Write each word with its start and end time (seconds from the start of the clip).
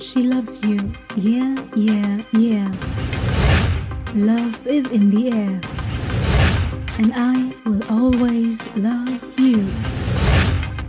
She 0.00 0.22
loves 0.22 0.62
you. 0.62 0.78
Yeah, 1.14 1.54
yeah, 1.74 2.22
yeah. 2.32 2.72
Love 4.14 4.66
is 4.66 4.86
in 4.86 5.10
the 5.10 5.30
air. 5.30 5.60
And 6.98 7.12
I 7.14 7.52
will 7.66 7.82
always 7.90 8.66
love 8.76 9.22
you. 9.38 9.68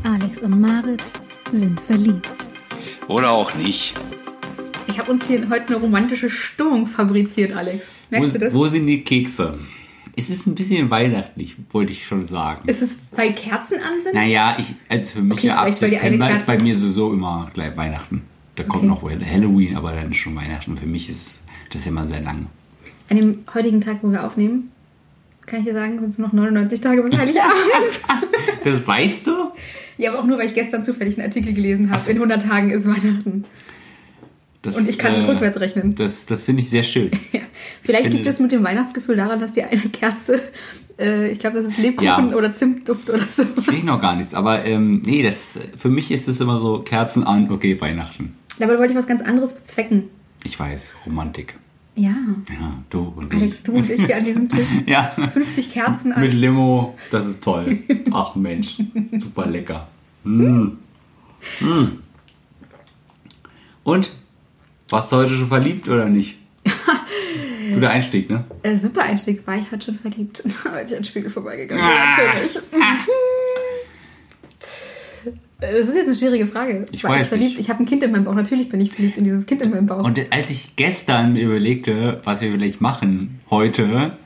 Alex 0.06 0.42
und 0.42 0.62
Marit 0.62 1.04
sind 1.52 1.80
verliebt. 1.82 2.48
Oder 3.10 3.32
auch 3.32 3.54
nicht. 3.56 3.96
Ich 4.88 4.98
habe 4.98 5.12
uns 5.12 5.28
hier 5.28 5.50
heute 5.50 5.76
eine 5.76 5.84
romantische 5.84 6.30
Stimmung 6.30 6.88
fabriziert, 6.88 7.52
Alex. 7.52 7.86
Merkst 8.12 8.36
wo, 8.36 8.38
du 8.40 8.46
das? 8.46 8.54
Wo 8.54 8.68
sind 8.68 8.88
die 8.88 9.04
Kekse? 9.04 9.60
Es 10.16 10.30
ist 10.30 10.48
ein 10.48 10.56
bisschen 10.56 10.90
weihnachtlich, 10.90 11.58
wollte 11.72 11.92
ich 11.92 12.06
schon 12.06 12.28
sagen. 12.28 12.68
Ist 12.70 12.82
es, 12.82 13.00
weil 13.12 13.34
Kerzen 13.34 13.76
an 13.80 14.02
sind? 14.02 14.14
Naja, 14.14 14.56
ich, 14.58 14.74
also 14.88 15.16
für 15.16 15.22
mich 15.22 15.40
Okay, 15.40 15.48
ja 15.48 15.58
ab 15.58 15.74
September 15.74 16.32
ist 16.32 16.48
bei 16.48 16.58
mir 16.58 16.76
sowieso 16.76 17.12
immer 17.12 17.50
gleich 17.54 17.76
Weihnachten. 17.76 18.31
Da 18.62 18.68
kommt 18.68 18.90
Okay. 18.92 19.16
noch 19.18 19.26
Halloween, 19.32 19.76
aber 19.76 19.94
dann 19.94 20.14
schon 20.14 20.36
Weihnachten. 20.36 20.78
Für 20.78 20.86
mich 20.86 21.10
ist 21.10 21.44
das 21.72 21.86
immer 21.88 22.06
sehr 22.06 22.22
lang. 22.22 22.48
An 23.10 23.18
dem 23.18 23.40
heutigen 23.54 23.82
Tag, 23.82 23.98
wo 24.02 24.12
wir 24.12 24.26
aufnehmen, 24.26 24.72
kann 25.46 25.60
ich 25.60 25.66
dir 25.66 25.74
sagen, 25.74 26.00
sind 26.00 26.10
es 26.10 26.18
noch 26.18 26.32
99 26.34 26.80
Tage 26.82 27.02
bis 27.04 27.18
Heiligabend. 27.18 27.52
Das 28.64 28.86
weißt 28.86 29.26
du? 29.28 29.32
ja, 29.98 30.12
aber 30.12 30.20
auch 30.20 30.26
nur, 30.26 30.38
weil 30.38 30.46
ich 30.48 30.54
gestern 30.54 30.84
zufällig 30.84 31.18
einen 31.18 31.26
Artikel 31.28 31.54
gelesen 31.54 31.90
habe. 31.92 32.10
In 32.12 32.18
100 32.18 32.44
Tagen 32.44 32.70
ist 32.70 32.86
Weihnachten. 32.88 33.46
Das, 34.62 34.78
Und 34.78 34.88
ich 34.88 35.00
kann 35.00 35.26
rückwärts 35.26 35.60
rechnen. 35.60 35.96
Das, 35.96 36.28
das 36.28 36.44
finde 36.44 36.62
ich 36.62 36.70
sehr 36.70 36.84
schön. 36.84 37.10
Ja. 37.32 37.40
Vielleicht 37.82 38.14
liegt 38.14 38.28
es 38.28 38.36
das- 38.36 38.40
mit 38.40 38.52
dem 38.52 38.64
Weihnachtsgefühl 38.64 39.16
daran, 39.16 39.40
dass 39.40 39.54
die 39.54 39.64
eine 39.64 39.82
Kerze, 39.82 40.40
äh, 41.00 41.32
ich 41.32 41.40
glaube, 41.40 41.58
das 41.58 41.66
ist 41.66 41.78
Lebkuchen 41.80 42.06
Ja. 42.30 42.36
oder 42.36 42.54
Zimtduft 42.54 43.10
oder 43.10 43.20
so. 43.20 43.44
Ich 43.72 43.84
noch 43.84 44.00
gar 44.00 44.16
nichts, 44.16 44.34
aber 44.36 44.64
ähm, 44.66 45.02
nee, 45.06 45.24
das, 45.24 45.60
für 45.78 45.90
mich 45.90 46.12
ist 46.12 46.28
es 46.28 46.40
immer 46.40 46.60
so 46.60 46.80
Kerzen 46.80 47.24
an, 47.24 47.50
okay, 47.52 47.80
Weihnachten. 47.82 48.36
Dabei 48.62 48.78
wollte 48.78 48.94
ich 48.94 48.98
was 48.98 49.08
ganz 49.08 49.22
anderes 49.24 49.54
bezwecken. 49.54 50.04
Ich 50.44 50.60
weiß, 50.60 50.94
Romantik. 51.06 51.56
Ja, 51.96 52.10
Ja, 52.50 52.74
du 52.90 53.12
und 53.18 53.34
Alex, 53.34 53.58
ich. 53.58 53.64
du 53.64 53.74
und 53.74 53.90
ich 53.90 54.06
hier 54.06 54.16
an 54.16 54.24
diesem 54.24 54.48
Tisch. 54.48 54.68
Ja, 54.86 55.12
50 55.34 55.72
Kerzen 55.74 56.14
an. 56.14 56.22
mit 56.22 56.32
Limo, 56.34 56.96
das 57.10 57.26
ist 57.28 57.44
toll. 57.44 57.80
Ach 58.12 58.36
Mensch, 58.36 58.78
super 59.20 59.48
lecker. 59.48 59.88
Mm. 60.24 60.68
Mm. 61.60 61.88
Und? 63.84 64.12
Warst 64.90 65.12
du 65.12 65.16
heute 65.18 65.36
schon 65.36 65.48
verliebt 65.48 65.88
oder 65.90 66.08
nicht? 66.08 66.38
Guter 67.74 67.90
Einstieg, 67.90 68.30
ne? 68.30 68.44
Äh, 68.64 68.78
super 68.78 69.02
Einstieg, 69.04 69.46
war 69.48 69.58
ich 69.58 69.72
heute 69.72 69.86
schon 69.86 69.96
verliebt, 69.96 70.44
als 70.72 70.92
ich 70.92 70.98
an 70.98 71.02
den 71.04 71.06
Spiegel 71.06 71.30
vorbeigegangen 71.32 71.84
Ah. 71.84 72.16
bin. 72.16 72.26
Natürlich. 72.28 72.60
Das 75.60 75.88
ist 75.88 75.96
jetzt 75.96 76.06
eine 76.08 76.16
schwierige 76.16 76.48
Frage. 76.48 76.86
Ich 76.92 77.04
war 77.04 77.12
weiß 77.12 77.24
ich 77.24 77.28
verliebt? 77.30 77.50
nicht. 77.52 77.60
Ich 77.62 77.70
habe 77.70 77.84
ein 77.84 77.86
Kind 77.86 78.04
in 78.04 78.12
meinem 78.12 78.24
Bauch. 78.24 78.34
Natürlich 78.34 78.70
bin 78.70 78.82
ich 78.82 78.92
verliebt 78.92 79.18
in 79.18 79.24
dieses 79.24 79.46
Kind 79.46 79.62
in 79.62 79.70
meinem 79.70 79.86
Bauch. 79.86 80.04
Und 80.04 80.20
als 80.34 80.50
ich 80.50 80.76
gestern 80.76 81.34
mir 81.34 81.44
überlegte, 81.44 82.20
was 82.24 82.42
wir 82.42 82.52
vielleicht 82.52 82.82
machen 82.82 83.40
heute 83.50 84.18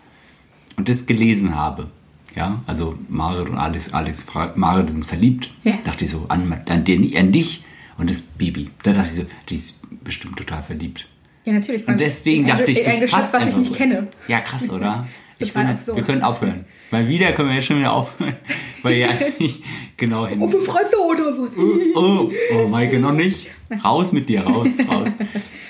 und 0.77 0.87
das 0.87 1.05
gelesen 1.05 1.55
habe, 1.55 1.89
ja, 2.35 2.61
also 2.67 2.97
Marit 3.09 3.49
und 3.49 3.57
Alex, 3.57 3.93
Alex 3.93 4.25
Marit 4.55 4.89
sind 4.89 5.05
verliebt, 5.05 5.51
Ja. 5.63 5.73
dachte 5.83 6.05
ich 6.05 6.11
so 6.11 6.25
an, 6.29 6.61
an, 6.67 6.83
den, 6.85 7.15
an 7.17 7.31
dich 7.31 7.63
und 7.97 8.09
das 8.09 8.21
Baby. 8.21 8.69
Da 8.83 8.93
dachte 8.93 9.09
ich 9.09 9.15
so, 9.15 9.25
die 9.49 9.55
ist 9.55 9.85
bestimmt 10.03 10.37
total 10.37 10.61
verliebt. 10.63 11.05
ja, 11.45 11.53
natürlich. 11.53 11.87
Und 11.87 11.99
deswegen 11.99 12.45
dachte 12.47 12.71
ich, 12.71 12.79
das 12.83 12.93
ein 12.95 13.01
Geschöpf, 13.01 13.19
passt 13.19 13.33
was 13.33 13.47
ich 13.49 13.57
nicht 13.57 13.69
so. 13.69 13.75
kenne. 13.75 14.07
Ja, 14.27 14.39
krass, 14.41 14.69
oder? 14.69 15.07
Ich 15.37 15.51
finde, 15.51 15.71
absurd. 15.71 15.97
wir 15.97 16.03
können 16.05 16.21
aufhören. 16.21 16.63
Weil 16.91 17.07
wieder 17.07 17.31
können 17.33 17.49
wir 17.49 17.55
ja 17.55 17.61
schon 17.61 17.79
wieder 17.79 17.93
aufhören. 17.93 18.35
Weil 18.83 18.95
ja 18.97 19.09
nicht 19.39 19.63
genau 19.97 20.27
hin. 20.27 20.39
Oh, 20.39 20.47
für 20.47 20.61
Fresse 20.61 20.95
oder 20.97 21.25
was? 21.37 21.49
Oh, 21.95 22.31
oh, 22.53 22.67
Maike, 22.67 22.99
noch 22.99 23.11
nicht. 23.13 23.47
Raus 23.83 24.11
mit 24.11 24.29
dir, 24.29 24.41
raus, 24.41 24.77
raus. 24.87 25.15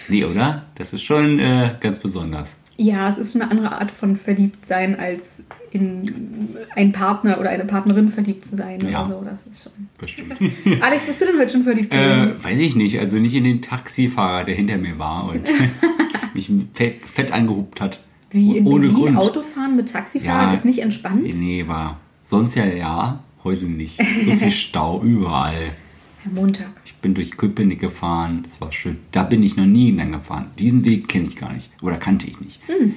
Nee, 0.09 0.25
oder? 0.25 0.65
Das 0.75 0.91
ist 0.91 1.01
schon 1.03 1.39
äh, 1.39 1.75
ganz 1.79 1.97
besonders. 1.99 2.57
Ja, 2.77 3.09
es 3.09 3.17
ist 3.17 3.31
schon 3.31 3.41
eine 3.41 3.51
andere 3.51 3.71
Art 3.71 3.89
von 3.91 4.17
verliebt 4.17 4.65
sein, 4.65 4.99
als 4.99 5.45
in 5.71 6.49
einen 6.75 6.91
Partner 6.91 7.39
oder 7.39 7.49
eine 7.49 7.63
Partnerin 7.63 8.09
verliebt 8.09 8.45
zu 8.45 8.57
sein 8.57 8.81
Ja. 8.89 9.05
oder 9.05 9.15
so. 9.15 9.23
Das 9.23 9.47
ist 9.47 9.63
schon. 9.63 9.71
Bestimmt. 9.97 10.33
Alex, 10.81 11.05
bist 11.05 11.21
du 11.21 11.25
denn 11.25 11.39
heute 11.39 11.51
schon 11.53 11.63
verliebt 11.63 11.89
gewesen? 11.89 12.35
äh, 12.37 12.43
weiß 12.43 12.59
ich 12.59 12.75
nicht. 12.75 12.99
Also 12.99 13.15
nicht 13.17 13.33
in 13.33 13.45
den 13.45 13.61
Taxifahrer, 13.61 14.43
der 14.43 14.55
hinter 14.55 14.77
mir 14.77 14.99
war 14.99 15.29
und 15.29 15.49
mich 16.33 16.51
fett, 16.73 16.95
fett 17.13 17.31
angehupt 17.31 17.79
hat. 17.79 17.99
Wie 18.35 18.57
in 18.57 18.67
Ohne 18.67 18.87
Berlin 18.87 18.95
Grund. 19.05 19.17
Autofahren 19.17 19.75
mit 19.75 19.91
Taxifahrern 19.91 20.49
Ja. 20.49 20.53
ist 20.53 20.65
nicht 20.65 20.79
entspannt? 20.79 21.23
Nee, 21.35 21.67
war 21.67 21.97
sonst 22.25 22.55
ja 22.55 22.65
ja, 22.65 23.23
heute 23.43 23.65
nicht. 23.65 23.97
So 24.23 24.35
viel 24.35 24.51
Stau 24.65 25.01
überall. 25.01 25.71
Am 26.25 26.33
Montag. 26.33 26.67
Ich 26.85 26.95
bin 26.95 27.13
durch 27.13 27.37
Köpenick 27.37 27.79
gefahren, 27.79 28.41
das 28.43 28.59
war 28.59 28.71
schön. 28.71 28.97
Da 29.11 29.23
bin 29.23 29.41
ich 29.43 29.55
noch 29.55 29.65
nie 29.65 29.91
lang 29.91 30.11
gefahren. 30.11 30.47
Diesen 30.59 30.83
Weg 30.83 31.07
kenne 31.07 31.27
ich 31.27 31.35
gar 31.35 31.53
nicht. 31.53 31.69
Oder 31.81 31.97
kannte 31.97 32.27
ich 32.27 32.39
nicht. 32.41 32.59
Hm. 32.67 32.93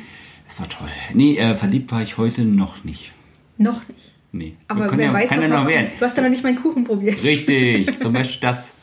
Das 0.47 0.59
war 0.59 0.69
toll. 0.69 0.89
Nee, 1.15 1.37
äh, 1.37 1.55
verliebt 1.55 1.93
war 1.93 2.03
ich 2.03 2.17
heute 2.17 2.43
noch 2.43 2.85
nicht. 2.85 3.13
Noch 3.59 3.87
nicht. 3.89 4.15
Nee. 4.33 4.55
Aber 4.67 4.91
wer 4.97 5.07
ja, 5.07 5.13
weiß, 5.13 5.29
kann 5.29 5.39
was 5.41 5.49
ja 5.49 5.61
noch 5.61 5.69
werden. 5.69 5.89
Du 5.99 6.05
hast 6.05 6.17
ja 6.17 6.23
noch 6.23 6.31
nicht 6.31 6.43
meinen 6.43 6.61
Kuchen 6.61 6.85
probiert. 6.85 7.23
Richtig, 7.23 7.99
zum 8.01 8.13
Beispiel 8.13 8.41
das. 8.41 8.75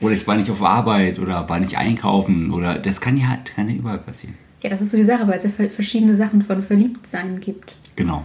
Oder 0.00 0.14
ich 0.14 0.26
war 0.26 0.36
nicht 0.36 0.50
auf 0.50 0.62
Arbeit 0.62 1.18
oder 1.18 1.48
war 1.48 1.60
nicht 1.60 1.76
einkaufen 1.76 2.50
oder 2.50 2.78
das 2.78 3.00
kann 3.00 3.16
ja, 3.16 3.38
kann 3.54 3.68
ja 3.68 3.74
überall 3.76 3.98
passieren. 3.98 4.34
Ja, 4.62 4.70
das 4.70 4.80
ist 4.80 4.90
so 4.90 4.96
die 4.96 5.02
Sache, 5.04 5.26
weil 5.26 5.38
es 5.38 5.44
ja 5.44 5.50
ver- 5.50 5.70
verschiedene 5.70 6.14
Sachen 6.16 6.42
von 6.42 6.62
Verliebtsein 6.62 7.40
gibt, 7.40 7.74
Genau. 7.96 8.24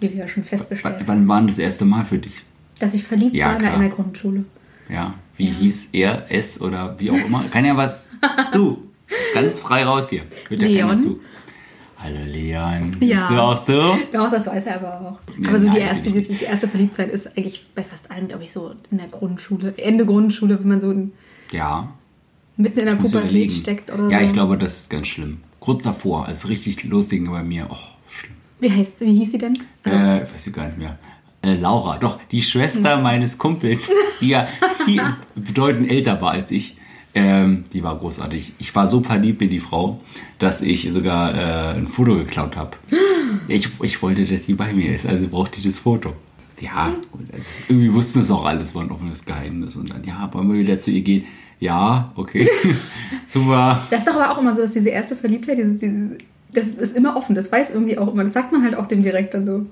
wie 0.00 0.10
wir 0.12 0.18
ja 0.20 0.28
schon 0.28 0.44
W 0.44 0.48
festgestellt 0.48 0.94
haben. 0.96 1.06
wann 1.08 1.28
war 1.28 1.38
denn 1.38 1.46
das 1.48 1.58
erste 1.58 1.84
Mal 1.84 2.04
für 2.04 2.18
dich? 2.18 2.42
Dass 2.78 2.94
ich 2.94 3.04
verliebt 3.04 3.34
Ja, 3.34 3.46
war 3.46 3.54
in 3.56 3.62
klar. 3.62 3.74
einer 3.74 3.88
Grundschule. 3.88 4.44
Ja, 4.88 5.14
wie 5.36 5.46
hieß 5.50 5.90
er, 5.92 6.26
es 6.28 6.60
oder 6.60 6.98
wie 6.98 7.10
auch 7.10 7.26
immer? 7.26 7.44
Kann 7.50 7.64
ja 7.64 7.76
was. 7.76 7.96
Du, 8.52 8.82
ganz 9.34 9.58
frei 9.60 9.84
raus 9.84 10.10
hier. 10.10 10.22
Hört 10.48 10.62
ja 10.62 10.80
keiner 10.86 10.98
zu. 10.98 11.18
Hallo 11.98 12.18
Leon. 12.24 12.90
Ja. 13.00 13.18
Bist 13.20 13.30
du 13.30 13.34
auch 13.40 13.64
so? 13.64 13.96
Doch, 14.12 14.30
das 14.30 14.46
weiß 14.46 14.66
er 14.66 14.76
aber 14.76 15.00
auch. 15.00 15.18
Ja, 15.40 15.48
aber 15.48 15.58
so 15.58 15.64
die 15.68 15.78
nein, 15.78 15.88
erste, 15.88 16.12
will 16.14 16.22
ich 16.22 16.28
die, 16.28 16.34
die 16.34 16.44
erste 16.44 16.68
Verliebtheit 16.68 17.10
ist 17.10 17.36
eigentlich 17.36 17.66
bei 17.74 17.82
fast 17.82 18.10
allen, 18.10 18.28
glaube 18.28 18.42
ich, 18.44 18.52
so 18.52 18.72
in 18.90 18.98
der 18.98 19.06
Grundschule, 19.08 19.74
Ende 19.76 20.04
Grundschule, 20.04 20.58
wenn 20.60 20.68
man 20.68 20.80
so 20.80 20.90
in, 20.90 21.12
Ja. 21.52 21.88
mitten 22.56 22.80
in 22.80 22.86
der 22.86 22.94
Pubertät 22.96 23.50
steckt 23.52 23.92
oder 23.92 24.08
ja, 24.08 24.18
so. 24.20 24.24
ich 24.26 24.32
glaube, 24.32 24.58
das 24.58 24.76
ist 24.78 24.90
ganz 24.90 25.06
schlimm. 25.06 25.38
Kurz 25.62 25.84
davor, 25.84 26.26
als 26.26 26.38
es 26.42 26.48
richtig 26.50 26.82
losging 26.82 27.30
bei 27.30 27.44
mir, 27.44 27.68
oh, 27.70 27.76
schlimm. 28.10 28.34
Wie 28.58 28.68
heißt 28.68 29.00
wie 29.02 29.14
hieß 29.16 29.30
sie 29.30 29.38
denn? 29.38 29.56
Also, 29.84 29.96
äh, 29.96 30.22
weiß 30.22 30.48
ich 30.48 30.52
gar 30.52 30.66
nicht 30.66 30.76
mehr. 30.76 30.98
Äh, 31.40 31.54
Laura, 31.54 31.98
doch, 31.98 32.18
die 32.32 32.42
Schwester 32.42 32.96
Hm. 32.96 33.04
meines 33.04 33.38
Kumpels, 33.38 33.88
die 34.20 34.30
ja 34.30 34.48
viel 34.84 35.00
bedeutend 35.36 35.88
älter 35.88 36.20
war 36.20 36.32
als 36.32 36.50
ich, 36.50 36.76
ähm, 37.14 37.62
die 37.72 37.84
war 37.84 37.96
großartig. 37.96 38.54
Ich 38.58 38.74
war 38.74 38.88
so 38.88 39.02
verliebt 39.04 39.40
in 39.40 39.50
die 39.50 39.60
Frau, 39.60 40.00
dass 40.40 40.62
ich 40.62 40.90
sogar 40.90 41.32
äh, 41.32 41.78
ein 41.78 41.86
Foto 41.86 42.16
geklaut 42.16 42.56
habe. 42.56 42.76
Ich, 43.48 43.68
ich 43.82 44.02
wollte, 44.02 44.24
dass 44.24 44.44
sie 44.44 44.54
bei 44.54 44.72
mir 44.74 44.94
ist, 44.94 45.06
also 45.06 45.26
brauchte 45.26 45.58
ich 45.58 45.64
das 45.64 45.78
Foto. 45.78 46.12
Ja, 46.60 46.94
gut, 47.10 47.22
also 47.32 47.48
irgendwie 47.66 47.92
wussten 47.92 48.20
es 48.20 48.30
auch 48.30 48.44
alles, 48.44 48.74
war 48.74 48.82
ein 48.82 48.90
offenes 48.90 49.24
Geheimnis. 49.24 49.74
Und 49.74 49.88
dann, 49.90 50.04
ja, 50.04 50.28
wollen 50.32 50.52
wir 50.52 50.58
wieder 50.60 50.78
zu 50.78 50.90
ihr 50.90 51.00
gehen? 51.00 51.24
Ja, 51.62 52.10
okay. 52.16 52.48
Super. 53.28 53.86
das 53.88 54.00
ist 54.00 54.08
doch 54.08 54.16
aber 54.16 54.32
auch 54.32 54.38
immer 54.38 54.52
so, 54.52 54.62
dass 54.62 54.72
diese 54.72 54.88
erste 54.88 55.14
Verliebtheit, 55.14 55.58
diese, 55.58 55.76
diese, 55.76 56.18
das 56.52 56.70
ist 56.70 56.96
immer 56.96 57.14
offen, 57.14 57.36
das 57.36 57.52
weiß 57.52 57.70
irgendwie 57.70 57.96
auch 57.98 58.12
immer, 58.12 58.24
das 58.24 58.32
sagt 58.32 58.50
man 58.50 58.64
halt 58.64 58.74
auch 58.74 58.86
dem 58.86 59.04
direkt 59.04 59.32
dann 59.32 59.46
so. 59.46 59.64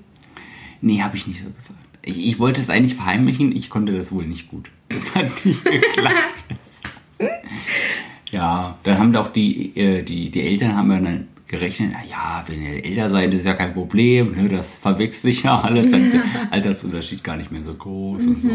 Nee, 0.79 1.01
habe 1.01 1.17
ich 1.17 1.27
nicht 1.27 1.41
so 1.41 1.49
gesagt. 1.49 1.77
Ich, 2.01 2.25
ich 2.25 2.39
wollte 2.39 2.61
es 2.61 2.69
eigentlich 2.69 2.95
verheimlichen, 2.95 3.53
ich 3.53 3.69
konnte 3.69 3.91
das 3.91 4.13
wohl 4.13 4.25
nicht 4.25 4.49
gut. 4.49 4.71
Das 4.87 5.13
hat 5.15 5.45
nicht 5.45 5.63
geklappt. 5.65 6.45
ja, 8.31 8.77
dann 8.83 8.97
haben 8.97 9.11
doch 9.11 9.27
die, 9.27 9.75
äh, 9.75 10.01
die, 10.03 10.29
die 10.29 10.41
Eltern 10.41 10.77
haben 10.77 10.89
dann 10.89 11.27
gerechnet, 11.47 11.91
na 11.93 12.05
ja, 12.09 12.43
wenn 12.47 12.61
ihr 12.61 12.85
älter 12.85 13.09
seid, 13.09 13.33
ist 13.33 13.45
ja 13.45 13.53
kein 13.53 13.73
Problem, 13.73 14.33
ne, 14.33 14.47
das 14.47 14.77
verwechselt 14.77 15.33
sich 15.33 15.43
ja 15.43 15.59
alles, 15.59 15.91
dann 15.91 16.09
der 16.09 16.23
Altersunterschied 16.51 17.21
gar 17.21 17.35
nicht 17.35 17.51
mehr 17.51 17.61
so 17.61 17.73
groß 17.73 18.25
und 18.27 18.41
so. 18.41 18.49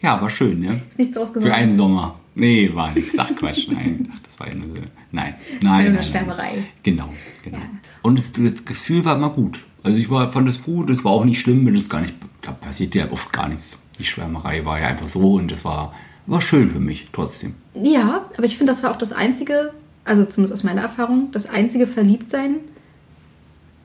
Ja, 0.00 0.20
war 0.20 0.30
schön, 0.30 0.60
ne? 0.60 0.80
Ist 0.88 0.98
nichts 0.98 1.14
draus 1.14 1.32
geworden. 1.32 1.50
Für 1.50 1.54
einen 1.54 1.74
Sommer. 1.74 2.18
Nee, 2.34 2.70
war 2.74 2.92
nichts. 2.92 3.18
Ach 3.18 3.34
Quatsch, 3.36 3.68
nein. 3.68 4.10
Ach, 4.14 4.18
das 4.22 4.40
war 4.40 4.48
ja 4.48 4.54
nur 4.54 4.68
so. 4.68 4.74
Nein, 4.74 4.90
nein. 5.10 5.34
Eine 5.60 5.84
nein, 5.84 5.94
nein. 5.94 6.04
Schwärmerei. 6.04 6.64
Genau, 6.82 7.12
genau. 7.44 7.58
Ja. 7.58 7.64
Und 8.02 8.18
das, 8.18 8.32
das 8.32 8.64
Gefühl 8.64 9.04
war 9.04 9.16
immer 9.16 9.30
gut. 9.30 9.60
Also 9.82 9.98
ich 9.98 10.10
war, 10.10 10.30
fand 10.30 10.48
das 10.48 10.62
gut, 10.62 10.90
es 10.90 11.04
war 11.04 11.12
auch 11.12 11.24
nicht 11.24 11.40
schlimm, 11.40 11.66
wenn 11.66 11.74
es 11.74 11.90
gar 11.90 12.00
nicht, 12.00 12.14
da 12.40 12.52
passiert 12.52 12.94
ja 12.94 13.10
oft 13.10 13.32
gar 13.32 13.48
nichts. 13.48 13.82
Die 13.98 14.04
Schwärmerei 14.04 14.64
war 14.64 14.80
ja 14.80 14.86
einfach 14.86 15.06
so 15.06 15.34
und 15.34 15.50
das 15.50 15.64
war, 15.64 15.92
war 16.26 16.40
schön 16.40 16.70
für 16.70 16.80
mich 16.80 17.08
trotzdem. 17.12 17.54
Ja, 17.74 18.30
aber 18.36 18.44
ich 18.44 18.56
finde, 18.56 18.72
das 18.72 18.82
war 18.82 18.92
auch 18.92 18.96
das 18.96 19.12
einzige, 19.12 19.72
also 20.04 20.24
zumindest 20.24 20.54
aus 20.54 20.62
meiner 20.62 20.82
Erfahrung, 20.82 21.30
das 21.32 21.46
einzige 21.46 21.86
Verliebtsein, 21.86 22.56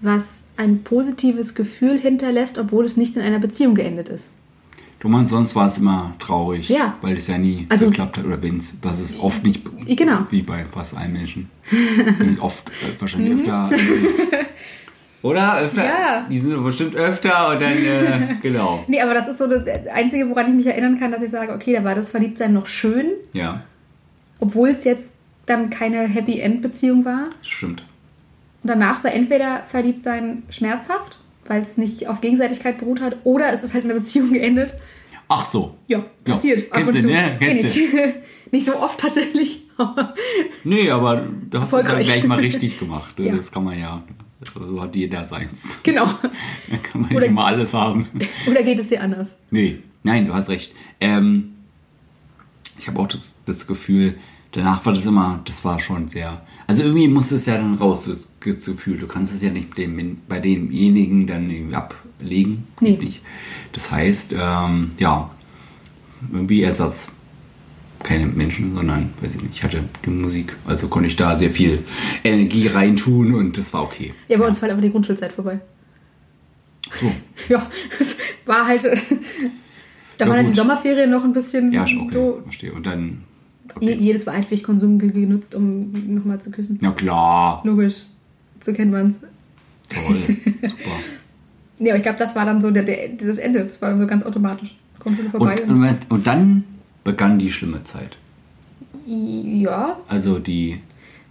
was 0.01 0.45
ein 0.56 0.83
positives 0.83 1.56
Gefühl 1.56 2.00
hinterlässt, 2.00 2.60
obwohl 2.60 2.86
es 2.86 2.95
nicht 2.95 3.16
in 3.16 3.24
einer 3.24 3.39
Beziehung 3.39 3.74
geendet 3.74 4.10
ist. 4.10 4.31
Du 4.99 5.09
meinst, 5.09 5.31
sonst 5.31 5.55
war 5.55 5.67
es 5.67 5.77
immer 5.77 6.13
traurig, 6.17 6.69
Ja. 6.69 6.95
weil 7.01 7.15
es 7.17 7.27
ja 7.27 7.38
nie 7.38 7.67
Also- 7.69 7.88
geklappt 7.88 8.17
hat 8.17 8.25
oder 8.25 8.41
wenn 8.41 8.57
es, 8.57 8.79
dass 8.81 8.99
es 8.99 9.19
oft 9.19 9.44
nicht, 9.44 9.63
Genau. 9.85 10.25
wie 10.31 10.41
bei 10.41 10.65
fast 10.65 10.97
allen 10.97 11.13
Menschen, 11.13 11.49
die 11.71 12.39
oft, 12.39 12.67
äh, 12.69 12.99
wahrscheinlich 12.99 13.33
öfter, 13.39 13.69
oder? 15.21 15.59
Öfter? 15.59 15.85
Ja. 15.85 16.25
Die 16.29 16.39
sind 16.39 16.63
bestimmt 16.63 16.95
öfter 16.95 17.49
und 17.51 17.61
dann, 17.61 17.73
äh, 17.73 18.35
genau. 18.41 18.83
Nee, 18.88 19.01
aber 19.01 19.13
das 19.13 19.27
ist 19.27 19.38
so 19.38 19.47
das 19.47 19.63
Einzige, 19.94 20.29
woran 20.29 20.47
ich 20.47 20.53
mich 20.53 20.65
erinnern 20.67 20.99
kann, 20.99 21.11
dass 21.11 21.21
ich 21.21 21.29
sage, 21.31 21.53
okay, 21.53 21.73
da 21.73 21.83
war 21.83 21.95
das 21.95 22.09
Verliebtsein 22.09 22.53
noch 22.53 22.67
schön, 22.67 23.07
Ja. 23.33 23.61
obwohl 24.39 24.69
es 24.69 24.83
jetzt 24.83 25.13
dann 25.45 25.69
keine 25.69 26.07
Happy 26.07 26.39
End 26.39 26.61
Beziehung 26.61 27.05
war. 27.05 27.25
Stimmt. 27.41 27.81
Und 28.63 28.69
danach 28.71 29.03
war 29.03 29.13
entweder 29.13 29.61
Verliebtsein 29.67 30.44
schmerzhaft, 30.49 31.19
weil 31.49 31.61
es 31.61 31.77
nicht 31.77 32.07
auf 32.07 32.21
Gegenseitigkeit 32.21 32.77
beruht 32.79 33.01
hat, 33.01 33.17
oder 33.23 33.51
es 33.53 33.63
ist 33.63 33.73
halt 33.73 33.83
in 33.83 33.89
der 33.89 33.97
Beziehung 33.97 34.31
geendet. 34.33 34.73
Ach 35.29 35.45
so. 35.45 35.75
Ja, 35.88 36.03
passiert. 36.23 36.71
ab 36.71 36.83
kennst 36.85 37.03
du, 37.03 37.07
ne? 37.09 37.35
Kenn 37.39 37.49
Kennst 37.57 37.75
ich. 37.75 37.89
Nicht 38.51 38.65
so 38.65 38.77
oft 38.79 38.99
tatsächlich. 38.99 39.63
Nee, 40.63 40.89
aber 40.89 41.17
du 41.49 41.59
hast 41.59 41.67
es 41.67 41.71
ja 41.73 41.77
Erfolgreich. 41.79 42.05
gleich 42.07 42.23
mal 42.25 42.39
richtig 42.39 42.79
gemacht. 42.79 43.19
Ja. 43.19 43.35
Das 43.35 43.51
kann 43.51 43.63
man 43.63 43.77
ja. 43.79 44.01
So 44.44 44.81
hat 44.81 44.95
jeder 44.95 45.23
seins. 45.23 45.79
genau. 45.83 46.05
Da 46.05 46.77
kann 46.81 47.01
man 47.01 47.11
Oder- 47.11 47.19
nicht 47.21 47.29
immer 47.29 47.45
alles 47.45 47.73
haben. 47.75 48.07
Oder 48.49 48.63
geht 48.63 48.79
es 48.79 48.89
dir 48.89 49.01
anders? 49.01 49.35
Nee, 49.51 49.77
nein, 50.03 50.25
du 50.27 50.33
hast 50.33 50.49
recht. 50.49 50.71
Ähm, 50.99 51.53
ich 52.79 52.88
habe 52.88 52.99
auch 52.99 53.07
das, 53.07 53.35
das 53.45 53.67
Gefühl, 53.67 54.15
danach 54.51 54.83
war 54.85 54.94
das 54.94 55.05
immer, 55.05 55.41
das 55.45 55.63
war 55.63 55.79
schon 55.79 56.07
sehr. 56.07 56.41
Also 56.65 56.83
irgendwie 56.83 57.07
muss 57.07 57.31
es 57.31 57.45
ja 57.45 57.55
dann 57.57 57.75
raus, 57.75 58.09
Gefühl. 58.55 58.97
Du 58.97 59.07
kannst 59.07 59.33
es 59.33 59.41
ja 59.41 59.49
nicht 59.51 59.77
dem, 59.77 60.17
bei 60.27 60.39
demjenigen 60.39 61.27
dann 61.27 61.51
ablegen. 61.73 62.67
Nee. 62.81 62.97
Nicht. 63.01 63.21
Das 63.73 63.91
heißt, 63.91 64.33
ähm, 64.38 64.91
ja, 64.99 65.29
irgendwie 66.31 66.63
Ersatz. 66.63 67.13
Keine 68.03 68.27
Menschen, 68.27 68.75
sondern, 68.75 69.09
weiß 69.21 69.35
ich 69.35 69.41
nicht, 69.41 69.53
ich 69.55 69.63
hatte 69.63 69.83
die 70.05 70.11
Musik. 70.11 70.55
Also 70.65 70.88
konnte 70.88 71.07
ich 71.07 71.15
da 71.15 71.35
sehr 71.35 71.49
viel 71.49 71.79
Energie 72.23 72.67
reintun 72.67 73.33
und 73.33 73.57
das 73.57 73.73
war 73.73 73.81
okay. 73.81 74.13
Ja, 74.27 74.38
bei 74.38 74.45
uns 74.45 74.61
war 74.61 74.69
einfach 74.69 74.83
die 74.83 74.91
Grundschulzeit 74.91 75.31
vorbei. 75.31 75.59
So. 76.99 77.11
Ja, 77.49 77.65
es 77.99 78.17
war 78.45 78.67
halt. 78.67 78.83
Da 80.19 80.25
Ja, 80.25 80.29
waren 80.29 80.38
dann 80.38 80.45
die 80.45 80.51
gut. 80.51 80.55
Sommerferien 80.57 81.09
noch 81.11 81.23
ein 81.23 81.33
bisschen 81.33 81.71
Ja, 81.71 81.85
schon 81.85 82.01
okay. 82.03 82.13
so. 82.13 82.39
Verstehe. 82.44 82.73
Und 82.73 82.85
dann. 82.85 83.23
Okay. 83.75 83.94
jedes 83.99 84.25
Weitwegkonsum 84.25 84.97
ge- 84.97 85.11
genutzt, 85.11 85.53
um 85.53 85.91
nochmal 86.13 86.39
zu 86.41 86.49
küssen. 86.51 86.79
Na 86.81 86.89
klar. 86.91 87.61
Logisch. 87.63 88.05
So 88.59 88.74
kennt 88.74 88.92
man's. 88.92 89.19
Toll. 89.89 90.24
Super. 90.62 90.92
Nee, 91.80 91.89
aber 91.92 91.98
ich 91.98 92.04
glaube, 92.04 92.18
das 92.18 92.36
war 92.36 92.45
dann 92.45 92.62
so 92.62 92.71
der, 92.71 92.83
der, 92.83 93.09
das 93.09 93.38
Ende. 93.38 93.63
Das 93.63 93.81
war 93.81 93.89
dann 93.89 94.00
so 94.00 94.07
ganz 94.07 94.24
automatisch. 94.25 94.75
Grundschule 95.00 95.30
vorbei. 95.30 95.62
Und, 95.63 95.77
und, 95.83 95.98
und 96.12 96.27
dann 96.27 96.63
begann 97.04 97.38
die 97.39 97.51
schlimme 97.51 97.83
Zeit. 97.83 98.18
ja, 99.06 99.98
Also 100.07 100.39
die, 100.39 100.80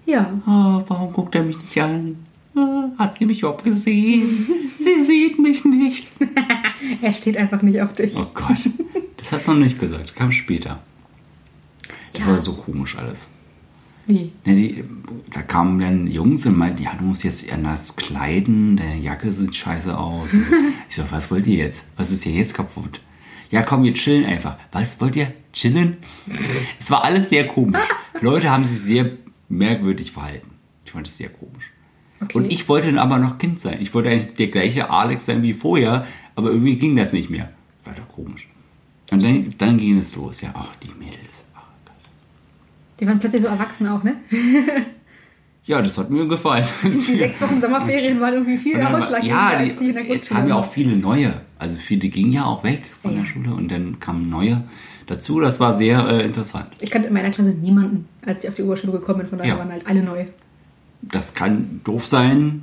ja. 0.06 0.30
oh, 0.46 0.82
warum 0.88 1.12
guckt 1.12 1.34
er 1.34 1.42
mich 1.42 1.58
nicht 1.58 1.78
an? 1.82 2.16
Ah, 2.54 2.88
Hat 2.96 3.18
sie 3.18 3.26
mich 3.26 3.40
überhaupt 3.40 3.64
gesehen? 3.64 4.46
Sie 4.78 5.02
sieht 5.02 5.38
mich 5.38 5.64
nicht. 5.64 6.08
Er 7.02 7.12
steht 7.12 7.36
einfach 7.36 7.62
nicht 7.62 7.80
auf 7.82 7.92
dich. 7.94 8.16
Oh 8.16 8.26
Gott, 8.34 8.68
das 9.16 9.32
hat 9.32 9.46
man 9.46 9.60
nicht 9.60 9.78
gesagt, 9.78 10.14
kam 10.14 10.30
später. 10.30 10.78
Das 12.12 12.24
Ja. 12.24 12.32
war 12.32 12.38
so 12.38 12.54
komisch 12.54 12.96
alles. 12.96 13.28
Wie? 14.06 14.30
Ja, 14.44 14.54
die, 14.54 14.84
da 15.32 15.42
kamen 15.42 15.80
dann 15.80 16.06
Jungs 16.06 16.46
und 16.46 16.56
meinten, 16.56 16.82
ja, 16.82 16.94
du 16.94 17.04
musst 17.04 17.24
jetzt 17.24 17.52
anders 17.52 17.96
kleiden, 17.96 18.76
deine 18.76 18.98
Jacke 18.98 19.32
sieht 19.32 19.54
scheiße 19.54 19.96
aus. 19.96 20.32
So. 20.32 20.38
Ich 20.88 20.94
so, 20.94 21.02
was 21.10 21.30
wollt 21.30 21.46
ihr 21.46 21.56
jetzt? 21.56 21.88
Was 21.96 22.12
ist 22.12 22.22
hier 22.22 22.32
jetzt 22.32 22.54
kaputt? 22.54 23.00
Ja, 23.50 23.62
komm, 23.62 23.82
wir 23.82 23.94
chillen 23.94 24.24
einfach. 24.24 24.56
Was, 24.72 25.00
wollt 25.00 25.16
ihr? 25.16 25.32
Chillen? 25.52 25.96
Es 26.78 26.90
war 26.90 27.04
alles 27.04 27.30
sehr 27.30 27.48
komisch. 27.48 27.82
Leute 28.20 28.50
haben 28.50 28.64
sich 28.64 28.78
sehr 28.78 29.10
merkwürdig 29.48 30.12
verhalten. 30.12 30.50
Ich 30.84 30.92
fand 30.92 31.06
es 31.06 31.18
sehr 31.18 31.28
komisch. 31.28 31.72
Okay. 32.20 32.38
Und 32.38 32.50
ich 32.50 32.68
wollte 32.68 32.86
dann 32.86 32.98
aber 32.98 33.18
noch 33.18 33.38
Kind 33.38 33.60
sein. 33.60 33.78
Ich 33.80 33.92
wollte 33.92 34.08
eigentlich 34.08 34.34
der 34.34 34.48
gleiche 34.48 34.90
Alex 34.90 35.26
sein 35.26 35.42
wie 35.42 35.52
vorher, 35.52 36.06
aber 36.34 36.50
irgendwie 36.50 36.76
ging 36.76 36.96
das 36.96 37.12
nicht 37.12 37.28
mehr. 37.28 37.50
War 37.84 37.94
doch 37.94 38.08
komisch. 38.08 38.48
Und 39.10 39.22
dann, 39.22 39.54
dann 39.58 39.78
ging 39.78 39.98
es 39.98 40.16
los. 40.16 40.40
Ja, 40.40 40.50
ach, 40.54 40.74
die 40.76 40.92
Mädels. 40.98 41.25
Die 43.00 43.06
waren 43.06 43.18
plötzlich 43.18 43.42
so 43.42 43.48
erwachsen 43.48 43.86
auch, 43.88 44.02
ne? 44.02 44.16
Ja, 45.68 45.82
das 45.82 45.98
hat 45.98 46.10
mir 46.10 46.28
gefallen. 46.28 46.64
Die 46.84 46.90
sechs 47.18 47.40
Wochen 47.42 47.60
Sommerferien 47.60 48.20
waren 48.20 48.34
irgendwie 48.34 48.56
viel 48.56 48.80
ausschlaggebender 48.80 49.26
ja, 49.26 49.58
die 49.64 49.88
in 49.88 49.94
der 49.94 50.04
die, 50.04 50.12
es 50.12 50.28
kamen 50.28 50.48
ja 50.48 50.54
auch 50.54 50.70
viele 50.70 50.94
neue. 50.94 51.40
Also 51.58 51.76
viele 51.76 52.08
gingen 52.08 52.32
ja 52.32 52.44
auch 52.44 52.62
weg 52.62 52.84
von 53.02 53.10
Ja. 53.12 53.18
der 53.22 53.26
Schule 53.26 53.52
und 53.52 53.68
dann 53.72 53.98
kamen 53.98 54.30
neue 54.30 54.62
dazu. 55.08 55.40
Das 55.40 55.58
war 55.58 55.74
sehr 55.74 56.06
äh, 56.08 56.24
interessant. 56.24 56.68
Ich 56.80 56.88
kannte 56.92 57.08
in 57.08 57.14
meiner 57.14 57.30
Klasse 57.30 57.50
niemanden, 57.50 58.06
als 58.24 58.44
ich 58.44 58.48
auf 58.48 58.54
die 58.54 58.62
Oberschule 58.62 58.92
gekommen 58.92 59.18
bin. 59.22 59.28
Von 59.28 59.38
daher 59.38 59.54
Ja. 59.54 59.58
waren 59.58 59.72
halt 59.72 59.84
alle 59.88 60.04
neu. 60.04 60.26
Das 61.02 61.34
kann 61.34 61.80
doof 61.82 62.06
sein. 62.06 62.62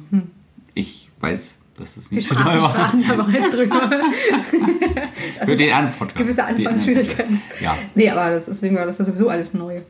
Ich 0.73 1.09
weiß, 1.19 1.57
dass 1.77 1.97
es 1.97 2.09
nicht 2.09 2.25
so 2.25 2.35
neu 2.35 2.61
war. 2.61 2.69
Sprachen 2.69 3.03
da 3.05 3.15
bereits 3.15 3.49
drüber. 3.51 3.89
Für 5.45 5.57
den 5.57 5.73
anderen 5.73 5.95
Podcast. 5.97 6.17
gewisse 6.19 6.45
Anfangsschwierigkeiten. 6.45 7.41
Ja, 7.59 7.77
Nee, 7.95 8.09
aber 8.09 8.29
das, 8.31 8.45
deswegen 8.45 8.77
war 8.77 8.85
das 8.85 8.95
sowieso 8.95 9.27
alles 9.27 9.53
neu. 9.53 9.81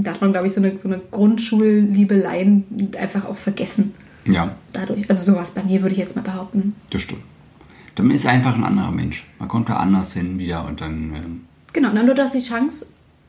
Da 0.00 0.12
hat 0.12 0.20
man, 0.20 0.32
glaube 0.32 0.46
ich, 0.46 0.52
so 0.52 0.60
eine, 0.60 0.78
so 0.78 0.88
eine 0.88 1.00
Grundschulliebeleien 1.10 2.64
einfach 2.98 3.24
auch 3.24 3.36
vergessen. 3.36 3.92
ja, 4.26 4.54
Dadurch. 4.72 5.08
Also 5.10 5.32
sowas 5.32 5.50
bei 5.50 5.62
mir 5.62 5.82
würde 5.82 5.92
ich 5.94 5.98
jetzt 5.98 6.16
mal 6.16 6.22
behaupten. 6.22 6.74
das 6.90 7.02
stimmt. 7.02 7.22
Dann 7.94 8.10
ist 8.12 8.26
einfach 8.26 8.54
ein 8.54 8.62
anderer 8.62 8.92
Mensch. 8.92 9.26
Man 9.40 9.48
kommt 9.48 9.68
da 9.68 9.76
anders 9.76 10.12
hin 10.12 10.38
wieder 10.38 10.64
und 10.66 10.80
dann. 10.80 11.14
Ähm, 11.14 11.40
Genau, 11.72 11.90
und 11.90 11.96
dann 11.96 12.06
du 12.06 12.16
hast 12.16 12.34
die 12.34 12.40
Chance, 12.40 12.86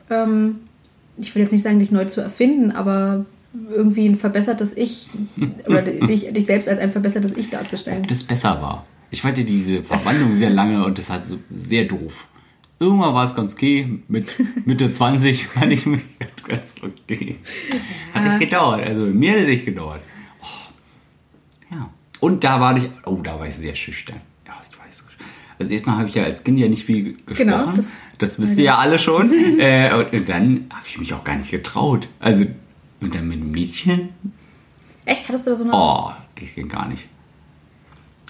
ähm, 0.09 0.61
ich 1.17 1.33
will 1.35 1.41
jetzt 1.43 1.51
nicht 1.51 1.63
sagen, 1.63 1.79
dich 1.79 1.91
neu 1.91 2.05
zu 2.05 2.21
erfinden, 2.21 2.71
aber 2.71 3.25
irgendwie 3.69 4.07
ein 4.07 4.17
verbessertes 4.17 4.77
Ich 4.77 5.09
oder 5.67 5.81
dich, 5.81 6.31
dich 6.31 6.45
selbst 6.45 6.69
als 6.69 6.79
ein 6.79 6.91
verbessertes 6.91 7.35
Ich 7.35 7.49
darzustellen. 7.49 8.03
das 8.07 8.23
besser 8.23 8.61
war. 8.61 8.85
Ich 9.11 9.23
fand 9.23 9.37
diese 9.37 9.83
Verwandlung 9.83 10.33
sehr 10.35 10.51
lange 10.51 10.85
und 10.85 10.97
das 10.99 11.09
hat 11.09 11.25
so 11.25 11.39
sehr 11.49 11.85
doof. 11.85 12.27
Irgendwann 12.79 13.13
war 13.13 13.23
es 13.25 13.35
ganz 13.35 13.53
okay. 13.53 13.99
Mit 14.07 14.35
Mitte 14.65 14.89
20 14.89 15.47
fand 15.47 15.73
ich 15.73 15.85
mich 15.85 16.01
ganz 16.47 16.75
okay. 16.81 17.37
Hat 18.13 18.23
nicht 18.23 18.39
gedauert. 18.49 18.85
Also 18.85 19.05
mir 19.05 19.31
hat 19.33 19.39
es 19.39 19.47
echt 19.47 19.65
gedauert. 19.65 20.01
Oh. 20.41 21.73
Ja. 21.75 21.89
Und 22.21 22.43
da 22.43 22.59
war 22.61 22.77
ich, 22.77 22.89
oh, 23.05 23.17
da 23.21 23.37
war 23.39 23.47
ich 23.47 23.55
sehr 23.55 23.75
schüchtern. 23.75 24.21
Ja, 24.47 24.53
ich 24.61 24.79
weiß. 24.79 25.07
Also 25.59 25.73
erstmal 25.73 25.97
habe 25.97 26.07
ich 26.07 26.15
ja 26.15 26.23
als 26.23 26.43
Kind 26.43 26.57
ja 26.57 26.69
nicht 26.69 26.85
viel 26.85 27.13
gesprochen. 27.25 27.35
Genau, 27.37 27.71
das, 27.73 27.97
das- 28.17 28.39
wisst 28.39 28.57
ihr 28.57 28.65
ja 28.65 28.77
alle 28.77 28.97
schon. 28.97 29.31
äh, 29.59 29.93
und, 29.93 30.13
und 30.13 30.29
dann 30.29 30.65
habe 30.69 30.85
ich 30.87 30.97
mich 30.99 31.13
auch 31.13 31.23
gar 31.25 31.35
nicht 31.35 31.51
getraut. 31.51 32.07
Also, 32.19 32.45
und 33.01 33.13
dann 33.13 33.27
mit 33.27 33.41
einem 33.41 33.51
Mädchen, 33.51 34.09
Echt? 35.05 35.27
Hattest 35.27 35.47
du 35.47 35.51
da 35.51 35.55
so 35.55 35.63
eine. 35.63 35.73
Oh, 35.73 36.11
das 36.39 36.53
ging 36.53 36.67
gar 36.69 36.87
nicht. 36.87 37.07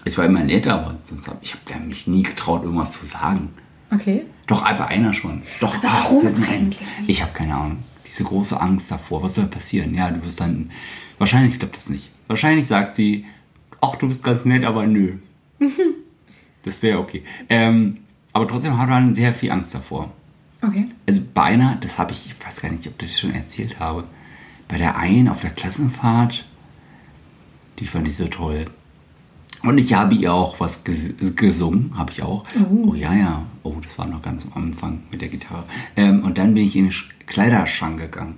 Ich 0.06 0.18
war 0.18 0.24
immer 0.26 0.42
netter, 0.44 0.76
aber 0.76 0.98
sonst 1.04 1.28
habe 1.28 1.40
ich 1.42 1.54
hab 1.54 1.86
mich 1.86 2.08
nie 2.08 2.24
getraut, 2.24 2.64
irgendwas 2.64 2.92
zu 2.92 3.06
sagen. 3.06 3.50
Okay. 3.92 4.26
Doch, 4.48 4.62
bei 4.62 4.88
einer 4.88 5.14
schon. 5.14 5.42
Doch, 5.60 5.76
Aber 5.78 5.88
ah, 5.88 6.04
warum 6.04 6.44
eigentlich? 6.44 6.88
Ich 7.08 7.22
habe 7.22 7.32
keine 7.34 7.56
Ahnung. 7.56 7.84
Diese 8.06 8.24
große 8.24 8.60
Angst 8.60 8.92
davor. 8.92 9.22
Was 9.24 9.36
soll 9.36 9.46
passieren? 9.46 9.94
Ja, 9.94 10.10
du 10.10 10.24
wirst 10.24 10.42
dann. 10.42 10.72
Wahrscheinlich 11.18 11.60
klappt 11.60 11.76
das 11.76 11.90
nicht. 11.90 12.12
Wahrscheinlich 12.28 12.68
sagt 12.68 12.94
sie, 12.94 13.26
ach, 13.82 13.96
du 13.96 14.08
bist 14.08 14.24
ganz 14.24 14.46
nett, 14.46 14.64
aber 14.64 14.86
nö. 14.88 15.18
das 16.64 16.82
wäre 16.82 17.00
okay. 17.00 17.24
Ähm, 17.50 17.96
aber 18.34 18.48
trotzdem 18.48 18.78
hat 18.78 18.90
man 18.90 19.14
sehr 19.14 19.34
viel 19.34 19.52
Angst 19.52 19.74
davor. 19.74 20.12
Okay. 20.62 20.88
Also 21.08 21.22
bei 21.34 21.44
einer, 21.44 21.76
das 21.76 21.98
habe 22.00 22.12
ich, 22.12 22.28
ich 22.28 22.46
weiß 22.46 22.62
gar 22.62 22.72
nicht, 22.72 22.88
ob 22.88 23.02
ich 23.02 23.10
das 23.10 23.20
schon 23.20 23.34
erzählt 23.34 23.80
habe, 23.80 24.06
bei 24.68 24.78
der 24.78 24.98
einen 24.98 25.30
auf 25.30 25.42
der 25.42 25.50
Klassenfahrt, 25.50 26.46
die 27.80 27.86
fand 27.86 28.08
ich 28.08 28.18
so 28.18 28.28
toll. 28.28 28.66
Und 29.64 29.78
ich 29.78 29.94
habe 29.94 30.16
ihr 30.16 30.34
auch 30.34 30.60
was 30.60 30.84
ges 30.86 31.10
gesungen, 31.36 31.94
habe 31.98 32.12
ich 32.12 32.24
auch. 32.24 32.46
Oh. 32.72 32.94
ja, 32.94 33.14
ja. 33.14 33.44
Oh, 33.64 33.76
das 33.84 33.98
war 33.98 34.08
noch 34.08 34.22
ganz 34.22 34.46
am 34.46 34.64
Anfang 34.64 35.02
mit 35.12 35.22
der 35.22 35.28
Gitarre. 35.30 35.66
Ähm, 35.98 36.24
und 36.24 36.38
dann 36.38 36.54
bin 36.54 36.64
ich 36.64 36.76
in 36.76 36.86
den 36.86 36.92
Sch- 36.92 37.10
Kleiderschrank 37.26 38.00
gegangen. 38.00 38.38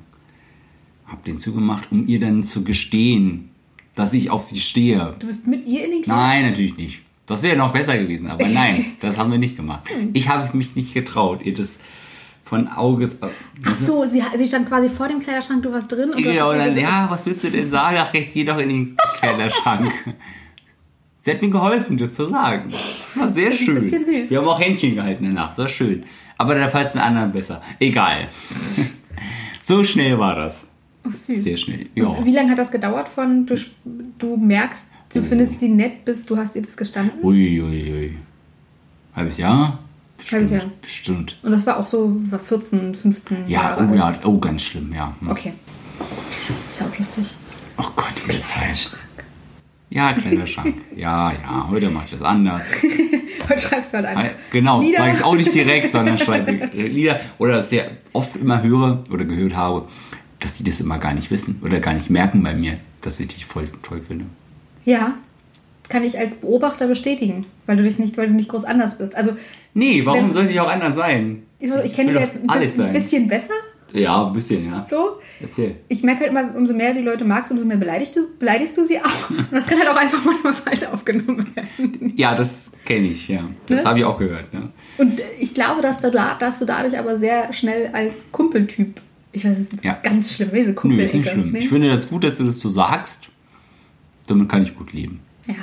Habe 1.05 1.21
den 1.25 1.37
zugemacht, 1.37 1.91
um 1.91 2.07
ihr 2.07 2.19
dann 2.19 2.41
zu 2.43 2.63
gestehen, 2.63 3.49
dass 3.95 4.13
ich 4.13 4.29
auf 4.31 4.45
sie 4.45 4.59
stehe. 4.59 5.15
Du 5.19 5.27
bist 5.27 5.45
mit 5.45 5.67
ihr 5.67 5.85
in 5.85 5.91
den 5.91 6.01
Kleid? 6.01 6.17
Nein, 6.17 6.49
natürlich 6.49 6.77
nicht. 6.77 7.01
Das 7.27 7.43
wäre 7.43 7.55
noch 7.55 7.71
besser 7.71 7.97
gewesen, 7.97 8.27
aber 8.29 8.47
nein, 8.49 8.85
das 8.99 9.17
haben 9.17 9.31
wir 9.31 9.37
nicht 9.37 9.55
gemacht. 9.55 9.83
Ich 10.13 10.27
habe 10.27 10.55
mich 10.57 10.75
nicht 10.75 10.93
getraut, 10.93 11.41
ihr 11.43 11.53
das 11.53 11.79
von 12.43 12.67
Auges. 12.67 13.19
Ach 13.21 13.75
so, 13.75 14.05
sie, 14.05 14.23
sie 14.37 14.45
stand 14.47 14.67
quasi 14.67 14.89
vor 14.89 15.07
dem 15.07 15.19
Kleiderschrank, 15.19 15.61
du 15.63 15.71
warst 15.71 15.91
drin 15.91 16.09
und 16.09 16.17
Genau, 16.21 16.51
dann, 16.51 16.75
ja, 16.77 17.05
was 17.09 17.25
willst 17.25 17.43
du 17.43 17.49
denn 17.51 17.69
sagen? 17.69 17.97
Ach, 17.99 18.13
recht, 18.13 18.33
geh 18.33 18.43
doch 18.43 18.57
in 18.57 18.69
den 18.69 18.97
Kleiderschrank. 19.19 19.91
Sie 21.23 21.31
hat 21.31 21.41
mir 21.41 21.49
geholfen, 21.49 21.97
das 21.97 22.13
zu 22.13 22.29
sagen. 22.29 22.69
Das 22.69 23.17
war 23.17 23.29
sehr 23.29 23.51
Das 23.51 23.55
ist 23.55 23.61
ein 23.61 23.65
schön. 23.65 23.75
bisschen 23.83 24.05
süß. 24.05 24.29
Wir 24.31 24.39
haben 24.39 24.47
auch 24.47 24.59
Händchen 24.59 24.95
gehalten 24.95 25.25
danach, 25.25 25.49
das 25.49 25.57
war 25.59 25.67
schön. 25.69 26.03
Aber 26.37 26.55
da 26.55 26.67
fand 26.67 26.87
es 26.87 26.93
den 26.93 27.01
anderen 27.01 27.31
besser. 27.31 27.61
Egal. 27.79 28.27
so 29.61 29.83
schnell 29.83 30.17
war 30.17 30.35
das. 30.35 30.65
Ach, 31.07 31.13
süß. 31.13 31.43
Sehr 31.43 31.57
schnell. 31.57 31.87
Ja. 31.95 32.23
Wie 32.25 32.31
lange 32.33 32.51
hat 32.51 32.57
das 32.57 32.71
gedauert 32.71 33.07
von 33.07 33.45
du, 33.45 33.55
du 34.17 34.37
merkst, 34.37 34.87
du 35.13 35.19
Oh. 35.19 35.23
findest 35.23 35.59
sie 35.59 35.69
nett, 35.69 36.05
bis 36.05 36.25
du 36.25 36.37
hast 36.37 36.55
ihr 36.55 36.61
das 36.63 36.75
gestanden? 36.77 37.19
Uiuiui. 37.23 37.61
Ui, 37.61 37.93
ui. 37.93 38.17
Halbes 39.15 39.37
Jahr? 39.37 39.79
Halbes 40.31 40.51
Jahr. 40.51 40.63
Bestimmt. 40.81 41.37
Und 41.43 41.51
das 41.51 41.65
war 41.65 41.77
auch 41.77 41.85
so 41.85 42.15
war 42.31 42.39
14, 42.39 42.95
15 42.95 43.37
Ja, 43.47 43.61
Jahre 43.61 43.83
oh 43.91 44.01
alt. 44.01 44.21
ja, 44.23 44.27
oh, 44.27 44.39
ganz 44.39 44.61
schlimm, 44.63 44.91
ja. 44.93 45.13
Hm. 45.19 45.29
Okay. 45.29 45.53
Ist 46.69 46.79
ja 46.81 46.87
auch 46.87 46.97
lustig. 46.97 47.33
Oh 47.77 47.85
Gott, 47.95 48.13
diese 48.27 48.43
Zeit. 48.43 48.91
Ja, 49.91 50.13
kleiner 50.13 50.47
Schrank. 50.47 50.73
Ja, 50.95 51.31
ja, 51.33 51.67
heute 51.69 51.89
mache 51.89 52.05
ich 52.05 52.11
das 52.11 52.21
anders. 52.21 52.73
Heute 53.49 53.59
schreibst 53.59 53.91
du 53.91 53.97
halt 53.97 54.05
einfach. 54.05 54.29
Genau, 54.51 54.81
Lieder. 54.81 54.99
sage 54.99 55.11
ich 55.11 55.17
es 55.17 55.23
auch 55.23 55.35
nicht 55.35 55.53
direkt, 55.53 55.91
sondern 55.91 56.17
schreibe 56.25 56.51
Lieder. 56.73 57.19
Oder 57.39 57.59
ich 57.59 57.81
oft 58.13 58.35
immer 58.37 58.61
höre 58.63 59.03
oder 59.11 59.25
gehört 59.25 59.55
habe, 59.55 59.87
dass 60.39 60.57
die 60.57 60.63
das 60.63 60.79
immer 60.79 60.99
gar 60.99 61.13
nicht 61.13 61.31
wissen 61.31 61.59
oder 61.65 61.79
gar 61.81 61.93
nicht 61.93 62.09
merken 62.09 62.43
bei 62.43 62.53
mir, 62.53 62.77
dass 63.01 63.19
ich 63.19 63.27
dich 63.29 63.45
voll 63.45 63.65
toll 63.81 63.99
finde. 64.07 64.25
Ja, 64.85 65.15
kann 65.89 66.03
ich 66.03 66.17
als 66.17 66.35
Beobachter 66.35 66.87
bestätigen, 66.87 67.45
weil 67.65 67.75
du 67.77 67.83
dich 67.83 67.97
nicht, 67.99 68.15
weil 68.17 68.27
du 68.27 68.33
nicht 68.33 68.47
groß 68.49 68.63
anders 68.63 68.97
bist. 68.97 69.15
Also 69.15 69.31
Nee, 69.73 70.05
warum 70.05 70.27
Wenn- 70.27 70.33
sollte 70.33 70.51
ich 70.53 70.59
auch 70.59 70.69
anders 70.71 70.95
sein? 70.95 71.43
ich, 71.59 71.69
ich 71.83 71.93
kenne 71.93 72.11
dich 72.13 72.21
jetzt 72.21 72.35
ein, 72.35 72.47
alles 72.49 72.73
bi- 72.73 72.83
sein. 72.83 72.93
bisschen 72.93 73.27
besser. 73.27 73.53
Ja, 73.93 74.25
ein 74.27 74.33
bisschen, 74.33 74.65
ja. 74.65 74.83
So. 74.83 75.19
Erzähl. 75.41 75.75
Ich 75.89 76.01
merke 76.03 76.21
halt 76.21 76.31
immer, 76.31 76.55
umso 76.55 76.73
mehr 76.73 76.93
die 76.93 77.01
Leute 77.01 77.25
magst, 77.25 77.51
umso 77.51 77.65
mehr 77.65 77.77
beleidigst 77.77 78.15
du, 78.15 78.21
beleidigst 78.39 78.77
du 78.77 78.85
sie 78.85 78.99
auch. 78.99 79.29
Und 79.29 79.51
das 79.51 79.67
kann 79.67 79.77
halt 79.79 79.89
auch 79.89 79.95
einfach 79.95 80.23
manchmal 80.23 80.53
falsch 80.53 80.83
aufgenommen 80.85 81.45
werden. 81.55 82.13
Ja, 82.15 82.35
das 82.35 82.71
kenne 82.85 83.07
ich, 83.07 83.27
ja. 83.27 83.43
Das 83.67 83.83
Ne? 83.83 83.89
habe 83.89 83.99
ich 83.99 84.05
auch 84.05 84.17
gehört. 84.17 84.53
Ne? 84.53 84.69
Und 84.97 85.21
ich 85.39 85.53
glaube, 85.53 85.81
dass, 85.81 86.01
du 86.01 86.09
da, 86.11 86.35
dass 86.35 86.59
du 86.59 86.65
dadurch 86.65 86.97
aber 86.97 87.17
sehr 87.17 87.51
schnell 87.53 87.87
als 87.93 88.25
Kumpeltyp. 88.31 89.01
Ich 89.33 89.45
weiß, 89.45 89.57
das 89.57 89.73
ist 89.73 89.83
Ja. 89.83 89.97
ganz 90.03 90.33
schlimm, 90.33 90.49
diese 90.53 90.69
Nö, 90.71 90.75
Kumpel. 90.75 90.99
ist 91.01 91.13
nicht 91.13 91.29
schlimm. 91.29 91.55
Ich 91.55 91.69
finde 91.69 91.89
das 91.89 92.09
gut, 92.09 92.23
dass 92.23 92.37
du 92.37 92.43
das 92.45 92.59
so 92.59 92.69
sagst. 92.69 93.27
Damit 94.27 94.47
kann 94.49 94.63
ich 94.63 94.75
gut 94.77 94.93
leben. 94.93 95.19
Ja. 95.47 95.55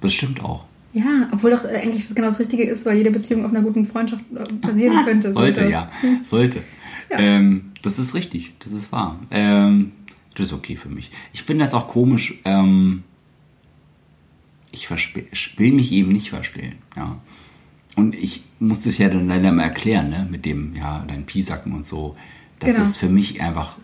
Das 0.00 0.12
stimmt 0.12 0.42
auch. 0.44 0.64
Ja, 0.94 1.28
obwohl 1.32 1.50
doch 1.52 1.64
äh, 1.64 1.76
eigentlich 1.82 2.06
das 2.06 2.14
genau 2.14 2.26
das 2.28 2.38
Richtige 2.38 2.64
ist, 2.64 2.84
weil 2.84 2.98
jede 2.98 3.10
Beziehung 3.10 3.44
auf 3.46 3.50
einer 3.50 3.62
guten 3.62 3.86
Freundschaft 3.86 4.22
äh, 4.34 4.52
basieren 4.54 5.04
könnte. 5.06 5.32
Sollte, 5.32 5.70
ja. 5.70 5.90
Sollte. 6.22 6.60
Ja. 7.12 7.18
Ähm, 7.18 7.72
das 7.82 7.98
ist 7.98 8.14
richtig. 8.14 8.54
Das 8.60 8.72
ist 8.72 8.90
wahr. 8.90 9.18
Ähm, 9.30 9.92
das 10.34 10.46
ist 10.46 10.52
okay 10.52 10.76
für 10.76 10.88
mich. 10.88 11.10
Ich 11.32 11.42
finde 11.42 11.64
das 11.64 11.74
auch 11.74 11.88
komisch. 11.88 12.40
Ähm, 12.44 13.04
ich 14.72 14.88
will 14.90 15.72
mich 15.72 15.92
eben 15.92 16.10
nicht 16.10 16.30
verstellen. 16.30 16.76
Ja. 16.96 17.18
Und 17.96 18.14
ich 18.14 18.42
muss 18.58 18.82
das 18.84 18.96
ja 18.98 19.08
dann 19.10 19.28
leider 19.28 19.52
mal 19.52 19.64
erklären, 19.64 20.08
ne? 20.08 20.26
mit 20.30 20.46
dem, 20.46 20.74
ja, 20.74 21.04
dein 21.06 21.26
Piesacken 21.26 21.72
und 21.72 21.86
so. 21.86 22.16
Das 22.58 22.70
Genau. 22.72 22.82
ist 22.82 22.96
für 22.96 23.08
mich 23.10 23.42
einfach, 23.42 23.76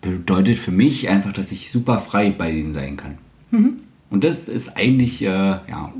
bedeutet 0.00 0.58
für 0.58 0.72
mich 0.72 1.08
einfach, 1.08 1.32
dass 1.32 1.52
ich 1.52 1.70
super 1.70 2.00
frei 2.00 2.30
bei 2.30 2.50
denen 2.50 2.72
sein 2.72 2.96
kann. 2.96 3.18
Mhm. 3.52 3.76
Und 4.10 4.24
das 4.24 4.48
ist 4.48 4.76
eigentlich, 4.76 5.22
äh, 5.22 5.26
ja, 5.28 5.92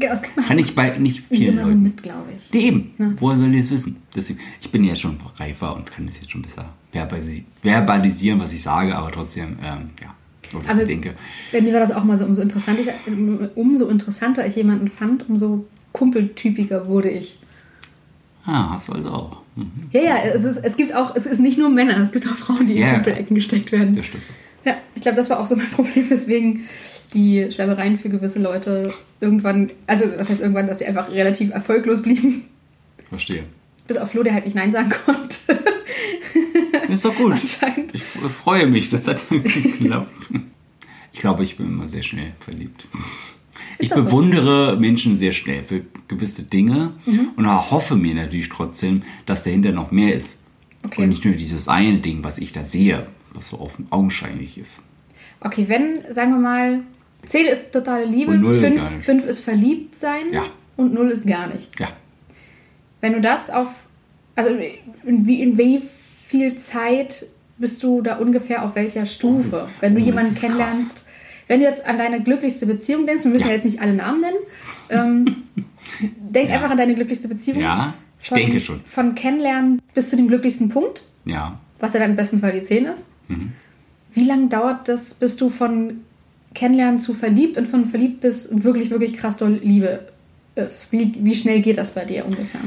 kann 0.49 0.59
ich 0.59 0.75
bei 0.75 0.99
nicht 0.99 1.23
vielen 1.31 1.53
immer 1.53 1.63
so 1.63 1.69
Leuten. 1.69 1.83
mit, 1.83 2.03
glaube 2.03 2.33
ich. 2.37 2.53
Nee, 2.53 2.67
eben. 2.67 2.91
Ja, 2.99 3.13
Woher 3.21 3.39
sollen 3.39 3.53
die 3.53 3.61
es 3.61 3.71
wissen? 3.71 4.03
Deswegen, 4.15 4.41
ich 4.61 4.69
bin 4.71 4.83
ja 4.83 4.97
schon 4.97 5.17
reifer 5.37 5.77
und 5.77 5.91
kann 5.93 6.07
das 6.07 6.17
jetzt 6.17 6.31
schon 6.33 6.43
besser 6.43 6.69
verbalisi- 6.93 7.45
verbalisieren, 7.63 8.41
was 8.41 8.53
ich 8.53 8.63
sage, 8.63 8.97
aber 8.97 9.13
trotzdem, 9.13 9.59
ähm, 9.63 9.91
ja, 10.03 10.13
was 10.53 10.67
Aber 10.73 10.83
ich 10.83 10.89
denke. 10.89 11.15
Bei 11.53 11.61
mir 11.61 11.73
war 11.73 11.79
das 11.81 11.93
auch 11.93 12.03
mal 12.03 12.17
so, 12.19 12.25
umso 12.25 12.43
interessanter, 12.43 12.83
umso 13.55 13.89
interessanter 13.89 14.45
ich 14.45 14.57
jemanden 14.57 14.89
fand, 14.89 15.29
umso 15.29 15.67
kumpeltypiger 15.93 16.87
wurde 16.89 17.11
ich. 17.11 17.39
Ah, 18.45 18.71
hast 18.71 18.89
du 18.89 18.93
also 18.95 19.11
auch. 19.11 19.43
Mhm. 19.55 19.71
Ja, 19.93 20.01
ja, 20.03 20.17
es, 20.35 20.43
ist, 20.45 20.57
es 20.57 20.77
gibt 20.77 20.95
auch, 20.95 21.15
es 21.15 21.27
ist 21.27 21.39
nicht 21.41 21.59
nur 21.59 21.69
Männer, 21.71 21.97
es 21.99 22.11
gibt 22.11 22.27
auch 22.27 22.37
Frauen, 22.37 22.67
die 22.67 22.79
in 22.81 22.93
Kumpelecken 22.95 23.35
gesteckt 23.37 23.71
werden. 23.71 23.95
Das 23.95 24.07
stimmt. 24.07 24.25
Ja, 24.65 24.75
ich 24.95 25.03
glaube, 25.03 25.17
das 25.17 25.31
war 25.31 25.39
auch 25.41 25.47
so 25.47 25.55
mein 25.57 25.71
Problem, 25.71 26.11
weswegen 26.11 26.65
die 27.15 27.51
Schwärmereien 27.51 27.97
für 27.99 28.09
gewisse 28.09 28.39
Leute 28.41 28.93
irgendwann, 29.21 29.71
also 29.87 30.05
was 30.17 30.29
heißt 30.31 30.41
irgendwann, 30.41 30.67
dass 30.67 30.79
sie 30.79 30.87
einfach 30.87 31.11
relativ 31.11 31.51
erfolglos 31.53 32.03
blieben. 32.03 32.45
Verstehe. 33.09 33.45
Bis 33.87 33.97
auf 33.97 34.11
Flo, 34.13 34.23
der 34.23 34.35
halt 34.35 34.45
nicht 34.45 34.55
Nein 34.55 34.71
sagen 34.73 34.91
konnte. 35.05 35.59
Ist 36.89 37.05
doch 37.05 37.15
gut. 37.15 37.33
Anscheinend. 37.33 37.95
Ich 37.95 38.03
freue 38.03 38.67
mich, 38.67 38.89
das 38.91 39.07
hat 39.09 39.29
geklappt. 39.29 40.11
Ich 41.13 41.19
glaube, 41.19 41.43
ich 41.43 41.57
bin 41.57 41.67
immer 41.67 41.89
sehr 41.89 42.03
schnell 42.05 42.33
verliebt. 42.39 42.87
Ich 43.79 43.89
das 43.89 43.99
so? 43.99 44.05
bewundere 44.05 44.77
Menschen 44.79 45.17
sehr 45.17 45.33
schnell 45.33 45.65
für 45.65 45.83
gewisse 46.07 46.45
Dinge 46.45 46.93
Mhm. 47.05 47.31
und 47.37 47.71
hoffe 47.71 47.97
mir 47.97 48.15
natürlich 48.15 48.49
trotzdem, 48.49 49.03
dass 49.27 49.43
dahinter 49.43 49.73
noch 49.73 49.91
mehr 49.91 50.15
ist. 50.15 50.45
Okay. 50.85 51.03
Und 51.03 51.09
nicht 51.09 51.25
nur 51.25 51.35
dieses 51.35 51.67
eine 51.67 51.99
Ding, 51.99 52.23
was 52.23 52.39
ich 52.39 52.53
da 52.53 52.63
sehe, 52.63 53.07
was 53.35 53.49
so 53.49 53.61
offen 53.61 53.89
augenscheinlich 53.91 54.57
ist. 54.57 54.85
Okay, 55.41 55.65
wenn, 55.69 55.99
sagen 56.11 56.31
wir 56.31 56.39
mal, 56.39 56.83
10 57.27 57.47
ist 57.47 57.73
totale 57.73 58.05
Liebe, 58.05 58.33
Und 58.33 58.41
null 58.41 58.55
ist 58.57 58.61
5 58.65 58.77
gar 58.77 58.91
nicht. 58.91 59.05
fünf 59.05 59.27
ist 59.27 59.41
verliebt 59.41 59.99
sein 59.99 60.33
Ja. 60.33 60.45
und 60.77 60.95
0 60.95 61.11
ist 61.11 61.27
gar 61.27 61.47
nichts. 61.49 61.79
Ja. 61.79 61.89
Wenn 63.01 63.13
du 63.15 63.21
das 63.21 63.51
auf, 63.51 63.69
also 64.37 64.51
in 65.05 65.27
wie, 65.27 65.43
in 65.43 65.59
wie 65.59 65.83
viel 66.27 66.57
Zeit 66.57 67.27
bist 67.59 67.83
du 67.83 68.01
da 68.03 68.17
ungefähr 68.17 68.65
auf 68.65 68.75
welcher 68.75 69.05
Stufe? 69.07 69.69
Wenn 69.81 69.95
du 69.95 70.01
Oh, 70.01 70.05
jemanden 70.05 70.31
ist 70.31 70.41
kennenlernst, 70.41 71.05
wenn 71.47 71.61
du 71.61 71.67
jetzt 71.67 71.85
an 71.87 71.99
deine 71.99 72.23
glücklichste 72.23 72.65
Beziehung 72.67 73.07
denkst, 73.07 73.25
wir 73.25 73.31
müssen 73.33 73.43
ja, 73.45 73.49
Ja. 73.51 73.55
jetzt 73.57 73.65
nicht 73.65 73.81
alle 73.81 73.95
Namen 73.95 74.21
nennen, 74.21 74.37
ähm, 74.91 75.43
denk 76.19 76.49
Ja. 76.49 76.57
einfach 76.57 76.71
an 76.71 76.79
deine 76.79 76.95
glücklichste 76.95 77.29
Beziehung. 77.29 77.61
Ja, 77.61 77.95
ich 78.23 78.29
Von- 78.29 78.39
denke 78.39 78.61
schon. 78.61 78.81
Von 78.85 79.15
Kennenlernen 79.15 79.81
bis 79.95 80.09
zu 80.11 80.17
dem 80.17 80.29
glücklichsten 80.29 80.69
Punkt, 80.69 81.03
Ja. 81.25 81.59
was 81.79 81.93
ja 81.95 82.01
dann 82.01 82.11
im 82.11 82.17
besten 82.17 82.39
Fall 82.41 82.53
die 82.53 82.63
10 82.63 82.85
ist. 82.87 83.07
Mhm. 83.29 83.53
Wie 84.13 84.25
lange 84.25 84.49
dauert 84.49 84.89
das, 84.89 85.15
bis 85.15 85.37
du 85.37 85.51
von 85.51 86.01
Kennenlernen 86.55 86.99
zu 86.99 87.15
verliebt 87.15 87.57
und 87.57 87.69
von 87.69 87.87
verliebt 87.87 88.21
bis 88.21 88.49
wirklich, 88.65 88.91
wirklich 88.91 89.15
krass 89.15 89.37
doll 89.37 89.61
Liebe 89.63 90.07
ist? 90.55 90.93
Wie, 90.93 91.13
wie 91.21 91.35
schnell 91.35 91.61
geht 91.61 91.79
das 91.79 91.95
bei 91.95 92.05
dir 92.05 92.25
ungefähr? 92.27 92.61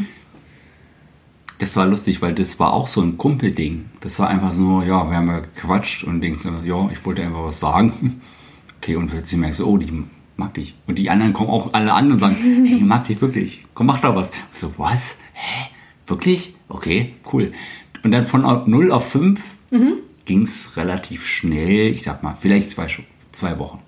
Das 1.60 1.76
war 1.76 1.86
lustig, 1.86 2.22
weil 2.22 2.34
das 2.34 2.60
war 2.60 2.74
auch 2.74 2.88
so 2.88 3.02
ein 3.02 3.18
Kumpelding. 3.18 3.86
Das 4.02 4.20
war 4.20 4.30
einfach 4.30 4.52
so, 4.52 4.82
ja, 4.82 5.10
wir 5.10 5.18
haben 5.18 5.28
ja 5.28 5.40
gequatscht 5.40 6.04
und 6.04 6.22
denkst, 6.22 6.42
ja, 6.66 6.90
ich 6.92 7.06
wollte 7.06 7.24
einfach 7.24 7.44
was 7.44 7.60
sagen. 7.60 8.22
Okay, 8.82 8.98
und 8.98 9.08
plötzlich 9.08 9.40
merkst 9.40 9.62
du, 9.62 9.66
oh, 9.66 9.78
die 9.78 10.04
mag 10.36 10.56
dich. 10.56 10.76
Und 10.88 11.00
die 11.00 11.10
anderen 11.10 11.32
kommen 11.32 11.50
auch 11.50 11.72
alle 11.72 11.94
an 11.94 12.12
und 12.12 12.18
sagen, 12.18 12.36
hey, 12.36 12.76
die 12.80 12.84
mag 12.84 13.06
dich 13.06 13.22
wirklich. 13.22 13.66
Komm, 13.74 13.88
mach 13.88 14.00
doch 14.00 14.14
was. 14.14 14.34
So, 14.52 14.74
was? 14.76 15.20
Hä? 15.32 15.70
Wirklich? 16.06 16.54
Okay, 16.68 17.14
cool. 17.32 17.54
Und 18.04 18.12
dann 18.12 18.26
von 18.26 18.42
0 18.42 18.92
auf 18.92 19.10
5 19.10 19.40
ging 20.26 20.42
es 20.42 20.78
relativ 20.78 21.26
schnell, 21.26 21.92
ich 21.92 22.04
sag 22.04 22.24
mal, 22.24 22.38
vielleicht 22.40 22.70
zwei, 22.70 22.88
zwei 23.34 23.60
Wochen. 23.60 23.80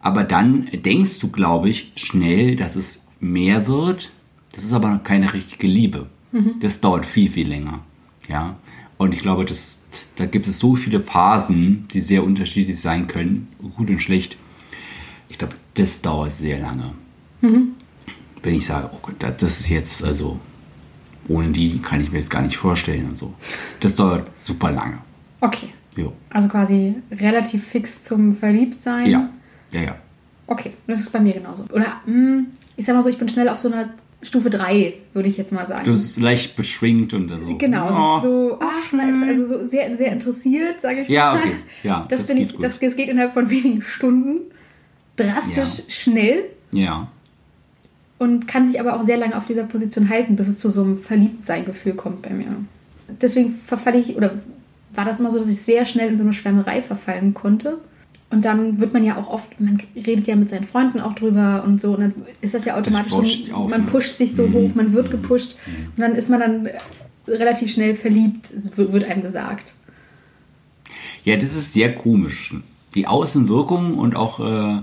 Aber 0.00 0.24
dann 0.24 0.68
denkst 0.72 1.18
du, 1.20 1.30
glaube 1.30 1.68
ich, 1.68 1.92
schnell, 1.96 2.56
dass 2.56 2.76
es 2.76 3.06
mehr 3.20 3.66
wird. 3.66 4.10
Das 4.52 4.64
ist 4.64 4.72
aber 4.72 4.98
keine 5.04 5.32
richtige 5.32 5.66
Liebe. 5.66 6.06
Das 6.60 6.80
dauert 6.80 7.06
viel, 7.06 7.30
viel 7.30 7.48
länger. 7.48 7.80
Ja. 8.28 8.56
Und 8.98 9.14
ich 9.14 9.20
glaube, 9.20 9.44
das, 9.44 9.84
da 10.16 10.26
gibt 10.26 10.46
es 10.46 10.58
so 10.58 10.76
viele 10.76 11.00
Phasen, 11.00 11.86
die 11.88 12.00
sehr 12.00 12.24
unterschiedlich 12.24 12.80
sein 12.80 13.06
können, 13.06 13.48
gut 13.76 13.88
und 13.88 14.00
schlecht. 14.00 14.36
Ich 15.28 15.38
glaube, 15.38 15.54
das 15.74 16.02
dauert 16.02 16.32
sehr 16.32 16.60
lange. 16.60 16.92
Wenn 18.42 18.54
ich 18.54 18.66
sage, 18.66 18.90
oh 18.92 19.10
das 19.18 19.60
ist 19.60 19.68
jetzt, 19.68 20.04
also, 20.04 20.38
ohne 21.28 21.48
die 21.48 21.78
kann 21.78 22.00
ich 22.00 22.10
mir 22.10 22.18
jetzt 22.18 22.30
gar 22.30 22.42
nicht 22.42 22.56
vorstellen 22.56 23.08
und 23.08 23.16
so. 23.16 23.34
Das 23.80 23.94
dauert 23.94 24.30
super 24.38 24.70
lange. 24.70 24.98
Okay. 25.40 25.72
Jo. 25.96 26.12
Also 26.30 26.48
quasi 26.48 26.94
relativ 27.12 27.64
fix 27.66 28.02
zum 28.02 28.32
Verliebtsein. 28.34 29.06
Ja, 29.10 29.30
ja, 29.72 29.82
ja. 29.82 29.96
Okay, 30.46 30.72
das 30.86 31.00
ist 31.00 31.12
bei 31.12 31.20
mir 31.20 31.32
genauso. 31.34 31.64
Oder 31.72 31.86
hm, 32.04 32.46
ich 32.76 32.84
sag 32.84 32.94
mal 32.96 33.02
so, 33.02 33.08
ich 33.08 33.18
bin 33.18 33.28
schnell 33.28 33.48
auf 33.48 33.58
so 33.58 33.70
einer 33.72 33.90
Stufe 34.22 34.50
3, 34.50 34.94
würde 35.12 35.28
ich 35.28 35.36
jetzt 35.36 35.52
mal 35.52 35.66
sagen. 35.66 35.84
Du 35.84 35.90
bist 35.92 36.18
leicht 36.18 36.56
beschwingt 36.56 37.12
und 37.14 37.28
so. 37.28 37.56
Genau, 37.58 37.88
Oh. 37.90 38.18
so, 38.20 38.28
so 38.50 38.58
ach, 38.60 38.92
man 38.92 39.08
ist 39.10 39.22
also 39.22 39.46
so 39.46 39.66
sehr, 39.66 39.96
sehr 39.96 40.12
interessiert, 40.12 40.80
sage 40.80 41.02
ich 41.02 41.08
Ja, 41.08 41.34
mal. 41.34 41.40
okay. 41.40 41.52
Ja, 41.82 42.06
das, 42.08 42.20
das 42.20 42.28
bin 42.28 42.38
ich, 42.38 42.56
das, 42.58 42.78
das 42.78 42.96
geht 42.96 43.08
innerhalb 43.08 43.32
von 43.32 43.48
wenigen 43.50 43.82
Stunden 43.82 44.40
drastisch 45.16 45.78
Ja. 45.86 45.90
schnell 45.90 46.44
Ja. 46.72 47.08
und 48.18 48.48
kann 48.48 48.66
sich 48.66 48.80
aber 48.80 48.96
auch 48.96 49.02
sehr 49.04 49.16
lange 49.18 49.36
auf 49.36 49.46
dieser 49.46 49.64
Position 49.64 50.08
halten, 50.08 50.36
bis 50.36 50.48
es 50.48 50.58
zu 50.58 50.70
so 50.70 50.82
einem 50.82 50.96
Verliebtsein-Gefühl 50.96 51.94
kommt 51.94 52.22
bei 52.22 52.30
mir. 52.30 52.46
Deswegen 53.20 53.54
verfalle 53.66 53.98
ich, 53.98 54.16
oder 54.16 54.32
war 54.96 55.04
das 55.04 55.20
immer 55.20 55.30
so, 55.30 55.38
dass 55.38 55.48
ich 55.48 55.60
sehr 55.60 55.84
schnell 55.84 56.08
in 56.08 56.16
so 56.16 56.22
eine 56.22 56.32
Schwärmerei 56.32 56.82
verfallen 56.82 57.34
konnte. 57.34 57.78
Und 58.30 58.44
dann 58.44 58.80
wird 58.80 58.92
man 58.92 59.04
ja 59.04 59.16
auch 59.16 59.28
oft, 59.28 59.60
man 59.60 59.80
redet 59.94 60.26
ja 60.26 60.34
mit 60.34 60.48
seinen 60.48 60.64
Freunden 60.64 60.98
auch 61.00 61.14
drüber 61.14 61.62
und 61.64 61.80
so, 61.80 61.92
und 61.94 62.00
dann 62.00 62.14
ist 62.40 62.54
das 62.54 62.64
ja 62.64 62.76
automatisch 62.76 63.12
so, 63.12 63.20
pusht 63.20 63.38
dich 63.38 63.52
auf, 63.52 63.70
man 63.70 63.84
ne? 63.84 63.86
pusht 63.90 64.16
sich 64.18 64.34
so 64.34 64.46
Mhm. 64.48 64.54
hoch, 64.54 64.70
man 64.74 64.92
wird 64.92 65.10
gepusht 65.10 65.56
und 65.96 66.00
dann 66.00 66.14
ist 66.16 66.30
man 66.30 66.40
dann 66.40 66.68
relativ 67.28 67.72
schnell 67.72 67.94
verliebt, 67.94 68.50
wird 68.76 68.92
wird 68.92 69.04
einem 69.04 69.22
gesagt. 69.22 69.74
Ja, 71.24 71.36
das 71.36 71.54
ist 71.54 71.72
sehr 71.72 71.94
komisch. 71.94 72.54
Die 72.94 73.06
Außenwirkung 73.06 73.98
und 73.98 74.16
auch 74.16 74.40
äh, 74.40 74.82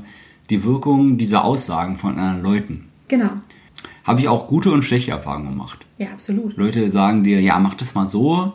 die 0.49 0.63
Wirkung 0.63 1.17
dieser 1.17 1.43
Aussagen 1.43 1.97
von 1.97 2.17
anderen 2.17 2.43
Leuten. 2.43 2.85
Genau. 3.09 3.31
Habe 4.03 4.21
ich 4.21 4.27
auch 4.27 4.47
gute 4.47 4.71
und 4.71 4.83
schlechte 4.83 5.11
Erfahrungen 5.11 5.49
gemacht. 5.49 5.85
Ja, 5.97 6.07
absolut. 6.07 6.57
Leute 6.57 6.89
sagen 6.89 7.23
dir, 7.23 7.41
ja, 7.41 7.59
mach 7.59 7.75
das 7.75 7.93
mal 7.93 8.07
so. 8.07 8.53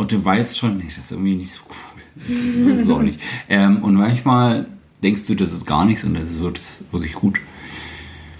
Und 0.00 0.12
du 0.12 0.24
weißt 0.24 0.56
schon, 0.58 0.78
nee, 0.78 0.84
das 0.86 0.96
ist 0.96 1.10
irgendwie 1.12 1.34
nicht 1.34 1.52
so 1.52 1.60
cool. 1.68 2.70
Das 2.70 2.80
ist 2.80 2.90
auch 2.90 3.02
nicht. 3.02 3.20
Ähm, 3.50 3.82
und 3.84 3.94
manchmal 3.96 4.64
denkst 5.02 5.26
du, 5.26 5.34
das 5.34 5.52
ist 5.52 5.66
gar 5.66 5.84
nichts 5.84 6.04
und 6.04 6.14
das 6.14 6.40
wird 6.40 6.58
wirklich 6.90 7.12
gut. 7.12 7.38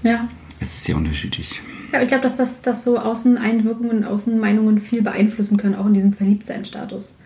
Ja. 0.02 0.26
Es 0.58 0.68
ist 0.68 0.84
sehr 0.84 0.96
unterschiedlich. 0.96 1.60
Ja, 1.92 1.98
aber 1.98 2.02
ich 2.02 2.08
glaube, 2.08 2.22
dass 2.22 2.36
das, 2.36 2.62
dass 2.62 2.82
so 2.82 2.98
Außeneinwirkungen, 2.98 4.04
Außenmeinungen 4.04 4.78
viel 4.78 5.02
beeinflussen 5.02 5.58
können, 5.58 5.74
auch 5.74 5.84
in 5.84 5.92
diesem 5.92 6.14
Verliebtsein-Status. 6.14 7.16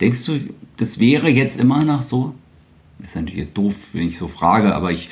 Denkst 0.00 0.24
du, 0.24 0.38
das 0.76 1.00
wäre 1.00 1.28
jetzt 1.28 1.58
immer 1.58 1.84
noch 1.84 2.02
so? 2.02 2.36
Das 3.00 3.08
ist 3.10 3.16
natürlich 3.16 3.40
jetzt 3.40 3.58
doof, 3.58 3.88
wenn 3.92 4.06
ich 4.06 4.18
so 4.18 4.28
frage, 4.28 4.72
aber 4.72 4.92
ich 4.92 5.08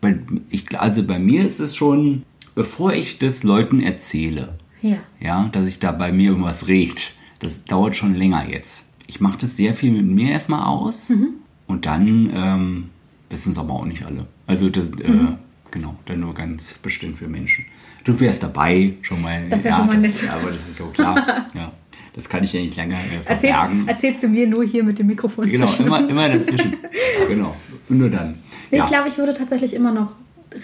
Bei, 0.00 0.18
ich, 0.50 0.76
also 0.80 1.04
bei 1.04 1.20
mir 1.20 1.46
ist 1.46 1.60
es 1.60 1.76
schon, 1.76 2.24
bevor 2.56 2.92
ich 2.92 3.20
das 3.20 3.44
Leuten 3.44 3.80
erzähle, 3.80 4.58
Ja. 4.80 4.96
ja, 5.20 5.48
dass 5.52 5.66
sich 5.66 5.78
da 5.78 5.92
bei 5.92 6.10
mir 6.10 6.30
irgendwas 6.30 6.66
regt, 6.66 7.14
das 7.42 7.64
dauert 7.64 7.94
schon 7.96 8.14
länger 8.14 8.48
jetzt. 8.48 8.84
Ich 9.06 9.20
mache 9.20 9.36
das 9.38 9.56
sehr 9.56 9.74
viel 9.74 9.90
mit 9.92 10.06
mir 10.06 10.30
erstmal 10.30 10.64
aus 10.64 11.10
Mhm. 11.10 11.28
und 11.66 11.84
dann 11.86 12.30
ähm, 12.34 12.84
wissen 13.30 13.52
es 13.52 13.58
aber 13.58 13.74
auch 13.74 13.84
nicht 13.84 14.04
alle. 14.06 14.26
Also 14.46 14.68
das, 14.70 14.90
Mhm. 14.90 14.98
äh, 15.00 15.70
genau, 15.70 15.94
dann 16.06 16.20
nur 16.20 16.34
ganz 16.34 16.78
bestimmt 16.78 17.18
für 17.18 17.28
Menschen. 17.28 17.64
Du 18.04 18.18
wärst 18.18 18.42
dabei, 18.42 18.94
schon 19.02 19.20
mal. 19.22 19.48
Das 19.48 19.62
wär 19.64 19.74
schon 19.76 19.86
mal 19.86 19.96
das, 20.00 20.22
nett. 20.22 20.30
Aber 20.32 20.50
das 20.50 20.68
ist 20.68 20.76
so 20.76 20.86
klar. 20.86 21.46
ja, 21.54 21.70
das 22.14 22.28
kann 22.28 22.42
ich 22.42 22.52
ja 22.52 22.60
nicht 22.60 22.76
länger 22.76 22.96
äh, 22.96 23.16
Erzählst, 23.28 23.56
verbergen. 23.56 23.88
erzählst 23.88 24.22
du 24.22 24.28
mir 24.28 24.46
nur 24.48 24.64
hier 24.64 24.82
mit 24.82 24.98
dem 24.98 25.06
Mikrofon 25.08 25.48
Genau, 25.48 25.70
immer, 25.78 26.08
immer 26.08 26.28
dazwischen. 26.28 26.76
genau, 27.28 27.54
und 27.88 27.98
nur 27.98 28.08
dann. 28.10 28.36
Ja. 28.70 28.78
Ich 28.84 28.86
glaube, 28.86 29.08
ich 29.08 29.18
würde 29.18 29.34
tatsächlich 29.34 29.74
immer 29.74 29.92
noch 29.92 30.12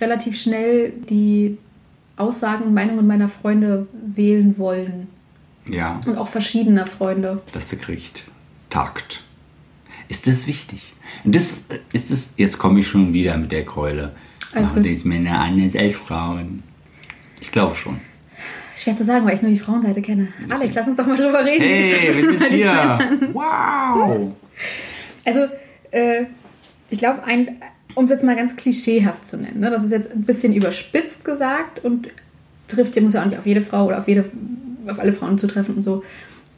relativ 0.01 0.39
schnell 0.41 0.93
die 1.09 1.59
Aussagen 2.17 2.65
und 2.65 2.75
Meinungen 2.75 3.07
meiner 3.07 3.29
Freunde 3.29 3.87
wählen 4.15 4.59
wollen. 4.59 5.09
Ja, 5.69 6.01
Und 6.07 6.17
auch 6.17 6.29
verschiedener 6.29 6.87
Freunde. 6.87 7.43
dass 7.53 7.71
du 7.71 7.77
kriegt. 7.77 8.25
Takt. 8.71 9.23
Ist 10.09 10.27
das 10.27 10.47
wichtig? 10.47 10.95
Und 11.25 11.35
das 11.35 11.53
äh, 11.69 11.79
ist 11.93 12.11
es, 12.11 12.35
jetzt 12.37 12.59
komme 12.59 12.81
ich 12.81 12.89
schon 12.89 13.13
wieder 13.13 13.37
mit 13.37 13.53
der 13.53 13.65
Keule. 13.65 14.15
Alles 14.53 14.71
Machen 14.71 14.83
die 14.83 15.01
Männer 15.05 15.41
anders 15.41 15.77
als 15.77 15.95
Frauen? 15.95 16.63
Ich 17.41 17.53
glaube 17.53 17.75
schon. 17.75 18.01
Schwer 18.77 18.97
zu 18.97 19.05
sagen, 19.05 19.27
weil 19.27 19.35
ich 19.35 19.43
nur 19.43 19.51
die 19.51 19.59
Frauenseite 19.59 20.01
kenne. 20.03 20.29
Alex, 20.49 20.75
lass 20.75 20.87
uns 20.87 20.97
doch 20.97 21.07
mal 21.07 21.17
drüber 21.17 21.45
reden. 21.45 21.65
Hey, 21.65 22.15
wir 22.15 22.33
sind 22.33 22.47
hier. 22.47 22.99
Wow. 23.33 24.33
Also, 25.25 25.47
äh, 25.91 26.25
ich 26.89 26.99
glaube, 26.99 27.21
um 27.95 28.05
es 28.05 28.11
jetzt 28.11 28.25
mal 28.25 28.37
ganz 28.37 28.57
klischeehaft 28.57 29.27
zu 29.27 29.37
nennen, 29.37 29.61
ne, 29.61 29.71
das 29.71 29.83
ist 29.83 29.91
jetzt 29.91 30.13
ein 30.13 30.23
bisschen 30.23 30.55
überspitzt 30.55 31.25
gesagt 31.25 31.85
und 31.85 32.09
trifft, 32.69 33.01
muss 33.01 33.15
ja 33.15 33.23
auch 33.23 33.27
nicht 33.27 33.39
auf 33.39 33.47
jede 33.47 33.61
Frau 33.63 33.87
oder 33.87 33.99
auf 33.99 34.09
jede, 34.09 34.25
auf 34.87 34.99
alle 34.99 35.13
Frauen 35.13 35.39
zutreffen 35.39 35.77
und 35.77 35.83
so. 35.83 36.03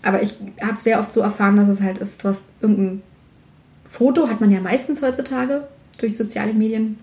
Aber 0.02 0.22
ich 0.22 0.34
habe 0.62 0.76
sehr 0.76 0.98
oft 0.98 1.12
so 1.12 1.20
erfahren, 1.20 1.56
dass 1.56 1.68
es 1.68 1.82
halt 1.82 1.98
ist, 1.98 2.24
du 2.24 2.28
hast 2.28 2.48
irgendein 2.60 3.02
Foto, 3.88 4.28
hat 4.28 4.40
man 4.40 4.50
ja 4.50 4.60
meistens 4.60 5.02
heutzutage 5.02 5.66
durch 5.98 6.16
soziale 6.16 6.54
Medien. 6.54 6.98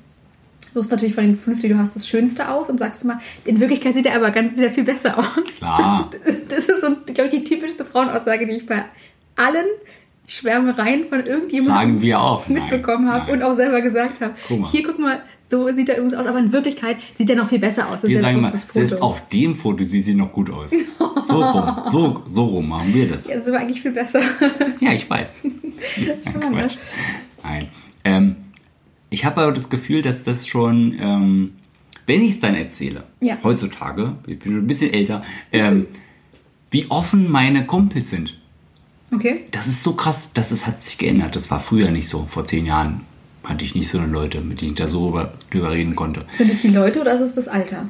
Suchst 0.73 0.91
natürlich 0.91 1.15
von 1.15 1.25
den 1.25 1.35
fünf, 1.35 1.61
die 1.61 1.69
du 1.69 1.77
hast, 1.77 1.95
das 1.95 2.07
Schönste 2.07 2.49
aus 2.49 2.69
und 2.69 2.79
sagst 2.79 3.03
mal, 3.05 3.19
in 3.45 3.59
Wirklichkeit 3.59 3.93
sieht 3.93 4.05
er 4.05 4.15
aber 4.15 4.31
ganz 4.31 4.55
sehr 4.55 4.71
viel 4.71 4.83
besser 4.83 5.17
aus. 5.17 5.43
Klar. 5.57 6.11
Das 6.49 6.65
ist 6.67 6.81
so, 6.81 6.95
glaube 7.05 7.29
ich, 7.29 7.29
die 7.31 7.43
typischste 7.43 7.85
Frauenaussage, 7.85 8.47
die 8.47 8.53
ich 8.53 8.65
bei 8.65 8.85
allen 9.35 9.67
Schwärmereien 10.27 11.05
von 11.05 11.25
irgendjemandem 11.25 11.99
mitbekommen 12.47 13.09
habe 13.09 13.31
und 13.31 13.43
auch 13.43 13.55
selber 13.55 13.81
gesagt 13.81 14.21
habe. 14.21 14.33
Guck 14.47 14.59
mal. 14.59 14.71
Hier, 14.71 14.83
guck 14.83 14.99
mal, 14.99 15.21
so 15.49 15.71
sieht 15.73 15.89
er 15.89 15.95
übrigens 15.95 16.13
aus, 16.13 16.25
aber 16.25 16.39
in 16.39 16.51
Wirklichkeit 16.51 16.97
sieht 17.17 17.29
er 17.29 17.35
noch 17.37 17.47
viel 17.47 17.59
besser 17.59 17.89
aus. 17.89 18.01
Das 18.01 18.09
Wir 18.09 18.19
sagen 18.19 18.41
mal, 18.41 18.51
das 18.51 18.67
selbst 18.67 19.01
auf 19.01 19.27
dem 19.29 19.55
Foto 19.55 19.83
sieht 19.83 20.05
sie 20.05 20.15
noch 20.15 20.31
gut 20.33 20.49
aus. 20.49 20.71
So 21.25 21.41
rum, 21.41 21.75
so, 21.89 22.23
so 22.25 22.45
rum 22.45 22.69
machen 22.69 22.93
wir 22.93 23.05
das. 23.09 23.27
Ja, 23.27 23.35
das 23.35 23.43
ist 23.43 23.49
aber 23.49 23.59
eigentlich 23.59 23.81
viel 23.81 23.91
besser. 23.91 24.21
Ja, 24.79 24.93
ich 24.93 25.09
weiß. 25.09 25.33
das. 26.53 26.77
Nein. 27.43 27.67
Ähm, 28.05 28.35
ich 29.09 29.25
habe 29.25 29.41
aber 29.41 29.51
das 29.51 29.69
Gefühl, 29.69 30.01
dass 30.01 30.23
das 30.23 30.47
schon, 30.47 30.95
ähm, 30.97 31.51
wenn 32.05 32.21
ich 32.21 32.31
es 32.31 32.39
dann 32.39 32.55
erzähle, 32.55 33.03
Ja. 33.19 33.37
heutzutage, 33.43 34.15
ich 34.25 34.39
bin 34.39 34.53
schon 34.53 34.61
ein 34.61 34.67
bisschen 34.67 34.93
älter, 34.93 35.21
ähm, 35.51 35.87
wie 36.71 36.89
offen 36.89 37.29
meine 37.29 37.65
Kumpels 37.65 38.09
sind. 38.09 38.37
Okay. 39.13 39.45
Das 39.51 39.67
ist 39.67 39.83
so 39.83 39.93
krass, 39.93 40.31
dass 40.33 40.51
es 40.51 40.65
hat 40.65 40.79
sich 40.79 40.97
geändert. 40.97 41.35
Das 41.35 41.51
war 41.51 41.59
früher 41.59 41.91
nicht 41.91 42.07
so. 42.07 42.25
Vor 42.29 42.45
zehn 42.45 42.65
Jahren 42.65 43.01
hatte 43.47 43.63
ich 43.65 43.75
nicht 43.75 43.87
so 43.87 43.97
eine 43.99 44.11
Leute, 44.11 44.41
mit 44.41 44.61
denen 44.61 44.71
ich 44.71 44.77
da 44.77 44.87
so 44.87 45.09
über- 45.09 45.33
drüber 45.51 45.71
reden 45.71 45.95
konnte. 45.95 46.25
Sind 46.33 46.51
es 46.51 46.59
die 46.59 46.69
Leute 46.69 47.01
oder 47.01 47.15
ist 47.15 47.21
es 47.21 47.33
das 47.33 47.47
Alter? 47.47 47.87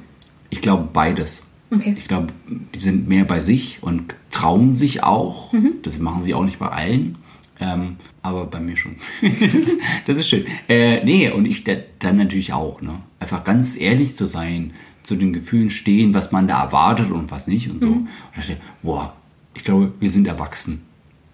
Ich 0.49 0.61
glaube 0.61 0.87
beides. 0.93 1.43
Okay. 1.73 1.95
Ich 1.97 2.07
glaube, 2.07 2.27
die 2.73 2.79
sind 2.79 3.09
mehr 3.09 3.25
bei 3.25 3.39
sich 3.41 3.79
und 3.81 4.15
trauen 4.31 4.71
sich 4.71 5.03
auch. 5.03 5.51
Mhm. 5.51 5.73
Das 5.83 5.99
machen 5.99 6.21
sie 6.21 6.33
auch 6.33 6.43
nicht 6.45 6.59
bei 6.59 6.69
allen. 6.69 7.17
Ähm, 7.59 7.97
aber 8.21 8.45
bei 8.45 8.59
mir 8.59 8.77
schon. 8.77 8.95
das, 10.05 10.17
ist, 10.19 10.29
schön. 10.29 10.45
Äh, 10.69 11.03
nee, 11.03 11.29
und 11.31 11.45
ich 11.45 11.63
da- 11.63 11.75
dann 11.99 12.17
natürlich 12.17 12.53
auch. 12.53 12.81
Ne? 12.81 12.99
Einfach 13.19 13.43
ganz 13.43 13.75
ehrlich 13.79 14.15
zu 14.15 14.25
sein, 14.27 14.71
zu 15.03 15.15
den 15.15 15.33
Gefühlen 15.33 15.69
stehen, 15.69 16.13
was 16.13 16.31
man 16.31 16.47
da 16.47 16.61
erwartet 16.63 17.11
und 17.11 17.31
was 17.31 17.47
nicht 17.47 17.69
und 17.69 17.81
so. 17.81 17.87
Mhm. 17.87 17.93
Und 17.97 18.07
ich 18.39 18.47
dachte, 18.47 18.61
boah, 18.83 19.15
ich 19.55 19.63
glaube, 19.63 19.91
wir 19.99 20.09
sind 20.09 20.27
erwachsen. 20.27 20.83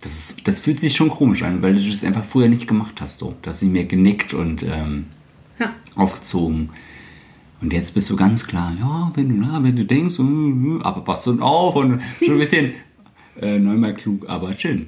Das, 0.03 0.11
ist, 0.11 0.47
das 0.47 0.59
fühlt 0.59 0.79
sich 0.79 0.95
schon 0.95 1.09
komisch 1.09 1.43
an, 1.43 1.61
weil 1.61 1.75
du 1.75 1.89
das 1.89 2.03
einfach 2.03 2.25
früher 2.25 2.49
nicht 2.49 2.67
gemacht 2.67 2.99
hast. 2.99 3.19
So. 3.19 3.35
Da 3.41 3.49
hast 3.49 3.61
du 3.61 3.67
mir 3.67 3.85
genickt 3.85 4.33
und 4.33 4.61
ähm, 4.63 5.05
Ja. 5.59 5.71
aufgezogen. 5.95 6.69
Und 7.61 7.71
jetzt 7.71 7.93
bist 7.93 8.09
du 8.09 8.17
ganz 8.17 8.45
klar, 8.45 8.73
ja, 8.77 9.11
wenn 9.15 9.29
du, 9.29 9.35
na, 9.35 9.63
wenn 9.63 9.77
du 9.77 9.85
denkst, 9.85 10.19
mm, 10.19 10.81
aber 10.83 11.01
pass 11.05 11.23
schon 11.23 11.41
auf 11.41 11.77
und 11.77 12.01
schon 12.19 12.33
ein 12.33 12.39
bisschen 12.39 12.73
äh, 13.41 13.57
neunmal 13.57 13.93
klug, 13.93 14.27
aber 14.27 14.53
schön. 14.55 14.87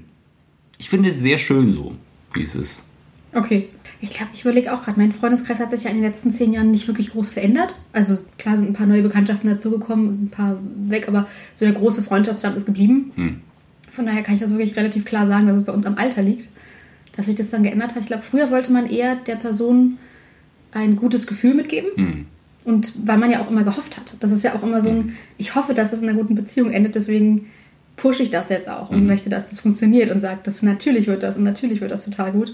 Ich 0.78 0.90
finde 0.90 1.08
es 1.10 1.20
sehr 1.20 1.38
schön 1.38 1.72
so, 1.72 1.96
wie 2.34 2.42
es 2.42 2.54
ist. 2.54 2.92
Okay. 3.34 3.70
Ich 4.02 4.10
glaube, 4.12 4.32
ich 4.34 4.42
überlege 4.42 4.74
auch 4.74 4.82
gerade, 4.82 5.00
mein 5.00 5.14
Freundeskreis 5.14 5.60
hat 5.62 5.70
sich 5.70 5.84
ja 5.86 5.90
in 5.90 5.96
den 5.96 6.04
letzten 6.06 6.34
zehn 6.34 6.52
Jahren 6.52 6.72
nicht 6.72 6.88
wirklich 6.88 7.12
groß 7.12 7.30
verändert. 7.30 7.78
Also 7.94 8.18
klar 8.38 8.58
sind 8.58 8.70
ein 8.70 8.74
paar 8.74 8.86
neue 8.88 9.02
Bekanntschaften 9.02 9.50
dazugekommen 9.50 10.08
und 10.10 10.24
ein 10.24 10.30
paar 10.30 10.58
weg, 10.88 11.08
aber 11.08 11.28
so 11.54 11.64
der 11.64 11.74
große 11.74 12.04
Freundschaftsstamm 12.04 12.56
ist 12.56 12.66
geblieben. 12.66 13.12
Hm. 13.16 13.42
Von 13.96 14.06
daher 14.06 14.24
kann 14.24 14.36
ich 14.36 14.42
das 14.42 14.52
wirklich 14.52 14.76
relativ 14.76 15.06
klar 15.06 15.26
sagen, 15.26 15.48
dass 15.48 15.58
es 15.58 15.64
bei 15.64 15.72
uns 15.72 15.86
am 15.86 15.98
Alter 15.98 16.22
liegt, 16.22 16.50
dass 17.16 17.28
sich 17.28 17.36
das 17.36 17.50
dann 17.50 17.64
geändert 17.64 17.96
hat. 17.96 18.02
Ich 18.02 18.08
glaube, 18.08 18.24
früher 18.24 18.52
wollte 18.52 18.74
man 18.74 18.90
eher 18.90 19.16
der 19.16 19.38
Person 19.38 19.98
ein 20.74 20.98
gutes 20.98 21.28
Gefühl 21.28 21.54
mitgeben. 21.54 21.90
Hm. 21.96 22.26
Und 22.66 22.94
weil 23.06 23.18
man 23.18 23.32
ja 23.32 23.42
auch 23.42 23.50
immer 23.50 23.64
gehofft 23.64 23.98
hat. 23.98 24.16
Das 24.20 24.32
ist 24.32 24.44
ja 24.44 24.56
auch 24.56 24.64
immer 24.64 24.82
so 24.82 24.90
ein, 24.90 25.16
ich 25.38 25.56
hoffe, 25.56 25.74
dass 25.74 25.94
es 25.94 26.02
in 26.02 26.10
einer 26.10 26.18
guten 26.18 26.36
Beziehung 26.36 26.72
endet, 26.72 26.96
deswegen 26.96 27.48
pushe 27.96 28.24
ich 28.24 28.32
das 28.32 28.50
jetzt 28.50 28.68
auch 28.68 28.90
und 28.90 29.06
möchte, 29.06 29.30
dass 29.30 29.50
das 29.52 29.62
funktioniert 29.62 30.10
und 30.12 30.20
sage, 30.20 30.40
dass 30.44 30.62
natürlich 30.64 31.08
wird 31.08 31.24
das 31.24 31.38
und 31.38 31.44
natürlich 31.44 31.80
wird 31.80 31.92
das 31.92 32.04
total 32.04 32.34
gut. 32.34 32.54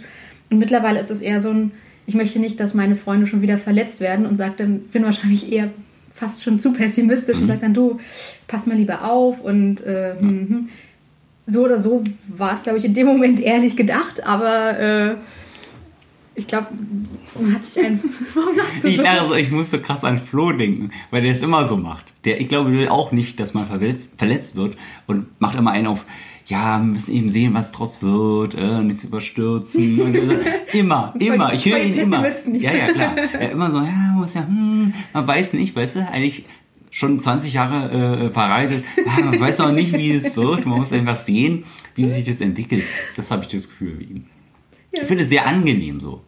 Und 0.52 0.60
mittlerweile 0.60 1.00
ist 1.00 1.10
es 1.10 1.22
eher 1.22 1.40
so 1.40 1.50
ein, 1.50 1.72
ich 2.06 2.14
möchte 2.14 2.40
nicht, 2.40 2.60
dass 2.60 2.74
meine 2.74 2.96
Freunde 2.96 3.26
schon 3.26 3.42
wieder 3.42 3.58
verletzt 3.58 4.02
werden 4.02 4.26
und 4.26 4.36
sage 4.36 4.54
dann, 4.58 4.80
bin 4.80 5.04
wahrscheinlich 5.04 5.52
eher 5.52 5.72
fast 6.14 6.44
schon 6.44 6.60
zu 6.60 6.74
pessimistisch 6.74 7.40
und 7.40 7.48
sage 7.48 7.62
dann, 7.62 7.74
du, 7.74 8.00
pass 8.48 8.68
mal 8.68 8.78
lieber 8.78 9.10
auf 9.10 9.42
und 9.42 9.82
äh, 9.82 10.16
hm, 10.20 10.50
hm. 10.50 10.70
So 11.48 11.66
oder 11.66 11.80
so 11.80 12.04
war 12.28 12.54
es, 12.54 12.64
glaube 12.64 12.78
ich, 12.78 12.86
in 12.86 12.94
dem 12.94 13.08
Moment 13.08 13.40
ehrlich 13.40 13.76
gedacht, 13.76 14.26
aber 14.26 14.80
äh, 14.80 15.16
ich 16.36 16.48
glaube, 16.48 16.68
man 17.40 17.54
hat 17.56 17.70
sich 17.70 17.86
einfach. 17.86 18.10
Warum 18.34 18.56
lachst 18.56 18.84
du 18.84 18.88
Ich, 18.88 18.98
so? 18.98 19.04
lache 19.04 19.40
ich 19.40 19.52
muss 19.52 19.70
so 19.70 19.80
krass 19.80 20.04
an 20.04 20.20
Flo 20.20 20.52
denken, 20.52 20.92
weil 21.10 21.22
der 21.24 21.32
es 21.32 21.44
immer 21.44 21.66
so 21.66 21.78
macht. 21.78 22.06
Der, 22.24 22.40
ich 22.40 22.48
glaube, 22.48 22.72
will 22.72 22.88
auch 22.88 23.12
nicht, 23.12 23.40
dass 23.40 23.54
man 23.54 23.66
verletzt, 23.66 24.12
verletzt 24.18 24.56
wird 24.56 24.78
und 25.08 25.28
macht 25.42 25.58
immer 25.58 25.72
einen 25.72 25.88
auf, 25.88 26.06
ja, 26.46 26.80
wir 26.80 26.86
müssen 26.86 27.16
eben 27.16 27.30
sehen, 27.30 27.54
was 27.54 27.72
draus 27.72 28.02
wird, 28.02 28.56
äh, 28.56 28.82
nichts 28.82 29.04
überstürzen. 29.04 30.16
Immer, 30.74 31.14
immer, 31.20 31.54
ich 31.54 31.66
höre 31.66 31.80
ihn 31.80 31.94
immer. 31.96 32.26
Ja, 32.54 32.72
ja, 32.72 32.88
klar. 32.88 33.14
Ja, 33.34 33.40
immer 33.50 33.72
so, 33.72 33.80
ja, 33.80 34.14
muss 34.16 34.34
ja, 34.34 34.48
hm, 34.48 34.94
man 35.12 35.28
weiß 35.28 35.54
nicht, 35.54 35.76
weißt 35.76 35.98
du, 35.98 36.08
eigentlich 36.10 36.46
schon 36.92 37.20
20 37.20 37.54
Jahre 37.54 38.26
äh, 38.26 38.30
verreitet, 38.30 38.84
ja, 38.98 39.26
man 39.26 39.40
weiß 39.40 39.62
auch 39.62 39.72
nicht, 39.72 39.94
wie 39.94 40.12
es 40.12 40.36
wird, 40.36 40.66
man 40.68 40.80
muss 40.80 40.92
einfach 40.94 41.16
sehen, 41.16 41.64
wie 41.96 42.04
sich 42.04 42.26
das 42.26 42.42
entwickelt. 42.42 42.84
Das 43.16 43.32
habe 43.32 43.44
ich 43.44 43.50
das 43.50 43.70
Gefühl 43.70 43.98
wie 44.00 44.04
ihm. 44.04 44.26
Ja, 44.94 45.02
Ich 45.02 45.08
finde 45.08 45.24
es 45.24 45.30
sehr 45.30 45.48
angenehm 45.48 46.00
so. 46.00 46.22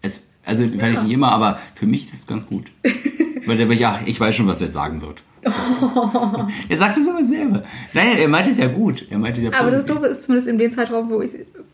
Es, 0.00 0.28
also 0.44 0.66
vielleicht 0.66 0.96
Ja. 0.98 1.02
nicht 1.04 1.12
immer, 1.12 1.30
aber 1.30 1.58
für 1.76 1.86
mich 1.86 2.04
ist 2.06 2.14
es 2.14 2.26
ganz 2.26 2.46
gut. 2.46 2.72
Weil 3.46 3.56
der, 3.56 3.70
ja, 3.72 4.00
ich 4.06 4.18
weiß 4.18 4.34
schon, 4.34 4.46
was 4.46 4.60
er 4.60 4.68
sagen 4.68 5.02
wird. 5.02 5.22
er 6.68 6.76
sagt 6.78 6.96
es 6.98 7.08
aber 7.08 7.24
selber. 7.24 7.64
Nein, 7.92 8.16
er 8.16 8.28
meint 8.28 8.48
es 8.48 8.58
ja 8.58 8.68
gut. 8.68 9.06
Er 9.10 9.18
meint 9.18 9.36
es 9.36 9.42
ja 9.44 9.50
Aber 9.52 9.70
das 9.70 9.82
positiv. 9.82 9.94
Doofe 9.96 10.06
ist 10.06 10.22
zumindest 10.22 10.48
in 10.48 10.58
dem 10.58 10.70
Zeitraum, 10.70 11.10
wo 11.10 11.20
ich 11.20 11.30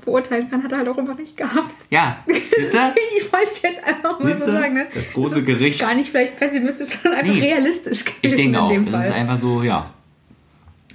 beurteilen 0.09 0.49
kann, 0.51 0.62
hat 0.62 0.73
er 0.73 0.79
halt 0.79 0.88
auch 0.88 0.99
immer 0.99 1.16
recht 1.18 1.37
gehabt. 1.37 1.75
Ja, 1.90 2.18
ist 2.27 2.75
er? 2.75 2.94
Ich 3.18 3.33
wollte 3.33 3.51
es 3.53 3.62
jetzt 3.62 3.85
einfach 3.85 4.18
mal 4.21 4.35
so 4.35 4.47
sagen. 4.47 4.75
Ne? 4.75 4.87
Das 4.94 5.12
große 5.12 5.40
ist 5.40 5.47
Gericht. 5.47 5.81
Gar 5.81 5.94
nicht 5.94 6.11
vielleicht 6.11 6.37
pessimistisch, 6.38 6.88
sondern 6.88 7.21
einfach 7.21 7.35
Nee. 7.35 7.40
realistisch 7.40 8.05
gewesen 8.05 8.18
Ich 8.23 8.35
denke 8.35 8.61
auch. 8.61 8.73
Das 8.90 9.07
ist 9.07 9.12
einfach 9.14 9.38
so, 9.38 9.62
ja. 9.62 9.90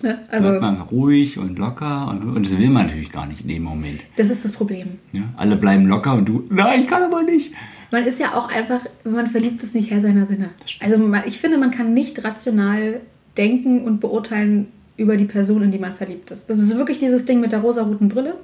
Ne? 0.01 0.19
Also, 0.29 0.51
man 0.59 0.81
ruhig 0.81 1.37
und 1.37 1.57
locker 1.57 2.09
und, 2.09 2.35
und 2.35 2.45
das 2.45 2.57
will 2.57 2.69
man 2.69 2.87
natürlich 2.87 3.09
gar 3.11 3.25
nicht 3.25 3.41
in 3.41 3.47
dem 3.47 3.63
Moment. 3.63 4.01
das 4.17 4.29
ist 4.29 4.43
das 4.43 4.51
Problem. 4.51 4.99
Ja? 5.13 5.21
Alle 5.37 5.55
bleiben 5.55 5.85
locker 5.87 6.15
und 6.15 6.25
du, 6.25 6.43
nein, 6.49 6.81
ich 6.81 6.87
kann 6.87 7.03
aber 7.03 7.23
nicht. 7.23 7.53
Man 7.91 8.03
ist 8.05 8.19
ja 8.19 8.33
auch 8.33 8.49
einfach, 8.49 8.81
wenn 9.03 9.13
man 9.13 9.27
verliebt 9.27 9.61
ist, 9.63 9.75
nicht 9.75 9.91
Herr 9.91 10.01
seiner 10.01 10.25
Sinne. 10.25 10.49
Also 10.81 10.99
ich 11.25 11.39
finde, 11.39 11.57
man 11.57 11.71
kann 11.71 11.93
nicht 11.93 12.23
rational 12.23 12.99
denken 13.37 13.83
und 13.83 13.99
beurteilen 14.01 14.67
über 14.97 15.15
die 15.15 15.25
Person, 15.25 15.61
in 15.63 15.71
die 15.71 15.79
man 15.79 15.93
verliebt 15.93 16.31
ist. 16.31 16.49
Das 16.49 16.59
ist 16.59 16.75
wirklich 16.75 16.99
dieses 16.99 17.25
Ding 17.25 17.39
mit 17.39 17.51
der 17.51 17.59
rosaroten 17.59 18.09
Brille. 18.09 18.35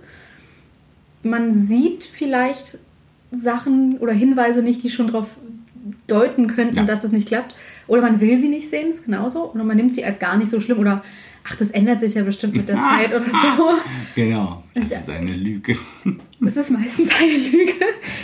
Man 1.24 1.54
sieht 1.54 2.04
vielleicht 2.04 2.78
Sachen 3.32 3.98
oder 4.00 4.14
Hinweise 4.14 4.64
nicht, 4.64 4.84
die 4.84 4.90
schon 4.90 5.08
darauf 5.08 5.28
deuten 6.08 6.48
könnten, 6.48 6.78
Ja. 6.78 6.84
dass 6.84 7.04
es 7.04 7.12
nicht 7.12 7.28
klappt. 7.28 7.56
Oder 7.88 8.02
man 8.02 8.20
will 8.20 8.40
sie 8.40 8.50
nicht 8.50 8.70
sehen, 8.70 8.90
ist 8.90 9.06
genauso. 9.06 9.52
Oder 9.52 9.64
man 9.64 9.78
nimmt 9.78 9.94
sie 9.96 10.04
als 10.06 10.20
gar 10.20 10.38
nicht 10.38 10.50
so 10.52 10.60
schlimm. 10.60 10.80
Oder, 10.80 11.04
ach, 11.48 11.56
das 11.56 11.72
ändert 11.72 12.00
sich 12.00 12.14
ja 12.16 12.24
bestimmt 12.24 12.56
mit 12.56 12.70
der 12.70 12.82
Zeit 12.82 13.14
oder 13.14 13.26
so. 13.26 13.32
Genau, 14.16 14.64
das 14.74 14.92
ist 14.92 15.10
eine 15.10 15.34
Lüge. 15.34 15.78
Es 16.46 16.56
ist 16.56 16.70
meistens 16.72 17.10
eine 17.20 17.32
Lüge. 17.34 17.74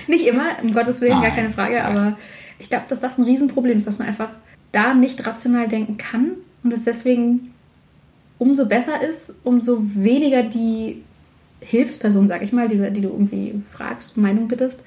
Nicht 0.07 0.25
immer, 0.25 0.57
um 0.63 0.73
Gottes 0.73 1.01
Willen, 1.01 1.11
gar 1.13 1.21
Nein. 1.21 1.35
keine 1.35 1.49
Frage, 1.51 1.83
aber 1.83 2.17
Ich 2.59 2.69
glaube, 2.69 2.85
dass 2.87 3.01
das 3.01 3.17
ein 3.17 3.25
Riesenproblem 3.25 3.77
ist, 3.77 3.87
dass 3.87 3.99
man 3.99 4.07
einfach 4.07 4.29
da 4.71 4.93
nicht 4.93 5.25
rational 5.27 5.67
denken 5.67 5.97
kann 5.97 6.31
und 6.63 6.71
es 6.71 6.85
deswegen 6.85 7.51
umso 8.37 8.65
besser 8.67 9.01
ist, 9.07 9.35
umso 9.43 9.79
weniger 9.95 10.43
die 10.43 11.01
Hilfsperson, 11.61 12.27
sag 12.27 12.41
ich 12.43 12.53
mal, 12.53 12.67
die, 12.67 12.77
du- 12.77 12.91
die 12.91 13.01
du 13.01 13.09
irgendwie 13.09 13.53
fragst, 13.71 14.17
Meinung 14.17 14.47
bittest, 14.47 14.83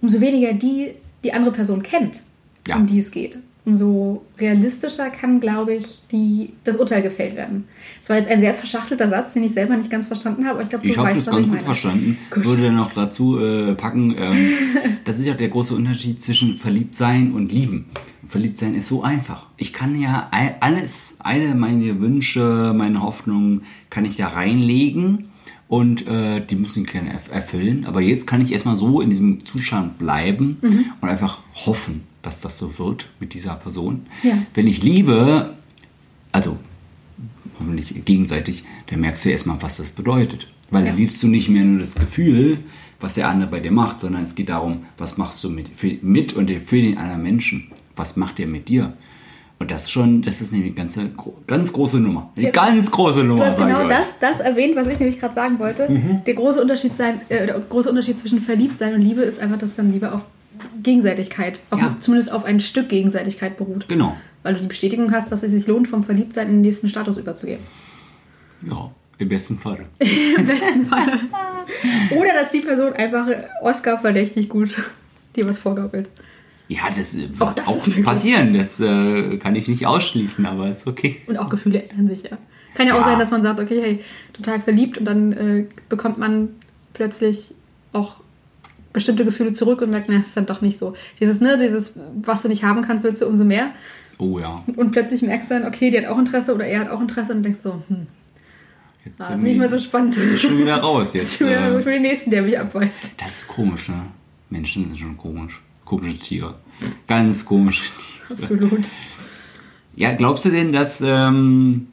umso 0.00 0.20
weniger 0.20 0.52
die 0.52 0.92
die 1.24 1.32
andere 1.32 1.52
Person 1.52 1.82
kennt, 1.82 2.22
Ja. 2.66 2.76
um 2.76 2.86
die 2.86 2.98
es 2.98 3.10
geht. 3.12 3.38
Umso 3.64 4.22
realistischer 4.40 5.08
kann, 5.10 5.38
glaube 5.38 5.72
ich, 5.74 6.00
die, 6.10 6.50
das 6.64 6.76
Urteil 6.76 7.00
gefällt 7.00 7.36
werden. 7.36 7.68
Das 8.00 8.08
war 8.10 8.16
jetzt 8.16 8.28
ein 8.28 8.40
sehr 8.40 8.54
verschachtelter 8.54 9.08
Satz, 9.08 9.34
den 9.34 9.44
ich 9.44 9.52
selber 9.52 9.76
nicht 9.76 9.88
ganz 9.88 10.08
verstanden 10.08 10.46
habe, 10.46 10.54
aber 10.54 10.62
ich 10.64 10.68
glaube, 10.68 10.82
du 10.84 10.90
Ich 10.90 10.98
habe 10.98 11.10
weißt, 11.10 11.24
das 11.24 11.26
was 11.28 11.34
ganz 11.34 11.42
ich 11.46 11.48
gut 11.48 11.54
meine. 11.54 11.64
verstanden. 11.64 12.18
Gut. 12.32 12.44
Würde 12.44 12.62
dann 12.64 12.74
noch 12.74 12.92
dazu 12.92 13.38
äh, 13.38 13.74
packen, 13.76 14.16
ähm, 14.18 14.48
das 15.04 15.20
ist 15.20 15.26
ja 15.26 15.34
der 15.34 15.48
große 15.48 15.76
Unterschied 15.76 16.20
zwischen 16.20 16.56
Verliebtsein 16.56 17.32
und 17.34 17.52
Lieben. 17.52 17.86
Verliebtsein 18.26 18.74
ist 18.74 18.88
so 18.88 19.04
einfach. 19.04 19.46
Ich 19.58 19.72
kann 19.72 19.94
ja 20.00 20.26
all- 20.32 20.56
alles, 20.58 21.18
alle 21.20 21.54
meine 21.54 22.00
Wünsche, 22.00 22.72
meine 22.74 23.00
Hoffnungen, 23.00 23.62
kann 23.90 24.04
ich 24.04 24.16
da 24.16 24.26
reinlegen 24.26 25.28
und 25.72 26.06
äh, 26.06 26.44
die 26.44 26.56
müssen 26.56 26.84
gerne 26.84 27.14
erf- 27.16 27.30
erfüllen. 27.30 27.86
Aber 27.86 28.02
jetzt 28.02 28.26
kann 28.26 28.42
ich 28.42 28.52
erstmal 28.52 28.76
so 28.76 29.00
in 29.00 29.08
diesem 29.08 29.42
Zustand 29.46 29.98
bleiben 29.98 30.58
Mhm. 30.60 30.84
und 31.00 31.08
einfach 31.08 31.38
hoffen, 31.54 32.02
dass 32.20 32.42
das 32.42 32.58
so 32.58 32.78
wird 32.78 33.06
mit 33.20 33.32
dieser 33.32 33.54
Person. 33.54 34.02
Ja. 34.22 34.34
Wenn 34.52 34.66
ich 34.66 34.82
liebe, 34.82 35.54
also 36.30 36.58
hoffentlich 37.58 38.04
gegenseitig, 38.04 38.64
dann 38.88 39.00
merkst 39.00 39.24
du 39.24 39.30
erstmal, 39.30 39.62
was 39.62 39.78
das 39.78 39.88
bedeutet. 39.88 40.46
Weil 40.70 40.82
Ja. 40.84 40.88
dann 40.90 40.98
liebst 40.98 41.22
du 41.22 41.28
nicht 41.28 41.48
mehr 41.48 41.64
nur 41.64 41.80
das 41.80 41.94
Gefühl, 41.94 42.58
was 43.00 43.14
der 43.14 43.28
andere 43.28 43.50
bei 43.50 43.60
dir 43.60 43.72
macht, 43.72 44.00
sondern 44.00 44.24
es 44.24 44.34
geht 44.34 44.50
darum, 44.50 44.82
was 44.98 45.16
machst 45.16 45.42
du 45.42 45.48
mit, 45.48 45.70
für, 45.74 45.96
mit 46.02 46.34
und 46.34 46.50
für 46.60 46.82
den 46.82 46.98
anderen 46.98 47.22
Menschen. 47.22 47.68
Was 47.96 48.16
macht 48.18 48.38
der 48.38 48.46
mit 48.46 48.68
dir? 48.68 48.92
Und 49.58 49.70
das 49.70 49.90
schon, 49.90 50.22
das 50.22 50.40
ist 50.40 50.50
nämlich 50.52 50.70
eine 50.72 50.76
ganze, 50.76 51.10
ganz 51.46 51.72
große 51.72 52.00
Nummer. 52.00 52.32
Eine 52.36 52.46
Ja. 52.46 52.50
ganz 52.50 52.90
große 52.90 53.22
Nummer. 53.22 53.44
Du 53.44 53.50
hast 53.50 53.58
genau 53.58 53.86
das, 53.88 54.18
das 54.18 54.40
erwähnt, 54.40 54.74
was 54.74 54.88
ich 54.88 54.98
nämlich 54.98 55.20
gerade 55.20 55.34
sagen 55.34 55.58
wollte. 55.60 55.88
Mhm. 55.88 56.22
Der 56.26 56.34
große 56.34 56.60
Unterschied 56.60 56.96
sein, 56.96 57.20
äh, 57.28 57.46
der 57.46 57.60
große 57.60 57.88
Unterschied 57.88 58.18
zwischen 58.18 58.40
Verliebtsein 58.40 58.94
und 58.94 59.02
Liebe 59.02 59.22
ist 59.22 59.40
einfach, 59.40 59.58
dass 59.58 59.76
dann 59.76 59.92
Liebe 59.92 60.12
auf 60.12 60.24
Gegenseitigkeit, 60.82 61.60
auf, 61.70 61.80
Ja. 61.80 61.96
zumindest 62.00 62.32
auf 62.32 62.44
ein 62.44 62.58
Stück 62.60 62.88
Gegenseitigkeit 62.88 63.56
beruht. 63.56 63.86
Genau. 63.88 64.16
Weil 64.42 64.54
du 64.54 64.60
die 64.62 64.66
Bestätigung 64.66 65.12
hast, 65.12 65.30
dass 65.30 65.44
es 65.44 65.52
sich 65.52 65.66
lohnt, 65.68 65.86
vom 65.86 66.02
Verliebtsein 66.02 66.48
in 66.48 66.54
den 66.54 66.60
nächsten 66.62 66.88
Status 66.88 67.16
überzugehen. 67.18 67.60
Ja, 68.68 68.90
im 69.18 69.28
besten 69.28 69.58
Fall. 69.58 69.86
Im 70.38 70.46
besten 70.46 70.86
Fall. 70.86 71.06
Oder 72.16 72.32
dass 72.34 72.50
die 72.50 72.60
Person 72.60 72.92
einfach 72.92 73.28
Oscar 73.62 73.98
verdächtig 73.98 74.48
gut 74.48 74.76
dir 75.36 75.46
was 75.48 75.58
vorgaukelt. 75.58 76.08
Ja, 76.68 76.82
das 76.96 77.14
äh, 77.14 77.28
Auch 77.38 77.48
wird 77.48 77.58
das 77.58 77.66
auch, 77.66 77.86
ist 77.86 78.02
passieren. 78.02 78.54
Das 78.54 78.80
äh, 78.80 79.36
kann 79.38 79.54
ich 79.56 79.68
nicht 79.68 79.86
ausschließen, 79.86 80.46
aber 80.46 80.68
ist 80.70 80.86
okay. 80.86 81.20
Und 81.26 81.36
auch 81.38 81.48
Gefühle 81.48 81.82
ändern 81.88 82.06
sich 82.08 82.22
ja. 82.24 82.38
Kann 82.74 82.86
ja 82.86 82.94
auch 82.94 83.00
Ja. 83.00 83.04
sein, 83.04 83.18
dass 83.18 83.30
man 83.30 83.42
sagt, 83.42 83.60
okay, 83.60 83.80
hey, 83.82 84.00
total 84.32 84.58
verliebt 84.60 84.96
und 84.98 85.04
dann 85.04 85.32
äh, 85.32 85.64
bekommt 85.88 86.18
man 86.18 86.48
plötzlich 86.94 87.54
auch 87.92 88.16
bestimmte 88.94 89.24
Gefühle 89.24 89.52
zurück 89.52 89.82
und 89.82 89.90
merkt, 89.90 90.08
na, 90.08 90.18
ist 90.18 90.36
dann 90.36 90.46
doch 90.46 90.60
nicht 90.62 90.78
so. 90.78 90.94
Dieses, 91.20 91.40
ne, 91.40 91.58
dieses, 91.58 91.98
was 92.22 92.42
du 92.42 92.48
nicht 92.48 92.64
haben 92.64 92.82
kannst, 92.82 93.04
willst 93.04 93.20
du 93.22 93.26
umso 93.26 93.44
mehr. 93.44 93.70
Oh 94.18 94.38
ja. 94.38 94.62
Und 94.76 94.90
plötzlich 94.92 95.22
merkst 95.22 95.50
du 95.50 95.54
dann, 95.54 95.66
okay, 95.66 95.90
die 95.90 95.98
hat 95.98 96.06
auch 96.06 96.18
Interesse 96.18 96.54
oder 96.54 96.66
er 96.66 96.80
hat 96.80 96.90
auch 96.90 97.00
Interesse 97.00 97.32
und 97.34 97.42
denkst 97.42 97.60
so, 97.62 97.82
hm, 97.88 98.06
Jetzt 99.04 99.18
das 99.18 99.26
sind 99.28 99.36
ist 99.38 99.42
nicht 99.42 99.58
mehr 99.58 99.68
so 99.68 99.80
spannend. 99.80 100.14
schon 100.38 100.58
wieder 100.58 100.76
raus 100.76 101.12
jetzt. 101.14 101.34
Für, 101.38 101.50
äh, 101.50 101.82
für 101.82 101.90
den 101.90 102.02
nächsten, 102.02 102.30
der 102.30 102.42
mich 102.42 102.56
abweist. 102.58 103.10
Das 103.20 103.38
ist 103.42 103.48
komisch, 103.48 103.88
ne? 103.88 104.02
Menschen 104.48 104.86
sind 104.88 104.98
schon 105.00 105.16
komisch. 105.16 105.60
Komische 105.84 106.18
Tiere. 106.18 106.54
Ganz 107.06 107.44
komische 107.44 107.84
Tiere. 107.84 108.40
Absolut. 108.40 108.88
Ja, 109.94 110.14
glaubst 110.14 110.44
du 110.44 110.50
denn, 110.50 110.72
dass 110.72 111.02
ähm, 111.04 111.88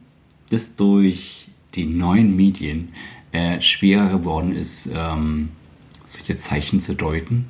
das 0.50 0.76
durch 0.76 1.48
die 1.74 1.86
neuen 1.86 2.34
Medien 2.34 2.92
äh, 3.32 3.60
schwerer 3.60 4.08
geworden 4.08 4.54
ist, 4.54 4.90
ähm, 4.94 5.50
solche 6.04 6.36
Zeichen 6.36 6.80
zu 6.80 6.94
deuten? 6.94 7.46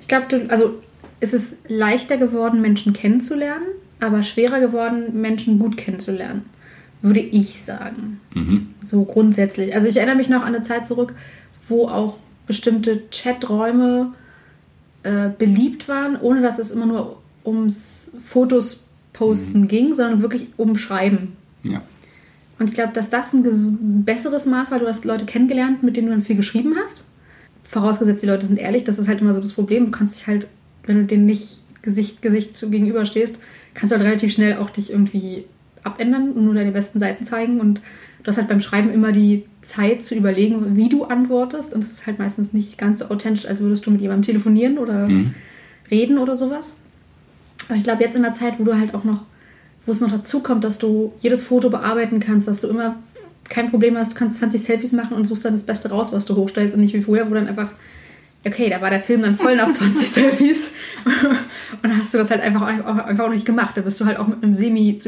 Ich 0.00 0.08
glaube, 0.08 0.46
also 0.48 0.82
es 1.20 1.32
ist 1.32 1.58
leichter 1.68 2.18
geworden, 2.18 2.60
Menschen 2.60 2.92
kennenzulernen, 2.92 3.66
aber 4.00 4.22
schwerer 4.22 4.60
geworden, 4.60 5.20
Menschen 5.20 5.58
gut 5.58 5.76
kennenzulernen, 5.76 6.44
würde 7.00 7.20
ich 7.20 7.62
sagen. 7.64 8.20
Mhm. 8.34 8.74
So 8.84 9.04
grundsätzlich. 9.04 9.74
Also 9.74 9.88
ich 9.88 9.96
erinnere 9.96 10.16
mich 10.16 10.28
noch 10.28 10.42
an 10.42 10.54
eine 10.54 10.60
Zeit 10.60 10.86
zurück, 10.86 11.14
wo 11.68 11.88
auch 11.88 12.18
bestimmte 12.46 13.04
Chaträume 13.10 14.12
äh, 15.04 15.30
beliebt 15.38 15.86
waren, 15.88 16.20
ohne 16.20 16.42
dass 16.42 16.58
es 16.58 16.70
immer 16.70 16.86
nur 16.86 17.22
ums 17.44 18.10
Fotos 18.24 18.84
posten 19.12 19.68
ging, 19.68 19.94
sondern 19.94 20.22
wirklich 20.22 20.48
um 20.56 20.76
Schreiben. 20.76 21.36
Ja. 21.62 21.82
Und 22.58 22.68
ich 22.68 22.74
glaube, 22.74 22.92
dass 22.92 23.10
das 23.10 23.32
ein 23.32 24.04
besseres 24.04 24.46
Maß 24.46 24.70
war. 24.70 24.78
Du 24.78 24.86
hast 24.86 25.04
Leute 25.04 25.26
kennengelernt, 25.26 25.82
mit 25.82 25.96
denen 25.96 26.08
du 26.08 26.12
dann 26.12 26.22
viel 26.22 26.36
geschrieben 26.36 26.74
hast. 26.82 27.04
Vorausgesetzt, 27.64 28.22
die 28.22 28.26
Leute 28.26 28.46
sind 28.46 28.58
ehrlich, 28.58 28.84
das 28.84 28.98
ist 28.98 29.08
halt 29.08 29.20
immer 29.20 29.34
so 29.34 29.40
das 29.40 29.52
Problem. 29.52 29.86
Du 29.86 29.90
kannst 29.90 30.18
dich 30.18 30.26
halt, 30.26 30.48
wenn 30.86 30.96
du 30.96 31.04
denen 31.04 31.26
nicht 31.26 31.60
Gesicht, 31.82 32.22
Gesicht 32.22 32.56
zu 32.56 32.70
gegenüber 32.70 33.06
stehst, 33.06 33.38
kannst 33.74 33.92
du 33.92 33.96
halt 33.96 34.06
relativ 34.06 34.32
schnell 34.32 34.58
auch 34.58 34.70
dich 34.70 34.90
irgendwie 34.90 35.44
abändern 35.82 36.32
und 36.32 36.44
nur 36.44 36.54
deine 36.54 36.72
besten 36.72 36.98
Seiten 36.98 37.24
zeigen. 37.24 37.60
Und 37.60 37.80
du 38.24 38.28
hast 38.28 38.38
halt 38.38 38.48
beim 38.48 38.60
Schreiben 38.60 38.92
immer 38.92 39.12
die 39.12 39.44
Zeit 39.62 40.04
zu 40.04 40.14
überlegen, 40.16 40.76
wie 40.76 40.88
du 40.88 41.04
antwortest. 41.04 41.74
Und 41.74 41.84
es 41.84 41.92
ist 41.92 42.06
halt 42.06 42.18
meistens 42.18 42.52
nicht 42.52 42.78
ganz 42.78 42.98
so 43.00 43.06
authentisch, 43.06 43.46
als 43.46 43.60
würdest 43.60 43.86
du 43.86 43.90
mit 43.90 44.00
jemandem 44.00 44.24
telefonieren 44.24 44.78
oder 44.78 45.08
reden 45.90 46.18
oder 46.18 46.34
sowas. 46.34 46.78
Aber 47.68 47.76
ich 47.76 47.84
glaube, 47.84 48.02
jetzt 48.02 48.16
in 48.16 48.22
der 48.22 48.32
Zeit, 48.32 48.54
wo 48.58 48.64
du 48.64 48.78
halt 48.78 48.94
auch 48.94 49.04
noch, 49.04 49.24
wo 49.86 49.92
es 49.92 50.00
noch 50.00 50.10
dazu 50.10 50.40
kommt, 50.40 50.64
dass 50.64 50.78
du 50.78 51.12
jedes 51.20 51.42
Foto 51.42 51.70
bearbeiten 51.70 52.18
kannst, 52.18 52.48
dass 52.48 52.62
du 52.62 52.68
immer 52.68 52.96
kein 53.48 53.70
Problem 53.70 53.96
hast, 53.96 54.12
du 54.12 54.16
kannst 54.16 54.36
20 54.36 54.62
Selfies 54.62 54.92
machen 54.92 55.16
und 55.16 55.26
suchst 55.26 55.44
dann 55.44 55.52
das 55.52 55.64
Beste 55.64 55.90
raus, 55.90 56.12
was 56.12 56.24
du 56.24 56.34
hochstellst 56.34 56.74
und 56.74 56.80
nicht 56.80 56.94
wie 56.94 57.02
vorher, 57.02 57.30
wo 57.30 57.34
dann 57.34 57.46
einfach, 57.46 57.70
okay, 58.46 58.70
da 58.70 58.80
war 58.80 58.90
der 58.90 59.00
Film 59.00 59.22
dann 59.22 59.34
voll 59.34 59.56
nach 59.56 59.70
20 59.70 60.08
Selfies 60.12 60.72
und 61.04 61.82
dann 61.82 61.96
hast 61.96 62.14
du 62.14 62.18
das 62.18 62.30
halt 62.30 62.40
einfach 62.40 62.62
auch, 62.62 63.06
einfach 63.06 63.26
auch 63.26 63.30
nicht 63.30 63.44
gemacht. 63.44 63.76
Da 63.76 63.82
bist 63.82 64.00
du 64.00 64.06
halt 64.06 64.18
auch 64.18 64.26
mit 64.26 64.42
einem 64.42 64.54
semi, 64.54 64.98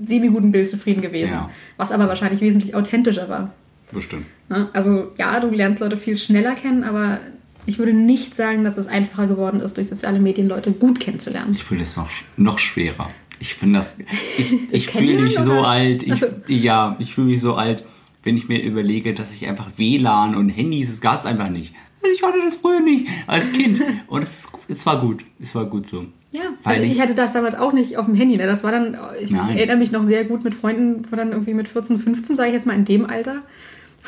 semi-guten 0.00 0.52
Bild 0.52 0.68
zufrieden 0.70 1.00
gewesen. 1.02 1.32
Ja. 1.34 1.50
Was 1.76 1.92
aber 1.92 2.08
wahrscheinlich 2.08 2.40
wesentlich 2.40 2.74
authentischer 2.74 3.28
war. 3.28 3.52
Bestimmt. 3.92 4.26
Also 4.72 5.12
ja, 5.16 5.38
du 5.40 5.50
lernst 5.50 5.80
Leute 5.80 5.96
viel 5.96 6.18
schneller 6.18 6.54
kennen, 6.54 6.84
aber 6.84 7.20
ich 7.66 7.78
würde 7.78 7.92
nicht 7.92 8.36
sagen, 8.36 8.62
dass 8.64 8.76
es 8.76 8.88
einfacher 8.88 9.26
geworden 9.26 9.60
ist, 9.60 9.76
durch 9.76 9.88
soziale 9.88 10.18
Medien 10.20 10.48
Leute 10.48 10.72
gut 10.72 11.00
kennenzulernen. 11.00 11.52
Ich 11.52 11.64
finde 11.64 11.84
es 11.84 11.96
noch, 11.96 12.08
noch 12.36 12.58
schwerer. 12.58 13.10
Ich 13.40 13.54
finde 13.54 13.78
das. 13.78 13.98
Ich, 14.38 14.52
ich 14.72 14.90
fühle 14.90 15.22
mich 15.22 15.38
so 15.38 15.52
oder? 15.52 15.68
alt. 15.68 16.02
Ich, 16.02 16.12
Also- 16.12 16.26
ja, 16.48 16.96
ich 16.98 17.14
fühle 17.14 17.28
mich 17.28 17.40
so 17.40 17.54
alt, 17.54 17.84
wenn 18.22 18.36
ich 18.36 18.48
mir 18.48 18.62
überlege, 18.62 19.14
dass 19.14 19.32
ich 19.34 19.46
einfach 19.48 19.70
WLAN 19.76 20.34
und 20.36 20.48
Handys, 20.48 20.90
es 20.90 21.00
gab 21.00 21.14
es 21.14 21.26
einfach 21.26 21.48
nicht. 21.48 21.74
Ich 22.12 22.22
hatte 22.22 22.38
das 22.44 22.56
früher 22.56 22.80
nicht 22.80 23.08
als 23.26 23.52
Kind. 23.52 23.80
Und 24.06 24.22
es, 24.22 24.50
es 24.68 24.86
war 24.86 25.00
gut. 25.00 25.24
Es 25.40 25.54
war 25.54 25.64
gut 25.66 25.88
so. 25.88 26.06
Ja, 26.32 26.42
Weil 26.62 26.74
also 26.74 26.86
ich, 26.86 26.92
ich- 26.94 27.00
hatte 27.00 27.14
das 27.14 27.32
damals 27.32 27.54
auch 27.54 27.72
nicht 27.72 27.96
auf 27.98 28.06
dem 28.06 28.14
Handy. 28.14 28.36
Ne? 28.36 28.46
Das 28.46 28.62
war 28.64 28.72
dann, 28.72 28.96
ich 29.22 29.30
Nein. 29.30 29.56
erinnere 29.56 29.76
mich 29.78 29.92
noch 29.92 30.04
sehr 30.04 30.24
gut 30.24 30.44
mit 30.44 30.54
Freunden, 30.54 31.06
wo 31.10 31.16
dann 31.16 31.32
irgendwie 31.32 31.54
mit 31.54 31.68
14, 31.68 31.98
15, 31.98 32.36
sage 32.36 32.48
ich 32.50 32.54
jetzt 32.54 32.66
mal 32.66 32.74
in 32.76 32.84
dem 32.84 33.06
Alter, 33.06 33.42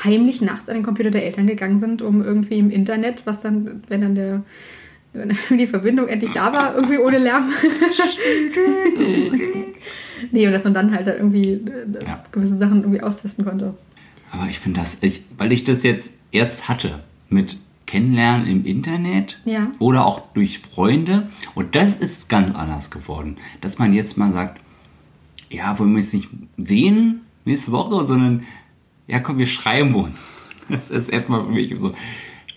heimlich 0.05 0.41
nachts 0.41 0.69
an 0.69 0.77
den 0.77 0.85
Computer 0.85 1.11
der 1.11 1.25
Eltern 1.27 1.47
gegangen 1.47 1.79
sind, 1.79 2.03
um 2.03 2.23
irgendwie 2.23 2.59
im 2.59 2.71
Internet, 2.71 3.23
was 3.25 3.41
dann, 3.41 3.83
wenn 3.89 4.01
dann 4.03 4.15
der 4.15 4.43
wenn 5.15 5.31
dann 5.31 5.59
die 5.59 5.67
Verbindung 5.67 6.07
endlich 6.09 6.33
da 6.35 6.53
war, 6.53 6.75
irgendwie 6.75 6.99
ohne 6.99 7.17
Lärm. 7.19 7.51
nee, 10.33 10.47
und 10.47 10.53
dass 10.53 10.65
man 10.65 10.75
dann 10.75 10.93
halt 10.95 11.07
da 11.07 11.15
irgendwie 11.15 11.53
äh, 11.53 12.05
Ja. 12.05 12.23
gewisse 12.31 12.57
Sachen 12.57 12.83
irgendwie 12.83 13.01
austesten 13.01 13.45
konnte. 13.45 13.75
Aber 14.31 14.47
ich 14.51 14.59
finde 14.59 14.81
das, 14.81 14.99
ich, 15.01 15.25
weil 15.39 15.51
ich 15.53 15.65
das 15.65 15.83
jetzt 15.83 16.19
erst 16.31 16.69
hatte 16.69 16.99
mit 17.31 17.57
Kennenlernen 17.89 18.47
im 18.47 18.65
Internet 18.67 19.41
Ja. 19.45 19.71
oder 19.81 20.05
auch 20.07 20.21
durch 20.35 20.59
Freunde. 20.59 21.29
Und 21.55 21.75
das 21.75 21.95
ist 21.97 22.29
ganz 22.29 22.55
anders 22.55 22.91
geworden. 22.91 23.37
Dass 23.63 23.79
man 23.79 23.93
jetzt 23.95 24.17
mal 24.19 24.31
sagt, 24.33 24.61
ja, 25.51 25.77
wollen 25.79 25.91
wir 25.93 25.97
uns 25.97 26.13
nicht 26.13 26.29
sehen 26.59 27.23
nächste 27.47 27.73
Woche, 27.73 28.07
sondern 28.07 28.45
ja, 29.07 29.19
komm, 29.21 29.39
wir 29.39 29.47
schreiben 29.47 29.95
uns. 29.95 30.45
Das 30.69 30.91
ist 30.91 31.09
erstmal 31.09 31.47
für 31.47 31.51
mich 31.53 31.75
so, 31.79 31.95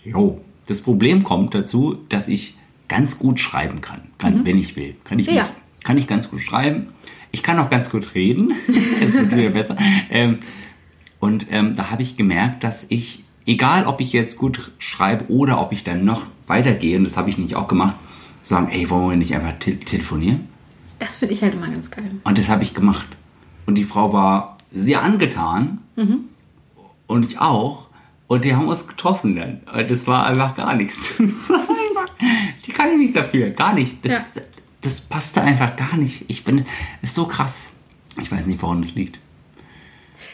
jo. 0.04 0.38
Das 0.66 0.82
Problem 0.82 1.24
kommt 1.24 1.54
dazu, 1.54 1.96
dass 2.10 2.28
ich 2.28 2.56
ganz 2.88 3.18
gut 3.18 3.40
schreiben 3.40 3.80
kann, 3.80 4.02
kann 4.18 4.44
wenn 4.44 4.58
ich 4.58 4.76
will. 4.76 4.94
Kann 5.02 5.18
ich, 5.18 5.28
Mhm. 5.30 5.34
Ja. 5.36 5.42
mich, 5.44 5.52
kann 5.84 5.96
ich 5.98 6.06
ganz 6.06 6.30
gut 6.30 6.40
schreiben. 6.42 6.88
Ich 7.30 7.42
kann 7.42 7.58
auch 7.58 7.70
ganz 7.70 7.88
gut 7.88 8.14
reden. 8.14 8.52
Es 9.00 9.14
wird 9.14 9.34
wieder 9.34 9.48
besser. 9.48 9.78
Ähm, 10.10 10.40
und 11.20 11.46
ähm, 11.50 11.72
da 11.74 11.90
habe 11.90 12.02
ich 12.02 12.18
gemerkt, 12.18 12.64
dass 12.64 12.84
ich, 12.90 13.21
egal 13.46 13.86
ob 13.86 14.00
ich 14.00 14.12
jetzt 14.12 14.36
gut 14.38 14.72
schreibe 14.78 15.28
oder 15.30 15.60
ob 15.60 15.72
ich 15.72 15.84
dann 15.84 16.04
noch 16.04 16.26
weitergehe, 16.46 16.98
und 16.98 17.04
das 17.04 17.16
habe 17.16 17.30
ich 17.30 17.38
nicht 17.38 17.54
auch 17.56 17.68
gemacht, 17.68 17.94
sagen, 18.42 18.68
ey, 18.70 18.88
wollen 18.90 19.10
wir 19.10 19.16
nicht 19.16 19.34
einfach 19.34 19.58
te 19.58 19.78
telefonieren? 19.78 20.48
Das 20.98 21.16
finde 21.18 21.34
ich 21.34 21.42
halt 21.42 21.54
immer 21.54 21.68
ganz 21.68 21.90
geil. 21.90 22.10
Und 22.24 22.38
das 22.38 22.48
habe 22.48 22.62
ich 22.62 22.74
gemacht. 22.74 23.06
Und 23.66 23.76
die 23.76 23.84
Frau 23.84 24.12
war 24.12 24.58
sehr 24.72 25.02
angetan. 25.02 25.78
Und 27.06 27.26
ich 27.26 27.38
auch. 27.38 27.86
Und 28.28 28.44
die 28.44 28.54
haben 28.54 28.66
uns 28.68 28.86
getroffen 28.86 29.36
dann. 29.36 29.60
Und 29.72 29.90
das 29.90 30.06
war 30.06 30.26
einfach 30.26 30.54
gar 30.56 30.74
nichts. 30.74 31.14
Die 32.66 32.72
kann 32.72 32.90
ich 32.92 32.96
nichts 32.98 33.14
dafür. 33.14 33.50
Gar 33.50 33.74
nicht. 33.74 34.04
Das, 34.04 34.12
Ja. 34.12 34.24
das 34.80 35.00
passte 35.00 35.42
einfach 35.42 35.76
gar 35.76 35.96
nicht. 35.96 36.24
Ich 36.28 36.44
bin, 36.44 36.64
ist 37.02 37.14
so 37.14 37.26
krass. 37.26 37.74
Ich 38.20 38.30
weiß 38.30 38.46
nicht, 38.46 38.62
woran 38.62 38.80
das 38.80 38.94
liegt. 38.94 39.18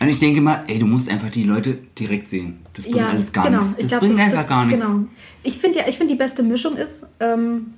Und 0.01 0.09
ich 0.09 0.19
denke 0.21 0.41
mal, 0.41 0.61
ey, 0.69 0.79
du 0.79 0.87
musst 0.87 1.11
einfach 1.11 1.31
die 1.31 1.43
Leute 1.45 1.79
direkt 1.99 2.29
sehen. 2.29 2.59
Das 2.75 2.87
bringt 2.87 3.05
alles 3.05 3.33
gar 3.33 3.47
genau. 3.47 3.59
nichts. 3.59 3.75
Ich 3.77 3.83
Das 3.83 3.91
glaub, 3.91 4.01
bringt 4.01 4.21
einfach 4.21 4.49
gar 4.49 4.65
nichts. 4.65 4.85
Genau. 4.85 5.05
Ich 5.43 5.59
finde 5.59 5.79
ja, 5.79 5.89
ich 5.89 5.99
finde 5.99 6.15
die 6.15 6.19
beste 6.19 6.43
Mischung 6.43 6.77
ist, 6.77 7.07
ähm, 7.21 7.75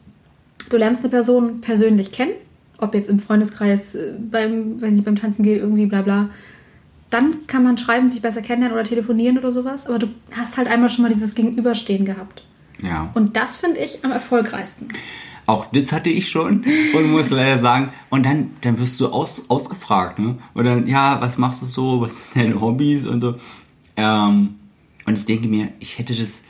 du 0.69 0.77
lernst 0.77 1.03
eine 1.03 1.11
Person 1.11 1.61
persönlich 1.61 2.13
kennen, 2.13 2.33
ob 2.79 2.95
jetzt 2.95 3.09
im 3.09 3.19
Freundeskreis, 3.19 3.95
äh, 3.95 4.19
beim, 4.19 4.81
weiß 4.81 4.91
nicht, 4.91 5.05
beim 5.05 5.17
Tanzen 5.17 5.43
geht, 5.43 5.61
irgendwie 5.61 5.87
bla 5.87 6.03
bla. 6.03 6.31
Dann 7.09 7.47
kann 7.47 7.65
man 7.65 7.77
schreiben, 7.77 8.09
sich 8.09 8.23
besser 8.23 8.43
kennenlernen 8.43 8.79
oder 8.79 8.89
telefonieren 8.89 9.39
oder 9.39 9.51
sowas. 9.51 9.87
Aber 9.87 9.99
du 9.99 10.09
hast 10.33 10.59
halt 10.59 10.69
einmal 10.69 10.91
schon 10.91 11.03
mal 11.03 11.09
dieses 11.09 11.35
Gegenüberstehen 11.35 12.05
gehabt. 12.05 12.45
Ja. 12.83 13.11
Und 13.15 13.37
das 13.37 13.57
finde 13.57 13.81
ich 13.81 14.05
am 14.05 14.13
erfolgreichsten. 14.13 14.89
Auch 15.51 15.67
das 15.73 15.91
hatte 15.91 16.11
ich 16.11 16.29
schon 16.29 16.65
und 16.95 17.11
muss 17.11 17.31
leider 17.31 17.59
sagen, 17.59 17.89
und 18.09 18.25
dann, 18.25 18.53
dann 18.61 18.79
wirst 18.79 19.01
du 19.01 19.09
aus, 19.09 19.47
ausgefragt, 19.49 20.21
ne? 20.21 20.39
Und 20.55 20.65
dann, 20.65 20.87
ja, 20.87 21.21
was 21.21 21.39
machst 21.39 21.61
du 21.61 21.67
so, 21.67 22.01
was 22.01 22.27
sind 22.27 22.37
deine 22.37 22.61
Hobbys 22.61 23.05
und 23.05 23.21
so. 23.21 23.35
Ähm, 23.97 24.55
und 25.07 25.19
ich 25.19 25.25
denke 25.25 25.49
mir, 25.49 25.73
ich 25.81 25.99
hätte 25.99 26.15
das 26.15 26.45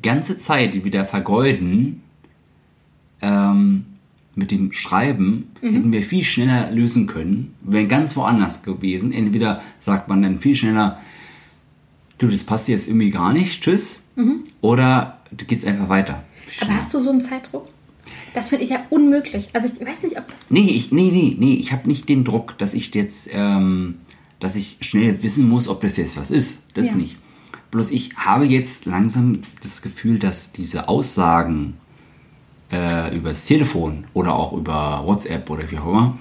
ganze 0.00 0.38
Zeit 0.38 0.82
wieder 0.82 1.04
vergeuden 1.04 2.00
ähm, 3.20 3.84
mit 4.34 4.50
dem 4.50 4.72
Schreiben, 4.72 5.50
hätten 5.60 5.92
wir 5.92 6.02
viel 6.02 6.24
schneller 6.24 6.70
lösen 6.70 7.06
können, 7.06 7.54
wären 7.60 7.88
ganz 7.88 8.16
woanders 8.16 8.62
gewesen. 8.62 9.12
Entweder 9.12 9.60
sagt 9.78 10.08
man 10.08 10.22
dann 10.22 10.40
viel 10.40 10.54
schneller, 10.54 11.02
du, 12.16 12.28
das 12.28 12.44
passt 12.44 12.66
jetzt 12.68 12.88
irgendwie 12.88 13.10
gar 13.10 13.34
nicht, 13.34 13.62
tschüss. 13.62 14.08
Oder 14.62 15.18
du 15.30 15.44
gehst 15.44 15.66
einfach 15.66 15.90
weiter. 15.90 16.24
Aber 16.62 16.74
hast 16.74 16.94
du 16.94 16.98
so 16.98 17.10
einen 17.10 17.20
Zeitdruck? 17.20 17.68
Das 18.34 18.48
finde 18.48 18.64
ich 18.64 18.70
ja 18.70 18.84
unmöglich. 18.90 19.50
Also 19.52 19.70
ich 19.72 19.86
weiß 19.86 20.02
nicht, 20.02 20.18
ob 20.18 20.26
das. 20.26 20.46
Nee, 20.50 20.70
ich, 20.70 20.90
nee, 20.92 21.10
nee, 21.12 21.36
nee, 21.38 21.54
ich 21.54 21.72
habe 21.72 21.86
nicht 21.88 22.08
den 22.08 22.24
Druck, 22.24 22.56
dass 22.58 22.72
ich 22.74 22.94
jetzt, 22.94 23.28
ähm, 23.32 23.96
dass 24.40 24.54
ich 24.54 24.78
schnell 24.80 25.22
wissen 25.22 25.48
muss, 25.48 25.68
ob 25.68 25.80
das 25.82 25.96
jetzt 25.96 26.16
was 26.16 26.30
ist. 26.30 26.76
Das 26.76 26.88
Ja. 26.90 26.94
nicht. 26.96 27.16
Bloß 27.70 27.90
ich 27.90 28.16
habe 28.16 28.44
jetzt 28.44 28.86
langsam 28.86 29.40
das 29.62 29.82
Gefühl, 29.82 30.18
dass 30.18 30.52
diese 30.52 30.88
Aussagen 30.88 31.74
äh, 32.70 33.14
über 33.16 33.30
das 33.30 33.44
Telefon 33.44 34.04
oder 34.14 34.34
auch 34.34 34.52
über 34.54 35.02
WhatsApp 35.06 35.48
oder 35.50 35.70
wie 35.70 35.78
auch 35.78 35.86
immer, 35.88 36.18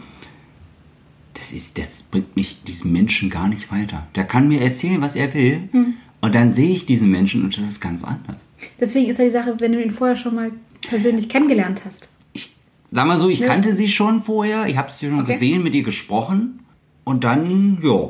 das 1.33 1.51
ist, 1.51 1.77
das 1.77 2.03
bringt 2.03 2.35
mich 2.35 2.63
diesem 2.63 2.91
Menschen 2.91 3.29
gar 3.29 3.47
nicht 3.47 3.71
weiter. 3.71 4.05
Der 4.15 4.25
kann 4.25 4.47
mir 4.47 4.61
erzählen, 4.61 5.01
was 5.01 5.15
er 5.15 5.33
will, 5.33 5.69
Hm. 5.71 5.93
und 6.21 6.35
dann 6.35 6.53
sehe 6.53 6.69
ich 6.71 6.85
diesen 6.85 7.09
Menschen 7.09 7.43
und 7.43 7.57
das 7.57 7.67
ist 7.67 7.79
ganz 7.81 8.03
anders. 8.03 8.41
Deswegen 8.79 9.09
ist 9.09 9.17
ja 9.17 9.23
die 9.23 9.29
Sache, 9.31 9.55
wenn 9.59 9.71
du 9.71 9.81
ihn 9.81 9.91
vorher 9.91 10.15
schon 10.15 10.35
mal 10.35 10.51
persönlich 10.87 11.29
kennengelernt 11.29 11.81
hast. 11.85 12.09
ich 12.33 12.55
sag 12.91 13.07
mal 13.07 13.17
so, 13.17 13.29
ich 13.29 13.39
Ja. 13.39 13.47
kannte 13.47 13.73
sie 13.73 13.87
schon 13.89 14.21
vorher, 14.23 14.67
ich 14.67 14.77
habe 14.77 14.91
sie 14.91 15.07
schon 15.07 15.21
Okay. 15.21 15.33
gesehen, 15.33 15.63
mit 15.63 15.73
ihr 15.75 15.83
gesprochen 15.83 16.59
und 17.03 17.23
dann, 17.23 17.79
ja, 17.83 18.09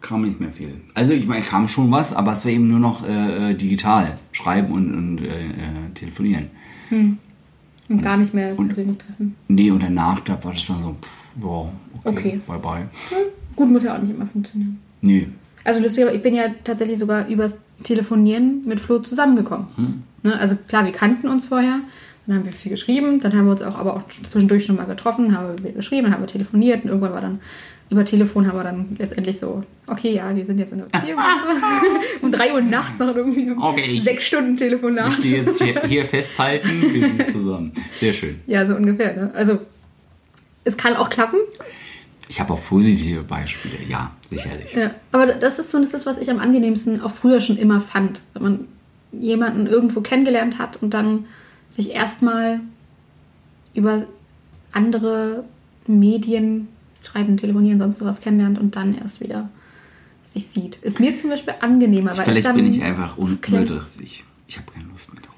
kam 0.00 0.22
nicht 0.22 0.38
mehr 0.40 0.52
viel. 0.52 0.80
Also 0.94 1.12
ich 1.12 1.26
meine, 1.26 1.44
kam 1.44 1.66
schon 1.68 1.90
was, 1.90 2.12
aber 2.12 2.32
es 2.32 2.44
war 2.44 2.52
eben 2.52 2.68
nur 2.68 2.78
noch 2.80 3.06
äh, 3.06 3.50
äh, 3.50 3.54
digital, 3.54 4.18
schreiben 4.32 4.72
und, 4.72 4.94
und 4.94 5.18
äh, 5.24 5.46
äh, 5.46 5.50
telefonieren. 5.94 6.50
Und 6.90 8.02
gar 8.02 8.16
nicht 8.16 8.34
mehr 8.34 8.54
persönlich 8.54 8.98
treffen. 8.98 9.34
Nee, 9.48 9.70
und 9.70 9.82
danach, 9.82 10.20
da 10.20 10.42
war 10.44 10.52
das 10.52 10.66
dann 10.66 10.82
so, 10.82 10.96
pff, 11.00 11.42
ja, 11.42 11.48
okay, 11.48 11.70
Okay. 12.04 12.40
bye 12.46 12.58
bye. 12.58 12.88
Gut, 13.56 13.70
muss 13.70 13.82
ja 13.82 13.96
auch 13.96 14.00
nicht 14.02 14.10
immer 14.14 14.26
funktionieren. 14.26 14.78
Nee, 15.00 15.28
Also 15.64 15.80
lustig, 15.80 16.04
aber 16.04 16.14
ich 16.14 16.22
bin 16.22 16.34
ja 16.34 16.44
tatsächlich 16.64 16.98
sogar 16.98 17.28
übers 17.28 17.56
Telefonieren 17.82 18.62
mit 18.66 18.80
Flo 18.80 18.98
zusammengekommen. 18.98 19.66
Hm. 19.76 20.02
Ne, 20.22 20.38
also 20.38 20.56
klar, 20.68 20.84
wir 20.84 20.92
kannten 20.92 21.28
uns 21.28 21.46
vorher, 21.46 21.80
dann 22.26 22.36
haben 22.36 22.44
wir 22.44 22.52
viel 22.52 22.70
geschrieben, 22.70 23.20
dann 23.20 23.32
haben 23.34 23.44
wir 23.46 23.52
uns 23.52 23.62
auch 23.62 23.76
aber 23.78 23.96
auch 23.96 24.02
zwischendurch 24.08 24.64
schon 24.66 24.76
mal 24.76 24.84
getroffen, 24.86 25.36
haben 25.36 25.62
wir 25.62 25.72
geschrieben, 25.72 26.04
dann 26.04 26.14
haben 26.14 26.22
wir 26.22 26.26
telefoniert 26.26 26.82
und 26.84 26.90
irgendwann 26.90 27.12
war 27.12 27.20
dann 27.20 27.40
über 27.90 28.04
Telefon 28.04 28.46
haben 28.46 28.58
wir 28.58 28.64
dann 28.64 28.96
letztendlich 28.98 29.38
so, 29.38 29.62
okay, 29.86 30.14
ja, 30.14 30.36
wir 30.36 30.44
sind 30.44 30.58
jetzt 30.58 30.72
in 30.72 30.78
der 30.78 30.84
Beziehung. 30.86 31.18
um 32.20 32.30
drei 32.30 32.52
Uhr 32.52 32.60
nachts 32.60 32.98
noch 32.98 33.16
irgendwie 33.16 33.50
um 33.50 33.62
Okay. 33.62 33.98
sechs 34.00 34.26
Stunden 34.26 34.54
ich 34.54 34.58
Telefonat. 34.60 35.14
stehe 35.14 35.38
jetzt 35.38 35.62
hier, 35.62 35.80
hier 35.86 36.04
festhalten, 36.04 36.68
wir 36.82 37.06
sind 37.08 37.30
zusammen. 37.30 37.72
Sehr 37.96 38.12
schön. 38.12 38.40
Ja, 38.46 38.66
so 38.66 38.74
ungefähr. 38.74 39.14
Ne? 39.16 39.30
Also 39.34 39.60
es 40.64 40.76
kann 40.76 40.96
auch 40.96 41.08
klappen, 41.08 41.38
Ich 42.28 42.38
habe 42.40 42.52
auch 42.52 42.60
positive 42.62 43.22
Beispiele, 43.22 43.76
ja, 43.88 44.10
sicherlich. 44.28 44.74
Ja, 44.74 44.90
aber 45.12 45.26
das 45.28 45.58
ist 45.58 45.70
zumindest 45.70 45.94
das, 45.94 46.04
was 46.04 46.18
ich 46.18 46.30
am 46.30 46.40
angenehmsten 46.40 47.00
auch 47.00 47.10
früher 47.10 47.40
schon 47.40 47.56
immer 47.56 47.80
fand. 47.80 48.20
Wenn 48.34 48.42
man 48.42 48.68
jemanden 49.12 49.66
irgendwo 49.66 50.00
kennengelernt 50.00 50.58
hat 50.58 50.82
und 50.82 50.94
dann 50.94 51.26
sich 51.66 51.92
erstmal 51.92 52.60
über 53.74 54.06
andere 54.72 55.44
Medien, 55.86 56.68
schreiben, 57.02 57.36
telefonieren, 57.36 57.78
sonst 57.78 57.98
sowas 57.98 58.20
kennenlernt 58.20 58.58
und 58.58 58.76
dann 58.76 58.96
erst 58.96 59.20
wieder 59.20 59.48
sich 60.24 60.46
sieht. 60.46 60.76
Ist 60.76 61.00
mir 61.00 61.14
zum 61.14 61.30
Beispiel 61.30 61.54
angenehmer, 61.60 62.10
weil 62.10 62.18
ich 62.18 62.24
Vielleicht 62.24 62.46
dann 62.46 62.56
bin 62.56 62.66
ich 62.66 62.82
einfach 62.82 63.16
unübersichtlich. 63.16 64.24
Ich 64.46 64.56
habe 64.56 64.70
keine 64.72 64.86
Lust 64.88 65.12
mehr 65.12 65.22
drauf. 65.22 65.34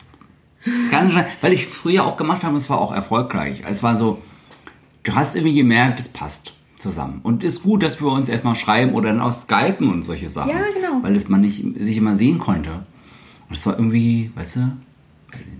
Sein, 0.90 1.24
weil 1.40 1.52
ich 1.52 1.66
früher 1.68 2.04
auch 2.04 2.16
gemacht 2.16 2.44
habe, 2.44 2.56
es 2.56 2.68
war 2.68 2.80
auch 2.80 2.92
erfolgreich. 2.92 3.62
Es 3.68 3.82
war 3.82 3.96
so, 3.96 4.20
du 5.04 5.14
hast 5.14 5.36
irgendwie 5.36 5.54
gemerkt, 5.54 6.00
es 6.00 6.08
passt 6.08 6.54
zusammen. 6.76 7.20
Und 7.22 7.44
ist 7.44 7.62
gut, 7.62 7.82
dass 7.82 8.00
wir 8.00 8.08
uns 8.08 8.28
erstmal 8.28 8.56
schreiben 8.56 8.92
oder 8.94 9.10
dann 9.10 9.20
auch 9.20 9.32
skypen 9.32 9.90
und 9.90 10.02
solche 10.02 10.28
Sachen. 10.28 10.50
Ja, 10.50 10.64
genau. 10.74 11.02
Weil 11.02 11.14
das 11.14 11.28
man 11.28 11.40
nicht 11.42 11.64
sich 11.78 11.96
immer 11.96 12.16
sehen 12.16 12.38
konnte. 12.38 12.84
Und 13.50 13.56
es 13.56 13.66
war 13.66 13.76
irgendwie, 13.76 14.30
weißt 14.36 14.56
du, 14.56 14.60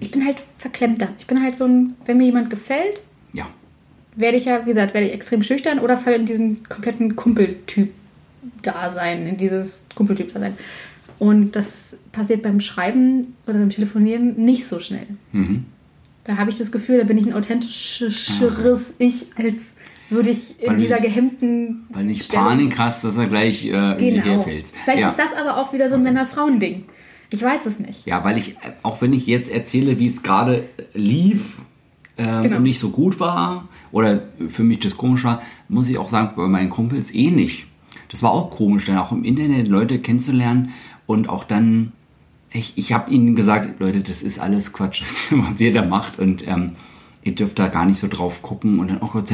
Ich 0.00 0.10
bin 0.10 0.24
halt 0.24 0.38
verklemmter. 0.58 1.08
Ich 1.18 1.26
bin 1.26 1.42
halt 1.42 1.56
so 1.56 1.64
ein, 1.66 1.94
wenn 2.06 2.16
mir 2.16 2.24
jemand 2.24 2.48
gefällt, 2.48 3.02
ja. 3.32 3.46
werde 4.16 4.38
ich 4.38 4.44
ja, 4.46 4.62
wie 4.64 4.68
gesagt, 4.70 4.94
werde 4.94 5.08
ich 5.08 5.12
extrem 5.12 5.42
schüchtern 5.42 5.78
oder 5.80 5.98
falle 5.98 6.16
in 6.16 6.24
diesen 6.26 6.62
kompletten 6.68 7.16
Kumpeltyp 7.16 7.92
Dasein, 8.62 9.26
in 9.26 9.36
dieses 9.36 9.86
Kumpeltyp 9.94 10.32
Dasein. 10.32 10.54
Und 11.18 11.54
das 11.56 11.98
passiert 12.12 12.42
beim 12.42 12.60
Schreiben 12.60 13.34
oder 13.46 13.58
beim 13.58 13.68
Telefonieren 13.70 14.36
nicht 14.42 14.66
so 14.66 14.80
schnell. 14.80 15.06
Mhm. 15.32 15.64
Da 16.24 16.36
habe 16.38 16.50
ich 16.50 16.56
das 16.58 16.72
Gefühl, 16.72 16.98
da 16.98 17.04
bin 17.04 17.18
ich 17.18 17.26
ein 17.26 17.34
authentischeres 17.34 18.94
Ich, 18.98 19.26
als 19.36 19.74
würde 20.10 20.30
ich 20.30 20.60
in 20.62 20.70
Weil 20.70 20.76
dieser 20.78 20.96
du- 20.96 21.02
gehemmten 21.02 21.86
Weil 21.90 22.04
nicht 22.04 22.24
Stellung- 22.24 22.46
Panik 22.46 22.78
hast, 22.78 23.04
dass 23.04 23.16
er 23.16 23.26
gleich 23.26 23.64
äh, 23.64 23.68
irgendwie 23.68 24.10
Genau. 24.12 24.24
herfällst. 24.24 24.74
Vielleicht 24.84 25.00
ja. 25.02 25.08
ist 25.10 25.18
das 25.18 25.34
aber 25.34 25.56
auch 25.58 25.72
wieder 25.72 25.88
so 25.88 25.96
ein 25.96 26.02
Männer-Frauen-Ding. 26.02 26.84
Ich 27.32 27.42
weiß 27.42 27.66
es 27.66 27.78
nicht. 27.78 28.06
Ja, 28.06 28.24
weil 28.24 28.38
ich, 28.38 28.56
auch 28.82 29.00
wenn 29.02 29.12
ich 29.12 29.26
jetzt 29.26 29.50
erzähle, 29.50 29.98
wie 29.98 30.06
es 30.06 30.22
gerade 30.22 30.64
lief 30.94 31.58
äh, 32.16 32.24
Genau. 32.42 32.56
und 32.56 32.62
nicht 32.64 32.78
so 32.78 32.90
gut 32.90 33.20
war 33.20 33.68
oder 33.92 34.22
für 34.48 34.64
mich 34.64 34.80
das 34.80 34.96
komisch 34.96 35.24
war, 35.24 35.40
muss 35.68 35.88
ich 35.88 35.98
auch 35.98 36.08
sagen, 36.08 36.32
bei 36.36 36.48
meinen 36.48 36.70
Kumpels 36.70 37.14
eh 37.14 37.30
nicht. 37.30 37.66
Das 38.08 38.22
war 38.22 38.32
auch 38.32 38.50
komisch, 38.50 38.84
dann 38.86 38.98
auch 38.98 39.12
im 39.12 39.24
Internet 39.24 39.68
Leute 39.68 40.00
kennenzulernen 40.00 40.70
und 41.06 41.28
auch 41.28 41.44
dann, 41.44 41.92
ich, 42.52 42.72
ich 42.76 42.92
habe 42.92 43.10
ihnen 43.10 43.36
gesagt, 43.36 43.78
Leute, 43.80 44.00
das 44.00 44.22
ist 44.22 44.38
alles 44.40 44.72
Quatsch, 44.72 45.02
was 45.30 45.60
jeder 45.60 45.84
macht 45.86 46.18
und 46.18 46.46
ähm, 46.48 46.72
ihr 47.22 47.34
dürft 47.34 47.58
da 47.58 47.68
gar 47.68 47.84
nicht 47.86 47.98
so 48.00 48.08
drauf 48.08 48.42
gucken 48.42 48.80
und 48.80 48.88
dann, 48.88 48.98
oh 49.00 49.06
Gott, 49.08 49.26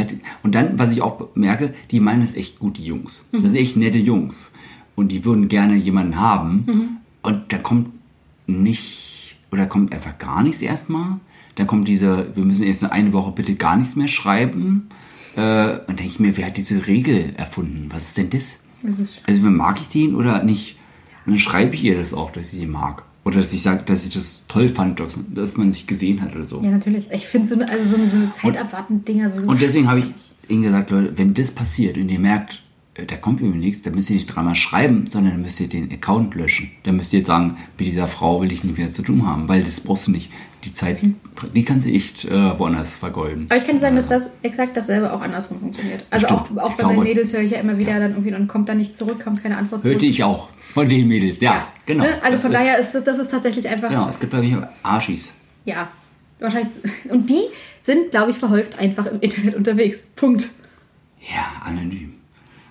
und 0.43 0.55
dann, 0.55 0.79
was 0.79 0.93
ich 0.93 1.01
auch 1.01 1.29
merke, 1.35 1.73
die 1.91 2.01
meinen 2.01 2.23
es 2.23 2.35
echt 2.35 2.59
gut, 2.59 2.77
die 2.79 2.87
Jungs. 2.87 3.29
Das 3.33 3.43
sind 3.43 3.55
echt 3.57 3.77
nette 3.77 3.99
Jungs 3.99 4.53
und 4.97 5.13
die 5.13 5.25
würden 5.25 5.49
gerne 5.49 5.77
jemanden 5.77 6.21
haben 6.21 6.99
und 7.27 7.53
da 7.53 7.59
kommt 7.59 7.89
nicht 8.47 9.37
oder 9.51 9.67
kommt 9.67 9.93
einfach 9.93 10.17
gar 10.19 10.43
nichts 10.45 10.63
erstmal. 10.63 11.19
Dann 11.57 11.67
kommt 11.67 11.89
diese, 11.89 12.35
wir 12.37 12.45
müssen 12.45 12.65
erst 12.67 12.85
eine 12.85 13.13
Woche 13.13 13.33
bitte 13.33 13.57
gar 13.57 13.77
nichts 13.77 13.97
mehr 13.97 14.07
schreiben. 14.09 14.89
Äh, 15.35 15.79
und 15.89 15.99
denke 15.99 16.05
ich 16.05 16.21
mir, 16.21 16.37
wer 16.37 16.47
hat 16.47 16.57
diese 16.57 16.87
Regel 16.87 17.35
erfunden? 17.37 17.89
Was 17.91 18.09
ist 18.09 18.19
denn 18.19 18.31
das? 18.31 18.63
Das 18.83 19.23
Also 19.27 19.51
mag 19.51 19.81
ich 19.81 19.89
den 19.89 20.15
oder 20.15 20.45
nicht? 20.45 20.77
Und 21.25 21.33
dann 21.33 21.41
schreibe 21.41 21.75
ich 21.75 21.83
ihr 21.83 21.99
das 21.99 22.15
auch, 22.15 22.31
dass 22.31 22.53
ich 22.53 22.63
ihn 22.63 22.71
mag. 22.71 23.03
Oder 23.25 23.39
dass 23.39 23.53
ich 23.53 23.63
sage, 23.63 23.83
dass 23.85 24.05
ich 24.05 24.11
das 24.11 24.45
toll 24.47 24.69
fand, 24.69 25.01
dass, 25.01 25.19
dass 25.35 25.57
man 25.57 25.73
sich 25.73 25.89
gesehen 25.89 26.23
hat 26.23 26.33
oder 26.37 26.45
so. 26.45 26.63
ja, 26.63 26.71
natürlich. 26.71 27.09
Ich 27.11 27.27
finde 27.27 27.49
so 27.49 27.57
eine, 27.57 27.69
also 27.69 27.89
so 27.89 27.97
eine, 27.97 28.09
so 28.09 28.19
eine 28.19 28.31
Zeitabwarten-Dinger 28.31 29.31
sowieso. 29.31 29.49
Und 29.49 29.61
deswegen 29.61 29.89
habe 29.89 29.99
ich 29.99 30.07
ihnen 30.49 30.63
gesagt, 30.63 30.91
Leute, 30.91 31.19
wenn 31.19 31.35
das 31.35 31.51
passiert 31.51 31.97
und 31.97 32.09
ihr 32.09 32.21
merkt, 32.21 32.63
da 33.07 33.17
kommt 33.17 33.41
irgendwie 33.41 33.59
nichts, 33.59 33.83
dann 33.83 33.95
müsst 33.95 34.09
ihr 34.11 34.17
nicht 34.17 34.27
dreimal 34.27 34.55
schreiben, 34.55 35.09
sondern 35.11 35.33
dann 35.35 35.43
müsst 35.43 35.61
ihr 35.61 35.69
den 35.69 35.93
Account 35.93 36.35
löschen. 36.35 36.71
Dann 36.85 36.97
müsst 36.97 37.13
ihr 37.13 37.19
jetzt 37.21 37.27
sagen, 37.27 37.57
mit 37.79 37.87
dieser 37.87 38.09
Frau 38.09 38.41
will 38.41 38.51
ich 38.53 38.65
nicht 38.65 38.79
mehr 38.79 38.91
zu 38.91 39.03
tun 39.03 39.27
haben, 39.27 39.49
weil 39.49 39.63
das 39.63 39.81
brauchst 39.81 40.07
du 40.07 40.13
nicht. 40.13 40.31
Die 40.65 40.73
Zeit, 40.73 40.99
die 41.55 41.65
kannst 41.65 41.87
du 41.87 41.93
echt 41.93 42.25
äh, 42.25 42.59
woanders 42.59 42.99
vergeuden. 42.99 43.47
Aber 43.51 43.57
ich 43.59 43.65
kann 43.65 43.77
dir 43.77 43.81
sagen, 43.81 43.95
dass 43.97 44.07
das 44.07 44.33
exakt 44.43 44.77
dasselbe 44.77 45.13
auch 45.13 45.21
andersrum 45.21 45.61
funktioniert. 45.61 46.05
Also 46.11 46.27
auch, 46.29 46.45
Stimmt. 46.47 46.61
auch 46.61 46.71
Ich 46.71 46.77
bei 46.77 46.83
meinen 46.85 46.95
glaube- 46.95 47.09
Mädels 47.09 47.33
höre 47.33 47.41
ich 47.43 47.51
ja 47.53 47.61
immer 47.61 47.79
wieder 47.79 47.99
dann 48.01 48.13
irgendwie, 48.13 48.31
dann 48.33 48.49
kommt 48.49 48.69
da 48.69 48.75
nicht 48.75 48.97
zurück, 48.97 49.23
kommt 49.23 49.43
keine 49.43 49.57
Antwort 49.59 49.83
zurück. 49.83 49.95
Hörte 49.95 50.07
ich 50.07 50.25
auch 50.25 50.49
von 50.73 50.89
den 50.89 51.07
Mädels, 51.07 51.41
ja, 51.41 51.69
genau. 51.85 52.05
Ne? 52.05 52.21
Also 52.23 52.39
von 52.39 52.51
ist- 52.53 52.59
daher 52.59 52.79
ist 52.79 52.93
das, 52.95 53.05
das 53.05 53.19
ist 53.19 53.31
tatsächlich 53.31 53.69
einfach, 53.69 53.91
Genau, 53.91 54.09
es 54.09 54.19
gibt, 54.19 54.31
glaube 54.33 54.47
ich, 54.47 54.57
Arschis. 54.83 55.35
ja, 55.67 55.89
wahrscheinlich. 56.41 56.73
Und 57.11 57.31
die 57.31 57.43
sind, 57.83 58.11
glaube 58.11 58.31
ich, 58.33 58.39
verhäuft 58.39 58.79
einfach 58.81 59.07
im 59.07 59.21
Internet 59.21 59.55
unterwegs. 59.55 60.03
Punkt. 60.17 60.49
Ja, 61.21 61.63
anonym. 61.65 62.15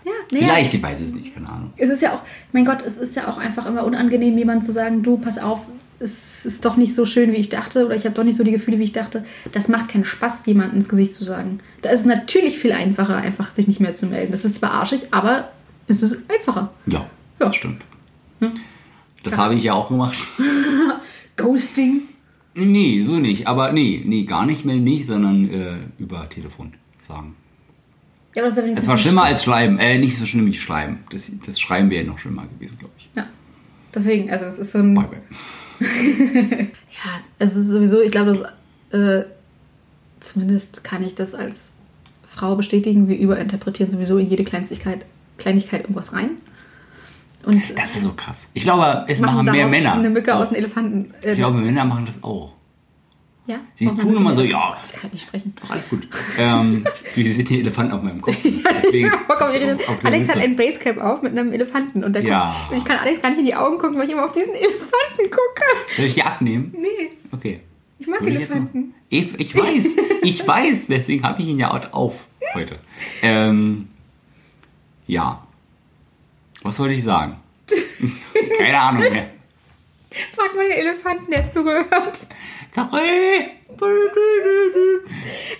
Ja, 0.05 0.11
naja, 0.31 0.45
Vielleicht, 0.47 0.73
ich 0.75 0.83
weiß 0.83 1.01
es 1.01 1.13
nicht, 1.15 1.33
keine 1.33 1.49
Ahnung. 1.49 1.73
Es 1.77 1.89
ist 1.89 2.01
ja 2.01 2.13
auch, 2.13 2.21
mein 2.53 2.63
Gott, 2.63 2.83
es 2.83 2.95
ist 2.97 3.15
ja 3.15 3.27
auch 3.27 3.37
einfach 3.37 3.65
immer 3.65 3.83
unangenehm, 3.83 4.37
jemandem 4.37 4.63
zu 4.63 4.71
sagen, 4.71 5.01
du, 5.03 5.17
pass 5.17 5.37
auf, 5.39 5.67
es 5.99 6.45
ist 6.45 6.63
doch 6.63 6.77
nicht 6.77 6.93
so 6.93 7.05
schön, 7.05 7.31
wie 7.31 7.37
ich 7.37 7.49
dachte, 7.49 7.85
oder 7.85 7.95
ich 7.95 8.03
habe 8.05 8.13
doch 8.13 8.23
nicht 8.23 8.35
so 8.37 8.43
die 8.43 8.51
Gefühle, 8.51 8.77
wie 8.79 8.83
ich 8.83 8.91
dachte. 8.91 9.25
Das 9.53 9.67
macht 9.67 9.89
keinen 9.89 10.03
Spaß, 10.03 10.45
jemandem 10.45 10.77
ins 10.77 10.89
Gesicht 10.89 11.15
zu 11.15 11.23
sagen. 11.23 11.59
Da 11.81 11.89
ist 11.89 12.01
es 12.01 12.05
natürlich 12.05 12.59
viel 12.59 12.71
einfacher, 12.73 13.15
einfach 13.17 13.51
sich 13.53 13.67
nicht 13.67 13.79
mehr 13.79 13.95
zu 13.95 14.05
melden. 14.07 14.31
Das 14.31 14.45
ist 14.45 14.57
zwar 14.57 14.71
arschig, 14.71 15.07
aber 15.11 15.49
es 15.87 16.03
ist 16.03 16.29
einfacher. 16.31 16.71
Ja, 16.85 16.99
Ja. 16.99 17.09
das 17.39 17.55
stimmt. 17.55 17.81
Das 19.23 19.37
habe 19.37 19.55
ich 19.55 19.63
ja 19.63 19.73
auch 19.73 19.87
gemacht. 19.87 20.17
Ghosting. 21.37 22.01
Nee, 22.53 23.01
so 23.03 23.13
nicht. 23.19 23.47
Aber 23.47 23.71
nee, 23.71 24.01
nee, 24.05 24.23
gar 24.23 24.45
nicht 24.45 24.65
mehr 24.65 24.75
nicht, 24.75 25.05
sondern 25.07 25.49
äh, 25.49 25.77
über 25.97 26.29
Telefon 26.29 26.73
sagen. 26.99 27.35
Ja, 28.35 28.41
aber 28.41 28.49
das 28.49 28.53
ist 28.53 28.57
ja 28.57 28.63
wenigstens 28.65 28.83
Es 28.83 28.87
war 28.87 28.95
ein 28.95 28.99
schlimmer 28.99 29.23
als 29.23 29.43
Schreiben. 29.43 29.79
Äh, 29.79 29.97
nicht 29.97 30.17
so 30.17 30.25
schlimm 30.25 30.45
wie 30.45 30.53
Schreiben. 30.53 30.99
Das, 31.09 31.31
das 31.45 31.59
Schreiben 31.59 31.89
wäre 31.89 32.05
noch 32.05 32.19
schlimmer 32.19 32.45
gewesen, 32.45 32.77
glaube 32.77 32.93
ich. 32.99 33.09
Ja. 33.15 33.25
Deswegen, 33.93 34.29
also 34.29 34.45
es 34.45 34.57
ist 34.59 34.71
so 34.73 34.79
ein. 34.79 34.93
Bye, 34.93 35.07
bye. 35.79 36.67
Ja, 37.05 37.11
es 37.39 37.55
ist 37.55 37.67
sowieso, 37.67 38.01
ich 38.01 38.11
glaube, 38.11 38.37
das, 38.89 38.99
äh, 38.99 39.25
zumindest 40.21 40.83
kann 40.83 41.03
ich 41.03 41.13
das 41.13 41.35
als 41.35 41.73
Frau 42.27 42.55
bestätigen, 42.55 43.07
wir 43.09 43.17
überinterpretieren 43.17 43.91
sowieso 43.91 44.17
in 44.17 44.29
jede 44.29 44.43
Kleinigkeit, 44.45 45.05
Kleinigkeit 45.37 45.81
irgendwas 45.81 46.13
rein. 46.13 46.31
Und 47.45 47.77
Das 47.77 47.95
ist 47.95 48.01
so 48.03 48.13
krass. 48.13 48.47
Ich 48.53 48.63
glaube, 48.63 49.05
es 49.07 49.19
machen 49.19 49.35
machen 49.45 49.51
mehr 49.51 49.67
Männer. 49.67 49.93
eine 49.93 50.09
Mücke 50.09 50.33
auch. 50.33 50.39
aus 50.39 50.47
einem 50.47 50.55
Elefanten. 50.55 51.13
Äh, 51.21 51.31
Ich 51.33 51.37
glaube, 51.37 51.59
Männer 51.59 51.85
machen 51.85 52.05
das 52.07 52.23
auch. 52.23 52.54
Ja? 53.47 53.59
Sie 53.75 53.85
tun 53.87 54.15
immer 54.17 54.33
so, 54.33 54.41
ja. 54.41 54.75
Ich 54.83 54.93
kann 54.93 55.09
nicht 55.11 55.23
sprechen. 55.23 55.53
Doch, 55.61 55.69
alles 55.69 55.87
gut. 55.89 56.07
ähm, 56.37 56.85
wie 57.15 57.29
sind 57.31 57.49
die 57.49 57.59
Elefanten 57.59 57.93
auf 57.93 58.01
meinem 58.01 58.21
Kopf? 58.21 58.35
Deswegen, 58.43 59.11
Bock 59.27 59.41
auf 59.41 59.53
ihre, 59.53 59.75
auf 59.87 60.03
Alex 60.03 60.29
hat 60.29 60.37
ein 60.37 60.55
Basecap 60.55 60.97
auf 60.97 61.21
mit 61.21 61.31
einem 61.37 61.53
Elefanten 61.53 62.03
und, 62.03 62.15
Ja. 62.23 62.67
und 62.71 62.77
ich 62.77 62.85
kann 62.85 62.97
Alex 62.97 63.21
gar 63.21 63.29
nicht 63.29 63.39
in 63.39 63.45
die 63.45 63.55
Augen 63.55 63.77
gucken, 63.77 63.97
weil 63.97 64.05
ich 64.07 64.11
immer 64.13 64.25
auf 64.25 64.31
diesen 64.31 64.53
Elefanten 64.55 65.29
gucke. 65.29 65.63
Soll 65.95 66.05
ich 66.05 66.13
die 66.15 66.23
abnehmen? 66.23 66.73
Nee, 66.77 67.11
Okay. 67.31 67.61
ich 67.99 68.07
mag 68.07 68.21
ich 68.21 68.27
jetzt 68.33 68.51
Elefanten. 68.51 68.79
machen. 68.79 68.93
Ich, 69.09 69.39
ich 69.39 69.55
weiß, 69.55 69.95
ich 70.23 70.47
weiß, 70.47 70.87
deswegen 70.87 71.23
habe 71.23 71.41
ich 71.41 71.47
ihn 71.47 71.59
ja 71.59 71.71
auch 71.71 71.93
auf 71.93 72.25
heute. 72.53 72.79
Ähm, 73.21 73.87
ja. 75.07 75.41
Was 76.63 76.79
wollte 76.79 76.95
ich 76.95 77.03
sagen? 77.03 77.37
Keine 78.57 78.79
Ahnung 78.79 79.03
mehr. 79.11 79.29
Frag 80.35 80.55
mal 80.55 80.63
den 80.63 80.71
Elefanten, 80.71 81.29
der 81.31 81.51
zugehört. 81.51 82.27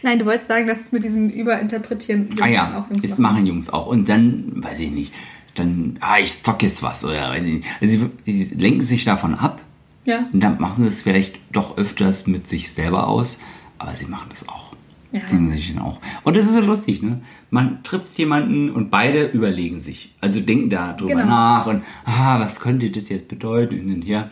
Nein, 0.03 0.19
du 0.19 0.25
wolltest 0.25 0.47
sagen, 0.47 0.67
dass 0.67 0.81
es 0.81 0.91
mit 0.91 1.03
diesem 1.03 1.29
Überinterpretieren 1.29 2.29
Ah 2.39 2.45
Jungs 2.45 2.53
ja, 2.55 2.79
auch 2.91 3.01
das 3.01 3.17
machen. 3.17 3.45
Jungs 3.45 3.69
auch. 3.69 3.87
Und 3.87 4.07
dann, 4.09 4.51
weiß 4.63 4.79
ich 4.79 4.91
nicht, 4.91 5.13
dann, 5.55 5.97
ah, 6.01 6.19
ich 6.19 6.43
zock 6.43 6.61
jetzt 6.63 6.83
was 6.83 7.03
oder 7.05 7.29
weiß 7.29 7.43
ich 7.43 7.53
nicht. 7.55 7.67
Also 7.81 8.09
sie, 8.25 8.43
sie 8.43 8.55
lenken 8.55 8.81
sich 8.81 9.05
davon 9.05 9.35
ab 9.35 9.61
Ja. 10.05 10.27
und 10.31 10.41
dann 10.41 10.59
machen 10.59 10.83
sie 10.83 10.89
es 10.89 11.01
vielleicht 11.01 11.39
doch 11.51 11.77
öfters 11.77 12.27
mit 12.27 12.47
sich 12.47 12.71
selber 12.71 13.07
aus, 13.07 13.39
aber 13.77 13.95
sie 13.95 14.05
machen 14.05 14.27
das 14.29 14.47
auch. 14.47 14.73
Ja. 15.11 15.19
Denken 15.21 15.47
sich 15.47 15.73
dann 15.73 15.81
auch. 15.81 16.01
Und 16.23 16.35
das 16.35 16.45
ist 16.45 16.53
so 16.55 16.61
lustig, 16.61 17.01
ne? 17.01 17.21
Man 17.49 17.83
trifft 17.83 18.17
jemanden 18.17 18.69
und 18.69 18.91
beide 18.91 19.23
überlegen 19.27 19.79
sich. 19.79 20.13
Also 20.19 20.41
denken 20.41 20.69
da 20.69 20.91
drüber 20.91 21.13
Genau. 21.13 21.25
nach 21.27 21.67
und, 21.67 21.83
ah, 22.03 22.37
was 22.39 22.59
könnte 22.59 22.89
das 22.91 23.07
jetzt 23.09 23.29
bedeuten? 23.29 23.79
Und 23.93 24.01
hier. 24.01 24.29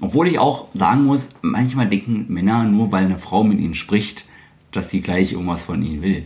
Obwohl 0.00 0.28
ich 0.28 0.38
auch 0.38 0.66
sagen 0.74 1.04
muss, 1.04 1.30
manchmal 1.42 1.88
denken 1.88 2.26
Männer, 2.28 2.64
nur 2.64 2.90
weil 2.92 3.04
eine 3.04 3.18
Frau 3.18 3.44
mit 3.44 3.60
ihnen 3.60 3.74
spricht, 3.74 4.26
dass 4.72 4.90
sie 4.90 5.00
gleich 5.00 5.32
irgendwas 5.32 5.64
von 5.64 5.82
ihnen 5.82 6.02
will. 6.02 6.24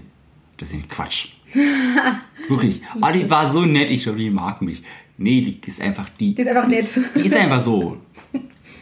Das 0.57 0.73
ist 0.73 0.89
Quatsch. 0.89 1.29
Wirklich. 2.49 2.83
Ah, 3.01 3.13
die 3.13 3.29
war 3.31 3.51
so 3.51 3.63
nett, 3.63 3.91
ich 3.91 4.05
glaube, 4.05 4.19
die 4.19 4.31
mag 4.31 4.63
mich. 4.63 4.83
Nee, 5.19 5.41
die 5.43 5.61
ist 5.67 5.81
einfach 5.81 6.09
die. 6.09 6.35
Die 6.35 6.43
ist 6.43 6.49
einfach 6.49 6.69
nett. 6.69 7.01
Die 7.17 7.21
ist 7.21 7.37
einfach 7.37 7.61
so. 7.61 7.99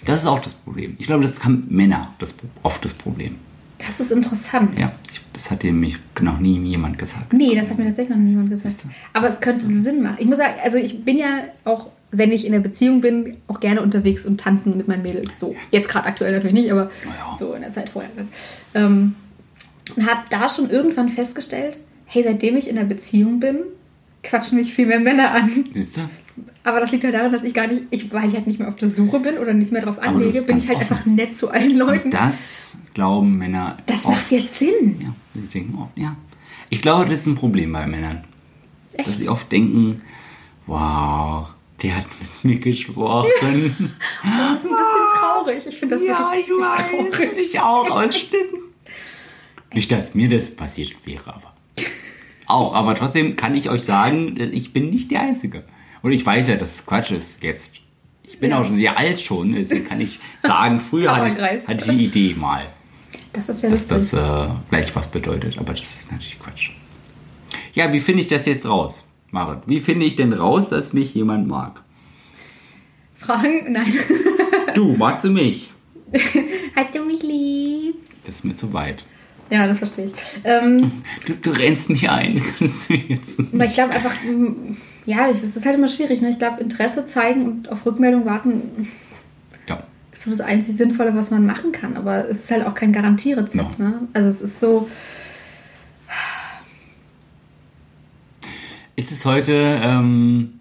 Das 0.05 0.22
ist 0.22 0.29
auch 0.29 0.38
das 0.38 0.55
Problem. 0.55 0.96
Ich 0.99 1.07
glaube, 1.07 1.22
das 1.22 1.40
kann 1.40 1.66
Männer 1.68 2.14
das, 2.18 2.37
oft 2.62 2.85
das 2.85 2.94
Problem. 2.94 3.37
Das 3.79 4.01
ist 4.01 4.11
interessant. 4.11 4.79
Ja, 4.79 4.92
ich, 5.11 5.20
das 5.33 5.51
hat 5.51 5.62
dir 5.62 5.72
mich 5.72 5.96
noch 6.20 6.38
nie 6.38 6.59
jemand 6.59 6.99
gesagt. 6.99 7.33
Nee, 7.33 7.55
das 7.55 7.70
hat 7.70 7.79
mir 7.79 7.87
tatsächlich 7.87 8.16
noch 8.16 8.22
niemand 8.22 8.49
gesagt. 8.49 8.85
Aber 9.12 9.29
es 9.29 9.40
könnte 9.40 9.66
Sinn 9.79 10.03
machen. 10.03 10.16
Ich 10.18 10.27
muss 10.27 10.38
sagen, 10.38 10.55
also 10.62 10.79
ich 10.79 11.05
bin 11.05 11.18
ja 11.18 11.44
auch, 11.64 11.88
wenn 12.11 12.33
ich 12.33 12.47
in 12.47 12.53
der 12.53 12.61
Beziehung 12.61 13.01
bin, 13.01 13.37
auch 13.49 13.61
gerne 13.61 13.83
unterwegs 13.83 14.25
und 14.25 14.40
tanzen 14.40 14.77
mit 14.77 14.88
meinen 14.88 15.03
Mädels. 15.03 15.38
So, 15.38 15.55
jetzt 15.71 15.88
gerade 15.88 16.07
aktuell 16.07 16.33
natürlich 16.33 16.55
nicht, 16.55 16.71
aber 16.71 16.90
Naja. 17.05 17.37
so 17.38 17.53
in 17.55 17.62
der 17.62 17.73
Zeit 17.73 17.88
vorher. 17.88 18.11
Ähm, 18.75 19.14
und 19.97 20.07
habe 20.07 20.21
da 20.31 20.49
schon 20.49 20.71
irgendwann 20.71 21.09
festgestellt, 21.09 21.79
hey, 22.07 22.23
seitdem 22.23 22.57
ich 22.57 22.69
in 22.69 22.77
der 22.77 22.85
Beziehung 22.85 23.40
bin, 23.40 23.59
quatschen 24.23 24.59
mich 24.59 24.73
viel 24.75 24.87
mehr 24.87 25.01
Männer 25.01 25.31
an. 25.33 25.64
Siehst 25.75 25.97
du? 25.99 26.03
Aber 26.64 26.81
das 26.81 26.90
liegt 26.90 27.05
halt 27.05 27.14
daran, 27.14 27.33
dass 27.33 27.45
ich 27.45 27.55
gar 27.55 27.69
nicht, 27.69 27.85
ich, 27.90 28.12
weil 28.12 28.29
ich 28.29 28.35
halt 28.35 28.47
nicht 28.47 28.59
mehr 28.59 28.69
auf 28.69 28.75
der 28.75 28.88
Suche 28.88 29.21
bin 29.21 29.38
oder 29.38 29.55
nicht 29.55 29.71
mehr 29.73 29.83
drauf 29.83 29.99
anlege, 30.01 30.42
bin 30.42 30.59
ich 30.59 30.69
halt 30.69 30.79
offen. 30.79 30.90
einfach 30.92 31.07
nett 31.07 31.38
zu 31.38 31.51
allen 31.51 31.77
Leuten. 31.77 32.11
Das 32.11 32.77
glauben 32.95 33.38
Männer. 33.38 33.77
Das 33.87 34.05
oft. 34.05 34.09
macht 34.16 34.31
jetzt 34.33 34.59
Sinn. 34.59 34.95
Ja, 35.01 35.14
sie 35.35 35.40
denken 35.42 35.79
oft, 35.79 35.97
ja. 35.97 36.16
Ich 36.69 36.83
glaube, 36.83 37.05
das 37.05 37.21
ist 37.21 37.27
ein 37.29 37.37
Problem 37.37 37.73
bei 37.73 37.87
Männern. 37.87 38.25
Echt? 38.95 39.09
Dass 39.09 39.19
sie 39.19 39.29
oft 39.29 39.51
denken, 39.53 40.03
wow, 40.66 41.49
der 41.83 41.97
hat 41.97 42.07
mit 42.21 42.45
mir 42.45 42.59
gesprochen. 42.61 43.31
Das 44.23 44.65
ist 44.65 44.71
ein 44.71 44.77
bisschen 44.77 45.19
traurig. 45.19 45.67
Ich 45.67 45.77
finde 45.79 45.97
das 45.97 46.05
wirklich 46.05 46.45
ziemlich 46.47 46.67
traurig. 46.67 47.39
Ich 47.39 47.61
auch, 47.61 48.11
stimmt. 48.11 48.73
Nicht, 49.73 49.93
dass 49.93 50.15
mir 50.15 50.29
das 50.29 50.55
passiert 50.55 50.95
wäre, 51.05 51.35
aber. 51.35 51.53
Auch, 52.47 52.75
aber 52.75 52.95
trotzdem 52.95 53.37
kann 53.37 53.55
ich 53.55 53.69
euch 53.71 53.83
sagen, 53.83 54.37
ich 54.53 54.73
bin 54.73 54.91
nicht 54.91 55.11
der 55.11 55.21
Einzige. 55.23 55.65
Und 56.03 56.12
ich 56.12 56.25
weiß 56.25 56.49
ja, 56.49 56.57
dass 56.57 56.75
es 56.75 56.87
Quatsch 56.87 57.11
ist 57.11 57.43
jetzt. 57.43 57.77
Ich 58.23 58.39
bin 58.39 58.51
Ja. 58.51 58.61
auch 58.61 58.65
schon 58.65 58.77
sehr 58.77 58.97
alt 58.97 59.21
schon, 59.21 59.53
deswegen 59.53 59.87
kann 59.89 60.01
ich 60.01 60.19
sagen, 60.41 60.81
früher 60.81 61.15
hatte 61.15 61.29
ich, 61.29 61.69
hatte 61.69 61.85
ich 61.93 61.97
die 61.99 62.05
Idee 62.05 62.35
mal, 62.39 62.65
Das 63.33 63.49
ist 63.49 63.62
ja 63.62 63.71
dass 63.71 63.89
lustig. 63.91 64.19
das 64.21 64.49
äh, 64.49 64.53
gleich 64.71 64.95
was 64.97 65.09
bedeutet, 65.11 65.59
aber 65.59 65.75
das 65.75 65.81
ist 65.99 66.11
natürlich 66.12 66.39
Quatsch. 66.41 66.71
Ja, 67.75 67.93
wie 67.93 68.01
finde 68.01 68.23
ich 68.23 68.27
das 68.29 68.47
jetzt 68.47 68.67
raus, 68.67 69.06
Marit? 69.31 69.61
Wie 69.67 69.81
finde 69.81 70.07
ich 70.07 70.17
denn 70.17 70.33
raus, 70.33 70.69
dass 70.71 70.93
mich 70.93 71.15
jemand 71.15 71.47
mag? 71.49 71.83
Fragen? 73.17 73.73
Nein. 73.73 73.93
Du, 74.75 74.95
magst 74.95 75.25
du 75.25 75.31
mich? 75.31 75.73
Hat 76.75 76.95
du 76.95 77.03
mich 77.03 77.23
lieb? 77.23 77.95
Das 78.27 78.37
ist 78.37 78.45
mir 78.45 78.55
zu 78.55 78.75
weit. 78.75 79.07
Ja, 79.49 79.67
das 79.67 79.79
verstehe 79.79 80.07
ich. 80.07 80.12
Ähm, 80.45 80.77
Du, 81.27 81.33
du 81.35 81.51
rennst 81.53 81.89
mich 81.89 82.11
ein. 82.11 82.43
Kannst 82.59 82.91
du 82.91 82.95
jetzt 82.95 83.41
aber 83.41 83.65
ich 83.65 83.73
glaube 83.73 83.93
einfach, 83.95 84.12
ja, 85.07 85.29
es 85.31 85.43
ist 85.43 85.65
halt 85.65 85.77
immer 85.77 85.89
schwierig. 85.89 86.21
Ne? 86.21 86.29
Ich 86.29 86.39
glaube, 86.39 86.61
Interesse 86.61 87.07
zeigen 87.07 87.47
und 87.47 87.69
auf 87.73 87.87
Rückmeldung 87.87 88.27
warten 88.27 88.89
Ja. 89.67 89.79
ist 90.12 90.25
so 90.25 90.31
das 90.31 90.41
einzig 90.41 90.77
Sinnvolle, 90.77 91.15
was 91.15 91.31
man 91.31 91.47
machen 91.47 91.73
kann. 91.73 91.97
Aber 91.97 92.29
es 92.29 92.41
ist 92.45 92.51
halt 92.51 92.67
auch 92.67 92.75
kein 92.75 92.93
Garantierezept. 92.93 93.79
Ja. 93.79 93.85
Ne? 93.85 94.01
Also 94.12 94.29
es 94.29 94.43
ist 94.43 94.61
so, 94.61 94.91
Ist 98.97 99.13
es 99.13 99.25
heute, 99.25 99.53
ähm, 99.83 100.61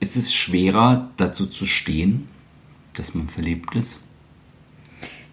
ist 0.00 0.16
es 0.16 0.34
schwerer, 0.34 1.10
dazu 1.16 1.46
zu 1.46 1.66
stehen, 1.66 2.28
dass 2.94 3.14
man 3.14 3.28
verliebt 3.28 3.74
ist? 3.74 4.00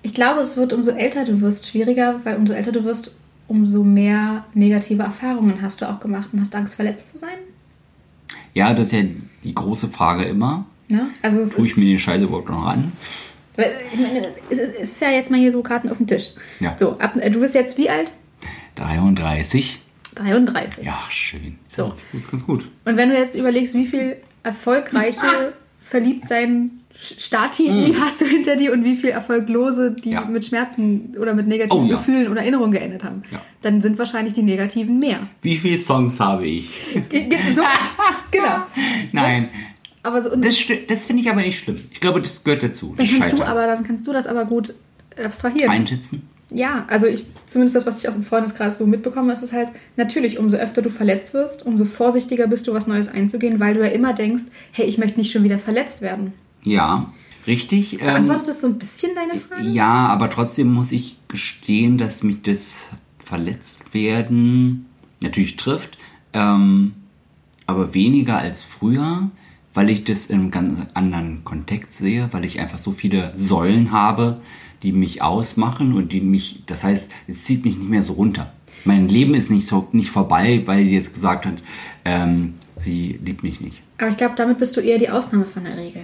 ich 0.05 0.13
glaube, 0.13 0.41
es 0.41 0.55
wird 0.55 0.71
umso 0.71 0.91
älter 0.91 1.25
du 1.25 1.41
wirst 1.41 1.67
schwieriger, 1.67 2.21
weil 2.23 2.37
umso 2.37 2.53
älter 2.53 2.71
du 2.71 2.83
wirst, 2.83 3.15
umso 3.47 3.83
mehr 3.83 4.45
negative 4.53 5.01
Erfahrungen 5.01 5.63
hast 5.63 5.81
du 5.81 5.89
auch 5.89 5.99
gemacht 5.99 6.29
und 6.31 6.41
hast 6.41 6.53
Angst, 6.53 6.75
verletzt 6.75 7.09
zu 7.09 7.17
sein. 7.17 7.37
Ja, 8.53 8.71
das 8.75 8.87
ist 8.87 8.93
ja 8.93 9.03
die 9.43 9.55
große 9.55 9.89
Frage 9.89 10.25
immer. 10.25 10.65
Ne? 10.89 11.09
Also 11.23 11.41
es 11.41 11.55
Tue 11.55 11.65
ich 11.65 11.75
mir 11.75 11.85
den 11.85 11.97
Scheiß 11.97 12.21
überhaupt 12.21 12.49
noch 12.49 12.65
an? 12.67 12.91
Ich 13.57 13.99
meine, 13.99 14.27
es 14.51 14.59
ist, 14.59 15.01
ja 15.01 15.09
jetzt 15.09 15.31
mal 15.31 15.39
hier 15.39 15.51
so 15.51 15.63
Karten 15.63 15.89
auf 15.89 15.97
dem 15.97 16.05
Tisch. 16.05 16.33
Ja. 16.59 16.75
So, 16.77 16.99
ab, 16.99 17.13
du 17.15 17.39
bist 17.39 17.55
jetzt 17.55 17.77
wie 17.79 17.89
alt? 17.89 18.11
33? 18.75 19.79
33. 20.15 20.85
Ja, 20.85 20.99
schön. 21.09 21.57
So. 21.67 21.93
Das 22.13 22.23
ist 22.23 22.31
ganz 22.31 22.45
gut. 22.45 22.65
Und 22.85 22.97
wenn 22.97 23.09
du 23.09 23.15
jetzt 23.17 23.35
überlegst, 23.35 23.75
wie 23.75 23.85
viel 23.85 24.17
erfolgreiche 24.43 25.53
Verliebtsein 25.79 26.71
Stati 26.97 27.93
hast 27.99 28.21
du 28.21 28.25
hinter 28.25 28.55
dir 28.55 28.71
und 28.71 28.85
wie 28.85 28.95
viel 28.95 29.09
erfolglose, 29.09 29.91
die 30.01 30.11
Mm. 30.11 30.13
Ja. 30.13 30.25
mit 30.25 30.45
Schmerzen 30.45 31.13
oder 31.19 31.33
mit 31.33 31.45
negativen 31.45 31.85
Oh 31.85 31.89
ja. 31.89 31.97
Gefühlen 31.97 32.29
oder 32.29 32.39
Erinnerungen 32.39 32.71
geendet 32.71 33.03
haben, 33.03 33.21
Ja. 33.31 33.41
dann 33.63 33.81
sind 33.81 33.97
wahrscheinlich 33.99 34.33
die 34.33 34.43
negativen 34.43 34.97
mehr. 34.97 35.27
Wie 35.41 35.57
viele 35.57 35.77
Songs 35.77 36.19
habe 36.21 36.47
ich? 36.47 36.69
So, 36.93 37.01
genau. 38.31 38.63
Nein, 39.11 39.49
Aber 40.03 40.21
so, 40.21 40.33
das, 40.37 40.57
das 40.87 41.05
finde 41.05 41.21
ich 41.23 41.29
aber 41.29 41.41
nicht 41.41 41.59
schlimm. 41.59 41.75
Ich 41.91 41.99
glaube, 41.99 42.21
das 42.21 42.43
gehört 42.45 42.63
dazu. 42.63 42.93
dann 42.95 43.05
das 43.05 43.13
kannst 43.17 43.33
du 43.33 43.43
aber 43.43 43.67
dann 43.67 43.83
kannst 43.83 44.07
du 44.07 44.13
das 44.13 44.25
aber 44.25 44.45
gut 44.45 44.73
abstrahieren. 45.21 45.69
einschätzen. 45.71 46.29
Ja, 46.51 46.85
also 46.87 47.07
ich, 47.07 47.25
zumindest 47.47 47.75
das, 47.75 47.85
was 47.85 47.99
ich 47.99 48.07
aus 48.07 48.13
dem 48.13 48.23
Freundeskreis 48.23 48.77
so 48.77 48.85
mitbekomme, 48.85 49.33
ist 49.33 49.41
es 49.41 49.51
halt 49.51 49.69
natürlich, 49.97 50.37
umso 50.37 50.57
öfter 50.57 50.81
du 50.81 50.89
verletzt 50.89 51.33
wirst, 51.33 51.65
umso 51.65 51.85
vorsichtiger 51.85 52.47
bist 52.47 52.67
du, 52.67 52.73
was 52.73 52.87
Neues 52.87 53.07
einzugehen, 53.07 53.59
weil 53.59 53.73
du 53.73 53.81
ja 53.81 53.91
immer 53.91 54.13
denkst, 54.13 54.43
hey, 54.71 54.85
ich 54.85 54.97
möchte 54.97 55.19
nicht 55.19 55.31
schon 55.31 55.43
wieder 55.43 55.57
verletzt 55.57 56.01
werden. 56.01 56.33
Ja, 56.63 57.11
richtig. 57.47 57.93
Ähm, 57.93 58.07
Beantwortet 58.07 58.49
das 58.49 58.61
so 58.61 58.67
ein 58.67 58.77
bisschen 58.77 59.11
deine 59.15 59.39
Frage? 59.39 59.63
Ja, 59.67 60.07
aber 60.07 60.29
trotzdem 60.29 60.71
muss 60.71 60.91
ich 60.91 61.17
gestehen, 61.27 61.97
dass 61.97 62.21
mich 62.21 62.43
das 62.43 62.89
Verletztwerden 63.23 64.85
natürlich 65.21 65.57
trifft, 65.57 65.97
ähm, 66.33 66.93
aber 67.65 67.95
weniger 67.95 68.37
als 68.37 68.61
früher, 68.61 69.31
weil 69.73 69.89
ich 69.89 70.03
das 70.03 70.27
in 70.27 70.39
einem 70.39 70.51
ganz 70.51 70.79
anderen 70.93 71.43
Kontext 71.43 71.93
sehe, 71.93 72.29
weil 72.31 72.45
ich 72.45 72.59
einfach 72.59 72.77
so 72.77 72.91
viele 72.91 73.31
Säulen 73.35 73.91
habe, 73.91 74.41
die 74.85 74.93
mich 74.93 75.21
ausmachen 75.21 75.93
und 75.93 76.13
die 76.13 76.21
mich, 76.21 76.61
das 76.67 76.83
heißt, 76.83 77.11
es 77.27 77.43
zieht 77.43 77.65
mich 77.65 77.77
nicht 77.77 77.89
mehr 77.89 78.03
so 78.03 78.13
runter. 78.13 78.53
Mein 78.85 79.09
Leben 79.09 79.33
ist 79.33 79.49
nicht 79.49 79.65
so 79.67 79.87
nicht 79.91 80.11
vorbei, 80.11 80.61
weil 80.65 80.83
sie 80.85 80.93
jetzt 80.95 81.13
gesagt 81.13 81.45
hat, 81.47 81.55
ähm, 82.05 82.53
sie 82.77 83.19
liebt 83.25 83.41
mich 83.43 83.59
nicht. 83.61 83.81
Aber 83.97 84.09
ich 84.09 84.17
glaube, 84.17 84.35
damit 84.37 84.59
bist 84.59 84.77
du 84.77 84.81
eher 84.81 84.99
die 84.99 85.09
Ausnahme 85.09 85.45
von 85.45 85.63
der 85.63 85.75
Regel. 85.75 86.03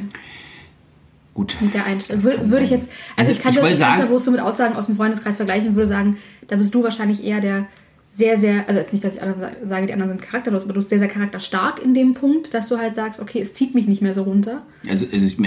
Gut. 1.33 1.55
Mit 1.61 1.73
der 1.73 1.85
Einstellung. 1.85 2.23
Würde, 2.23 2.49
würde 2.49 2.65
ich 2.65 2.71
jetzt, 2.71 2.89
also, 3.15 3.29
Also 3.29 3.31
ich 3.31 3.43
kann 3.43 3.53
sagen- 3.77 3.99
ja 4.01 4.05
bloß 4.05 4.25
so 4.25 4.31
mit 4.31 4.41
Aussagen 4.41 4.75
aus 4.75 4.87
dem 4.87 4.97
Freundeskreis 4.97 5.37
vergleichen 5.37 5.69
und 5.69 5.75
würde 5.75 5.87
sagen, 5.87 6.17
da 6.47 6.55
bist 6.57 6.73
du 6.73 6.83
wahrscheinlich 6.83 7.23
eher 7.23 7.39
der 7.39 7.67
sehr, 8.13 8.37
sehr, 8.37 8.67
also 8.67 8.79
jetzt 8.79 8.91
nicht, 8.91 9.03
dass 9.05 9.15
ich 9.15 9.21
sa- 9.21 9.51
sage, 9.63 9.87
die 9.87 9.93
anderen 9.93 10.09
sind 10.11 10.21
charakterlos, 10.21 10.63
aber 10.63 10.73
du 10.73 10.79
bist 10.79 10.89
sehr, 10.89 10.99
sehr 10.99 11.07
charakterstark 11.07 11.81
in 11.81 11.93
dem 11.93 12.13
Punkt, 12.13 12.53
dass 12.53 12.67
du 12.67 12.77
halt 12.77 12.93
sagst, 12.93 13.21
okay, 13.21 13.39
es 13.41 13.53
zieht 13.53 13.73
mich 13.73 13.87
nicht 13.87 14.01
mehr 14.01 14.13
so 14.13 14.23
runter. 14.23 14.65
Also, 14.89 15.05
also 15.11 15.25
ich, 15.25 15.37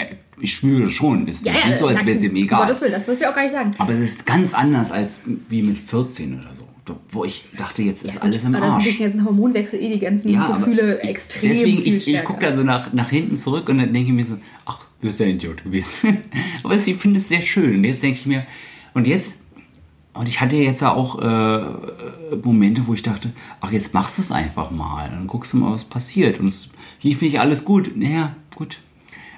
ich 0.41 0.55
spüre 0.55 0.91
schon. 0.91 1.29
Es 1.29 1.43
ist 1.43 1.47
nicht 1.53 1.77
so, 1.77 1.87
als 1.87 2.05
wäre 2.07 2.17
es 2.17 2.23
ihm 2.25 2.35
egal. 2.37 2.63
Gottes 2.63 2.81
Willen, 2.81 2.93
das 2.93 3.07
würde 3.07 3.21
ich 3.21 3.27
auch 3.27 3.35
gar 3.35 3.43
nicht 3.43 3.53
sagen. 3.53 3.73
Aber 3.79 3.93
es 3.93 4.01
ist 4.01 4.27
ganz 4.27 4.55
anders 4.55 4.91
als 4.93 5.21
wie 5.51 5.63
mit 5.63 5.77
14 5.77 6.41
oder 6.41 6.55
so. 6.55 6.63
Wo 7.13 7.25
ich 7.25 7.45
dachte, 7.57 7.83
jetzt 7.83 8.05
ist 8.05 8.21
alles 8.23 8.45
im 8.45 8.55
aber 8.55 8.61
das 8.67 8.69
ist 8.69 8.75
ein 8.75 8.77
Arsch. 8.81 8.85
bisschen 8.87 9.05
jetzt 9.07 9.15
ein 9.17 9.25
Hormonwechsel, 9.25 9.81
eh 9.81 9.91
die 9.95 9.99
ganzen 10.01 10.29
Ja, 10.29 10.43
aber 10.47 10.59
Gefühle 10.59 11.01
ich- 11.03 11.09
extrem 11.09 11.49
Deswegen, 11.51 11.83
viel 11.83 11.97
ich, 11.97 12.09
ich 12.15 12.25
gucke 12.25 12.41
da 12.45 12.55
so 12.55 12.63
nach, 12.63 12.93
nach 12.93 13.09
hinten 13.09 13.39
zurück 13.39 13.69
und 13.71 13.79
dann 13.79 13.91
denke 13.93 14.11
ich 14.11 14.15
mir 14.15 14.25
so, 14.27 14.37
ach, 14.67 14.81
du 15.01 15.07
bist 15.07 15.19
ja 15.21 15.25
ein 15.27 15.37
Idiot 15.37 15.65
gewesen. 15.65 16.19
aber 16.63 16.75
ich 16.77 16.95
finde 16.97 17.19
es 17.19 17.29
sehr 17.29 17.41
schön. 17.41 17.77
Und 17.77 17.85
jetzt 17.85 18.03
denke 18.03 18.19
ich 18.21 18.27
mir, 18.27 18.45
und 18.93 19.07
jetzt, 19.07 19.44
und 20.15 20.29
ich 20.29 20.41
hatte 20.41 20.57
jetzt 20.57 20.81
ja 20.81 20.93
auch 20.93 21.21
äh, 21.21 22.37
Momente, 22.43 22.87
wo 22.87 22.95
ich 22.95 23.03
dachte, 23.03 23.33
ach, 23.61 23.73
jetzt 23.73 23.95
machst 23.95 24.19
du 24.19 24.23
es 24.23 24.31
einfach 24.31 24.71
mal. 24.71 25.11
Dann 25.11 25.27
guckst 25.27 25.53
du 25.53 25.57
mal, 25.57 25.73
was 25.73 25.85
passiert. 25.85 26.39
Und 26.39 26.47
es 26.47 26.73
lief 27.03 27.21
nicht 27.21 27.41
alles 27.41 27.65
gut. 27.65 27.97
Naja, 27.97 28.37
gut. 28.55 28.79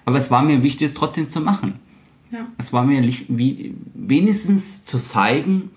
Aber 0.04 0.18
es 0.18 0.30
war 0.30 0.42
mir 0.42 0.62
wichtig, 0.62 0.86
es 0.86 0.94
trotzdem 0.94 1.30
zu 1.30 1.40
machen. 1.40 1.80
Ja. 2.30 2.46
Es 2.58 2.74
war 2.74 2.84
mir 2.84 3.02
wie, 3.28 3.74
wenigstens 3.94 4.84
zu 4.84 4.98
zeigen, 4.98 5.70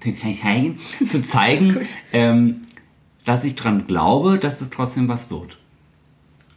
zu 1.05 1.21
zeigen, 1.21 1.77
ähm, 2.13 2.61
dass 3.23 3.45
ich 3.45 3.55
dran 3.55 3.87
glaube, 3.87 4.37
dass 4.37 4.59
es 4.59 4.69
trotzdem 4.69 5.07
was 5.07 5.31
wird. 5.31 5.57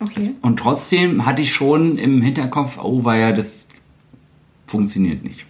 Okay. 0.00 0.34
Und 0.42 0.58
trotzdem 0.58 1.26
hatte 1.26 1.42
ich 1.42 1.52
schon 1.52 1.96
im 1.96 2.22
Hinterkopf, 2.22 2.78
oh, 2.82 3.04
war 3.04 3.16
ja, 3.16 3.32
das 3.32 3.68
funktioniert 4.66 5.22
nicht. 5.22 5.46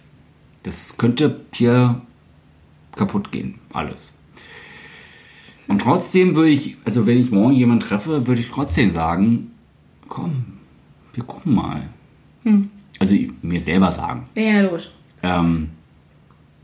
Das 0.61 0.97
könnte 0.97 1.41
hier 1.53 2.01
kaputt 2.95 3.31
gehen, 3.31 3.55
alles. 3.71 4.19
Und 5.67 5.81
trotzdem 5.81 6.35
würde 6.35 6.49
ich, 6.49 6.77
also 6.85 7.07
wenn 7.07 7.17
ich 7.17 7.31
morgen 7.31 7.53
jemanden 7.53 7.85
treffe, 7.85 8.27
würde 8.27 8.41
ich 8.41 8.49
trotzdem 8.49 8.91
sagen, 8.91 9.51
komm, 10.09 10.43
wir 11.13 11.23
gucken 11.23 11.55
mal. 11.55 11.81
Also 12.99 13.15
mir 13.41 13.59
selber 13.59 13.91
sagen. 13.91 14.27
Ja, 14.35 14.43
ja, 14.43 14.61
logisch. 14.61 14.91
Ähm, 15.23 15.69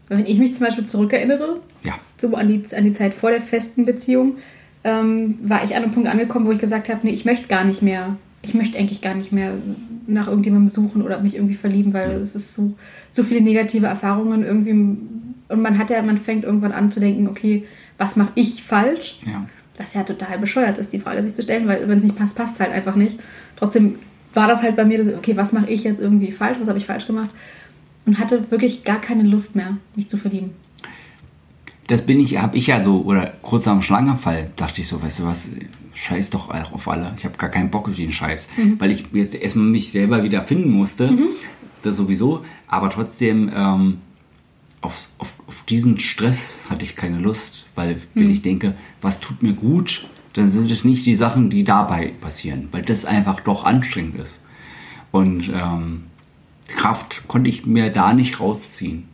Wenn 0.09 0.25
ich 0.25 0.39
mich 0.39 0.53
zum 0.53 0.65
Beispiel 0.65 0.85
zurückerinnere, 0.85 1.59
ja, 1.83 1.93
so 2.17 2.33
an 2.35 2.47
die, 2.47 2.63
an 2.75 2.83
die 2.83 2.93
Zeit 2.93 3.13
vor 3.13 3.31
der 3.31 3.41
festen 3.41 3.85
Beziehung, 3.85 4.37
ähm, 4.83 5.37
war 5.41 5.63
ich 5.63 5.75
an 5.75 5.83
einem 5.83 5.93
Punkt 5.93 6.09
angekommen, 6.09 6.45
wo 6.45 6.51
ich 6.51 6.59
gesagt 6.59 6.89
habe, 6.89 6.99
nee, 7.03 7.11
ich 7.11 7.25
möchte 7.25 7.47
gar 7.47 7.63
nicht 7.63 7.81
mehr, 7.81 8.17
ich 8.41 8.53
möchte 8.53 8.77
eigentlich 8.77 9.01
gar 9.01 9.15
nicht 9.15 9.31
mehr 9.31 9.53
nach 10.07 10.27
irgendjemandem 10.27 10.69
suchen 10.69 11.01
oder 11.01 11.19
mich 11.21 11.35
irgendwie 11.35 11.55
verlieben, 11.55 11.93
weil 11.93 12.11
es 12.11 12.35
ist 12.35 12.55
so, 12.55 12.73
so 13.09 13.23
viele 13.23 13.41
negative 13.41 13.85
Erfahrungen 13.85 14.43
irgendwie 14.43 14.97
und 15.49 15.61
man 15.61 15.77
hat 15.77 15.89
ja, 15.89 16.01
man 16.01 16.17
fängt 16.17 16.45
irgendwann 16.45 16.71
an 16.71 16.91
zu 16.91 16.99
denken, 16.99 17.27
okay, 17.27 17.65
was 17.97 18.15
mache 18.15 18.31
ich 18.35 18.63
falsch? 18.63 19.19
ja. 19.25 19.45
Was 19.77 19.93
ja 19.93 20.03
total 20.03 20.37
bescheuert 20.39 20.77
ist, 20.77 20.91
die 20.91 20.99
Frage 20.99 21.23
sich 21.23 21.33
zu 21.33 21.41
stellen, 21.41 21.65
weil 21.65 21.87
wenn 21.87 21.99
es 21.99 22.03
nicht 22.03 22.17
passt, 22.17 22.35
passt 22.35 22.55
es 22.55 22.59
halt 22.59 22.73
einfach 22.73 22.95
nicht. 22.95 23.17
Trotzdem 23.55 23.95
war 24.33 24.45
das 24.45 24.61
halt 24.61 24.75
bei 24.75 24.83
mir, 24.83 24.97
das, 25.01 25.13
okay, 25.15 25.37
was 25.37 25.53
mache 25.53 25.69
ich 25.69 25.85
jetzt 25.85 26.01
irgendwie 26.01 26.33
falsch, 26.33 26.57
was 26.59 26.67
habe 26.67 26.77
ich 26.77 26.85
falsch 26.85 27.07
gemacht? 27.07 27.29
Und 28.05 28.19
hatte 28.19 28.51
wirklich 28.51 28.83
gar 28.83 28.99
keine 28.99 29.23
Lust 29.23 29.55
mehr, 29.55 29.77
mich 29.95 30.09
zu 30.09 30.17
verlieben. 30.17 30.51
Das 31.87 32.05
bin 32.05 32.19
ich, 32.19 32.41
habe 32.41 32.57
ich 32.57 32.67
ja 32.67 32.83
so, 32.83 33.03
oder 33.03 33.33
kurz 33.41 33.69
am 33.69 33.81
Schlangenfall 33.81 34.51
dachte 34.57 34.81
ich 34.81 34.87
so, 34.87 35.01
weißt 35.01 35.19
du 35.19 35.25
was, 35.25 35.49
scheiß 35.93 36.29
doch 36.29 36.49
auf 36.49 36.87
alle. 36.89 37.13
Ich 37.17 37.23
habe 37.23 37.37
gar 37.37 37.49
keinen 37.49 37.71
Bock 37.71 37.87
auf 37.87 37.95
den 37.95 38.11
Scheiß. 38.11 38.49
Weil 38.79 38.91
ich 38.91 39.05
jetzt 39.13 39.33
erstmal 39.33 39.65
mich 39.65 39.91
selber 39.91 40.23
wieder 40.23 40.45
finden 40.45 40.71
musste. 40.71 41.17
Das 41.83 41.95
sowieso. 41.95 42.43
Aber 42.67 42.89
trotzdem, 42.89 43.49
ähm, 43.55 43.97
auf, 44.81 45.09
auf, 45.17 45.33
auf 45.49 45.63
diesen 45.63 45.97
Stress 45.97 46.67
hatte 46.69 46.85
ich 46.85 46.95
keine 46.95 47.17
Lust. 47.17 47.67
Weil 47.73 47.99
wenn 48.13 48.29
ich 48.29 48.43
denke, 48.43 48.75
was 49.01 49.19
tut 49.19 49.41
mir 49.41 49.53
gut, 49.53 50.07
dann 50.33 50.51
sind 50.51 50.69
es 50.69 50.85
nicht 50.85 51.07
die 51.07 51.15
Sachen, 51.15 51.49
die 51.49 51.63
dabei 51.63 52.13
passieren. 52.21 52.67
Weil 52.71 52.83
das 52.83 53.05
einfach 53.05 53.39
doch 53.39 53.65
anstrengend 53.65 54.19
ist. 54.19 54.41
Und 55.11 55.51
ähm, 55.51 56.03
Kraft 56.67 57.27
konnte 57.27 57.49
ich 57.49 57.65
mir 57.65 57.89
da 57.89 58.13
nicht 58.13 58.39
rausziehen. 58.39 59.09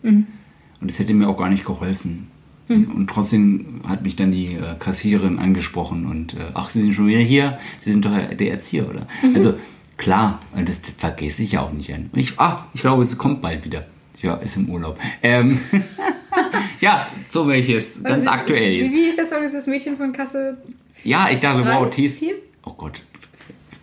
Und 0.82 0.92
es 0.92 1.00
hätte 1.00 1.14
mir 1.14 1.30
auch 1.30 1.38
gar 1.38 1.50
nicht 1.50 1.64
geholfen. 1.64 2.28
Und 2.68 3.10
trotzdem 3.10 3.82
hat 3.88 4.04
mich 4.04 4.18
dann 4.18 4.32
die 4.32 4.56
äh, 4.56 4.76
Kassiererin 4.78 5.38
angesprochen 5.38 6.08
und 6.08 6.34
äh, 6.34 6.48
ach, 6.56 6.72
Sie 6.72 6.82
sind 6.82 6.94
schon 6.94 7.08
wieder 7.08 7.20
hier, 7.20 7.60
Sie 7.80 7.92
sind 7.92 8.04
doch 8.04 8.12
der 8.12 8.52
Erzieher, 8.52 8.90
oder? 8.90 9.08
Also 9.36 9.54
klar, 9.98 10.40
und 10.52 10.68
das, 10.68 10.82
das 10.82 10.94
vergesse 10.98 11.44
ich 11.44 11.54
ja 11.54 11.62
auch 11.62 11.72
nicht. 11.72 11.92
Und 11.92 12.10
ich, 12.14 12.40
ah, 12.40 12.66
ich 12.74 12.82
glaube, 12.82 13.04
es 13.04 13.18
kommt 13.20 13.42
bald 13.44 13.66
wieder. 13.66 13.86
Ja, 14.22 14.36
ist 14.36 14.58
im 14.58 14.70
Urlaub. 14.70 14.98
Ähm, 15.22 15.60
ja, 16.80 17.07
so 17.24 17.47
welches, 17.47 18.03
ganz 18.03 18.26
Wie- 18.26 18.30
aktuell 18.30 18.72
Wie, 18.74 18.78
jetzt. 18.84 18.93
wie 18.93 19.01
ist 19.05 19.20
das 19.20 19.30
so, 19.30 19.36
dieses 19.41 19.68
Mädchen 19.68 19.97
von 19.97 20.11
Kasse 20.13 20.57
Ja, 21.03 21.30
ich 21.32 21.39
dachte, 21.39 21.63
Drei, 21.63 21.80
wow, 21.80 21.89
Tees. 21.89 22.24
Oh 22.63 22.74
Gott. 22.74 23.01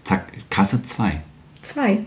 Zack, 0.04 0.32
Kasse 0.50 0.82
2. 0.82 1.20
2? 1.60 1.98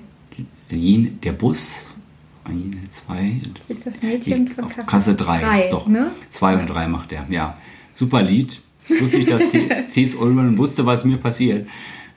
Der 0.70 1.32
Bus, 1.32 1.96
eine, 2.44 2.82
zwei. 2.90 3.40
das- 3.54 3.70
Ist 3.70 3.88
das 3.88 4.02
Mädchen 4.02 4.48
von 4.48 4.68
Kasse 4.68 4.90
Kasse 4.90 5.16
3. 5.16 5.40
drei, 5.40 5.70
Doch. 5.70 5.88
ne? 5.88 6.12
2 6.30 6.58
und 6.58 6.68
3 6.68 6.88
macht 6.88 7.12
er, 7.12 7.26
ja. 7.30 7.58
Super 7.94 8.22
Lied. 8.22 8.60
Lustig, 9.00 9.26
dass 9.28 9.44
Tees 9.94 10.16
Ullmann 10.16 10.58
wusste, 10.58 10.86
was 10.86 11.06
mir 11.06 11.18
passiert. 11.18 11.68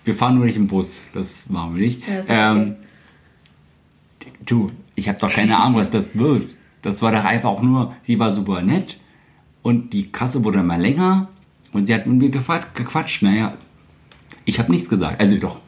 Wir 0.04 0.14
fahren 0.14 0.34
nur 0.36 0.44
nicht 0.46 0.56
im 0.56 0.66
Bus. 0.66 1.04
Das 1.14 1.48
machen 1.50 1.74
wir 1.76 1.82
nicht. 1.86 2.06
Ja, 2.08 2.16
das 2.18 2.26
ähm, 2.28 2.76
Du, 4.44 4.70
ich 4.94 5.08
habe 5.08 5.18
doch 5.18 5.30
keine 5.30 5.56
Ahnung, 5.58 5.78
was 5.78 5.90
das 5.90 6.16
wird. 6.18 6.54
Das 6.88 7.02
war 7.02 7.12
doch 7.12 7.22
einfach 7.24 7.50
auch 7.50 7.60
nur, 7.60 7.94
sie 8.02 8.18
war 8.18 8.30
super 8.30 8.62
nett 8.62 8.96
und 9.62 9.92
die 9.92 10.10
Kasse 10.10 10.42
wurde 10.42 10.60
immer 10.60 10.78
länger 10.78 11.28
und 11.74 11.84
sie 11.84 11.94
hat 11.94 12.06
mit 12.06 12.16
mir 12.16 12.30
gequatscht. 12.30 13.22
Naja, 13.22 13.58
ich 14.46 14.58
habe 14.58 14.72
nichts 14.72 14.88
gesagt. 14.88 15.20
Also 15.20 15.36
doch, 15.36 15.60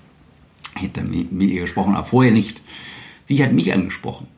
ich 0.77 0.83
hätte 0.85 1.03
mit, 1.03 1.31
mit 1.31 1.51
ihr 1.51 1.61
gesprochen, 1.61 1.95
aber 1.95 2.07
vorher 2.07 2.33
nicht. 2.33 2.63
Sie 3.27 3.43
hat 3.45 3.53
mich 3.53 3.71
angesprochen. 3.71 4.29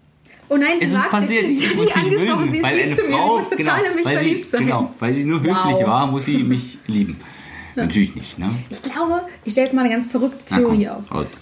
Oh 0.48 0.56
nein, 0.56 0.80
sie 0.80 0.86
Es 0.86 0.92
ist 0.92 1.08
passiert, 1.08 1.56
sie 1.56 1.68
hat 1.68 1.76
sie 1.76 1.92
angesprochen, 2.00 2.40
mögen, 2.40 2.50
sie 2.50 2.58
ist 2.58 2.64
weil 2.64 2.76
lieb 2.84 2.96
zu 2.96 3.02
mir, 3.04 3.16
Frau, 3.16 3.28
sie 3.28 3.40
muss 3.42 3.48
total 3.50 3.78
genau, 3.78 3.90
in 3.90 3.94
mich 3.94 4.02
verliebt 4.02 4.44
sie, 4.44 4.50
sein. 4.50 4.64
Genau, 4.66 4.94
weil 4.98 5.14
sie 5.14 5.24
nur 5.24 5.38
höflich 5.40 5.54
Wow. 5.54 5.86
war, 5.86 6.06
muss 6.08 6.24
sie 6.24 6.42
mich 6.42 6.78
lieben. 6.88 7.16
Natürlich 7.76 8.16
nicht, 8.16 8.40
ne? 8.40 8.50
Ich 8.70 8.82
glaube, 8.82 9.22
ich 9.44 9.52
stelle 9.52 9.66
jetzt 9.68 9.74
mal 9.74 9.82
eine 9.84 9.94
ganz 9.94 10.08
verrückte 10.08 10.42
Na, 10.50 10.56
komm, 10.56 10.64
Theorie 10.64 10.88
auf. 10.88 11.10
Raus. 11.12 11.40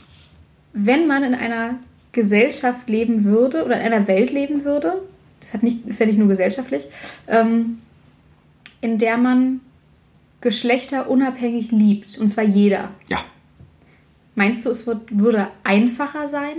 Wenn 0.74 1.07
man 1.07 1.24
in 1.24 1.34
einer 1.34 1.76
Gesellschaft 2.12 2.91
leben 2.91 3.24
würde 3.24 3.64
oder 3.64 3.80
in 3.80 3.91
einer 3.91 4.07
Welt 4.07 4.30
leben 4.30 4.64
würde, 4.64 5.01
das 5.41 5.55
hat 5.55 5.62
nicht, 5.62 5.86
ist 5.86 5.99
ja 6.01 6.07
nicht 6.07 6.18
nur 6.18 6.28
gesellschaftlich, 6.28 6.84
ähm, 7.26 7.78
in 8.80 8.99
der 8.99 9.16
man 9.18 9.61
Geschlechter 10.41 11.11
unabhängig 11.11 11.70
liebt, 11.70 12.16
und 12.18 12.28
zwar 12.28 12.45
jeder. 12.45 12.91
Ja, 13.09 13.18
Meinst 14.36 14.64
du, 14.64 14.70
es 14.70 14.86
wird, 14.86 15.01
würde 15.11 15.49
einfacher 15.64 16.28
sein, 16.28 16.57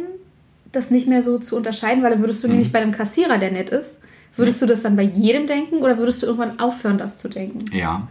das 0.72 0.92
nicht 0.92 1.08
mehr 1.08 1.24
so 1.24 1.40
zu 1.40 1.56
unterscheiden? 1.56 2.04
Weil 2.04 2.12
da 2.12 2.20
würdest 2.20 2.44
du 2.44 2.48
Mhm. 2.48 2.54
nämlich 2.56 2.72
bei 2.72 2.80
einem 2.80 2.92
Kassierer, 2.92 3.38
der 3.40 3.52
nett 3.52 3.70
ist, 3.72 4.02
würdest 4.36 4.62
du 4.62 4.66
das 4.68 4.84
dann 4.84 4.96
bei 4.98 5.02
jedem 5.04 5.48
denken 5.48 5.78
oder 5.78 5.98
würdest 5.98 6.22
du 6.22 6.28
irgendwann 6.28 6.60
aufhören, 6.60 6.98
das 7.00 7.18
zu 7.20 7.28
denken? 7.30 7.66
ja. 7.76 8.08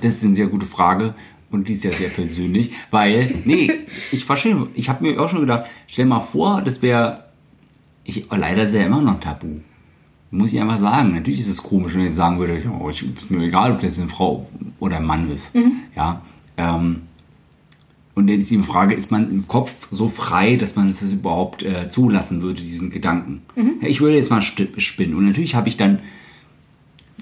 Das 0.00 0.14
ist 0.14 0.24
eine 0.24 0.34
sehr 0.36 0.46
gute 0.46 0.66
Frage 0.66 1.14
und 1.50 1.68
die 1.68 1.72
ist 1.74 1.82
ja 1.84 1.90
sehr 1.90 2.08
persönlich, 2.08 2.70
weil, 2.90 3.34
nee, 3.44 3.70
ich 4.12 4.24
verstehe, 4.24 4.66
ich 4.74 4.88
habe 4.88 5.04
mir 5.04 5.20
auch 5.20 5.28
schon 5.28 5.40
gedacht, 5.40 5.68
stell 5.86 6.06
mal 6.06 6.20
vor, 6.20 6.62
das 6.64 6.82
wäre, 6.82 7.24
ich, 8.04 8.26
leider 8.30 8.62
ist 8.62 8.74
ja 8.74 8.82
immer 8.86 9.00
noch 9.02 9.14
ein 9.14 9.20
Tabu. 9.20 9.46
Muss 10.30 10.52
ich 10.52 10.60
einfach 10.60 10.78
sagen. 10.78 11.14
Natürlich 11.14 11.40
ist 11.40 11.48
es 11.48 11.62
komisch, 11.62 11.94
wenn 11.94 12.06
ich 12.06 12.14
sagen 12.14 12.38
würde, 12.38 12.58
ja, 12.62 12.88
ich, 12.88 13.02
ist 13.02 13.30
mir 13.30 13.44
egal, 13.44 13.72
ob 13.72 13.80
das 13.80 13.98
eine 13.98 14.08
Frau 14.08 14.48
oder 14.78 14.98
ein 14.98 15.04
Mann 15.04 15.30
ist. 15.30 15.54
Ja. 15.96 16.22
Ähm, 16.56 17.02
und 18.18 18.26
dann 18.26 18.40
ist 18.40 18.50
die 18.50 18.58
Frage, 18.58 18.94
ist 18.94 19.12
man 19.12 19.30
im 19.30 19.46
Kopf 19.46 19.86
so 19.90 20.08
frei, 20.08 20.56
dass 20.56 20.74
man 20.74 20.88
das 20.88 21.00
überhaupt 21.02 21.62
äh, 21.62 21.88
zulassen 21.88 22.42
würde, 22.42 22.60
diesen 22.60 22.90
Gedanken? 22.90 23.42
Ja, 23.80 23.86
ich 23.86 24.00
würde 24.00 24.16
jetzt 24.16 24.30
mal 24.30 24.42
spinnen. 24.42 25.14
Und 25.14 25.24
natürlich 25.26 25.54
habe 25.54 25.68
ich 25.68 25.76
dann, 25.76 26.00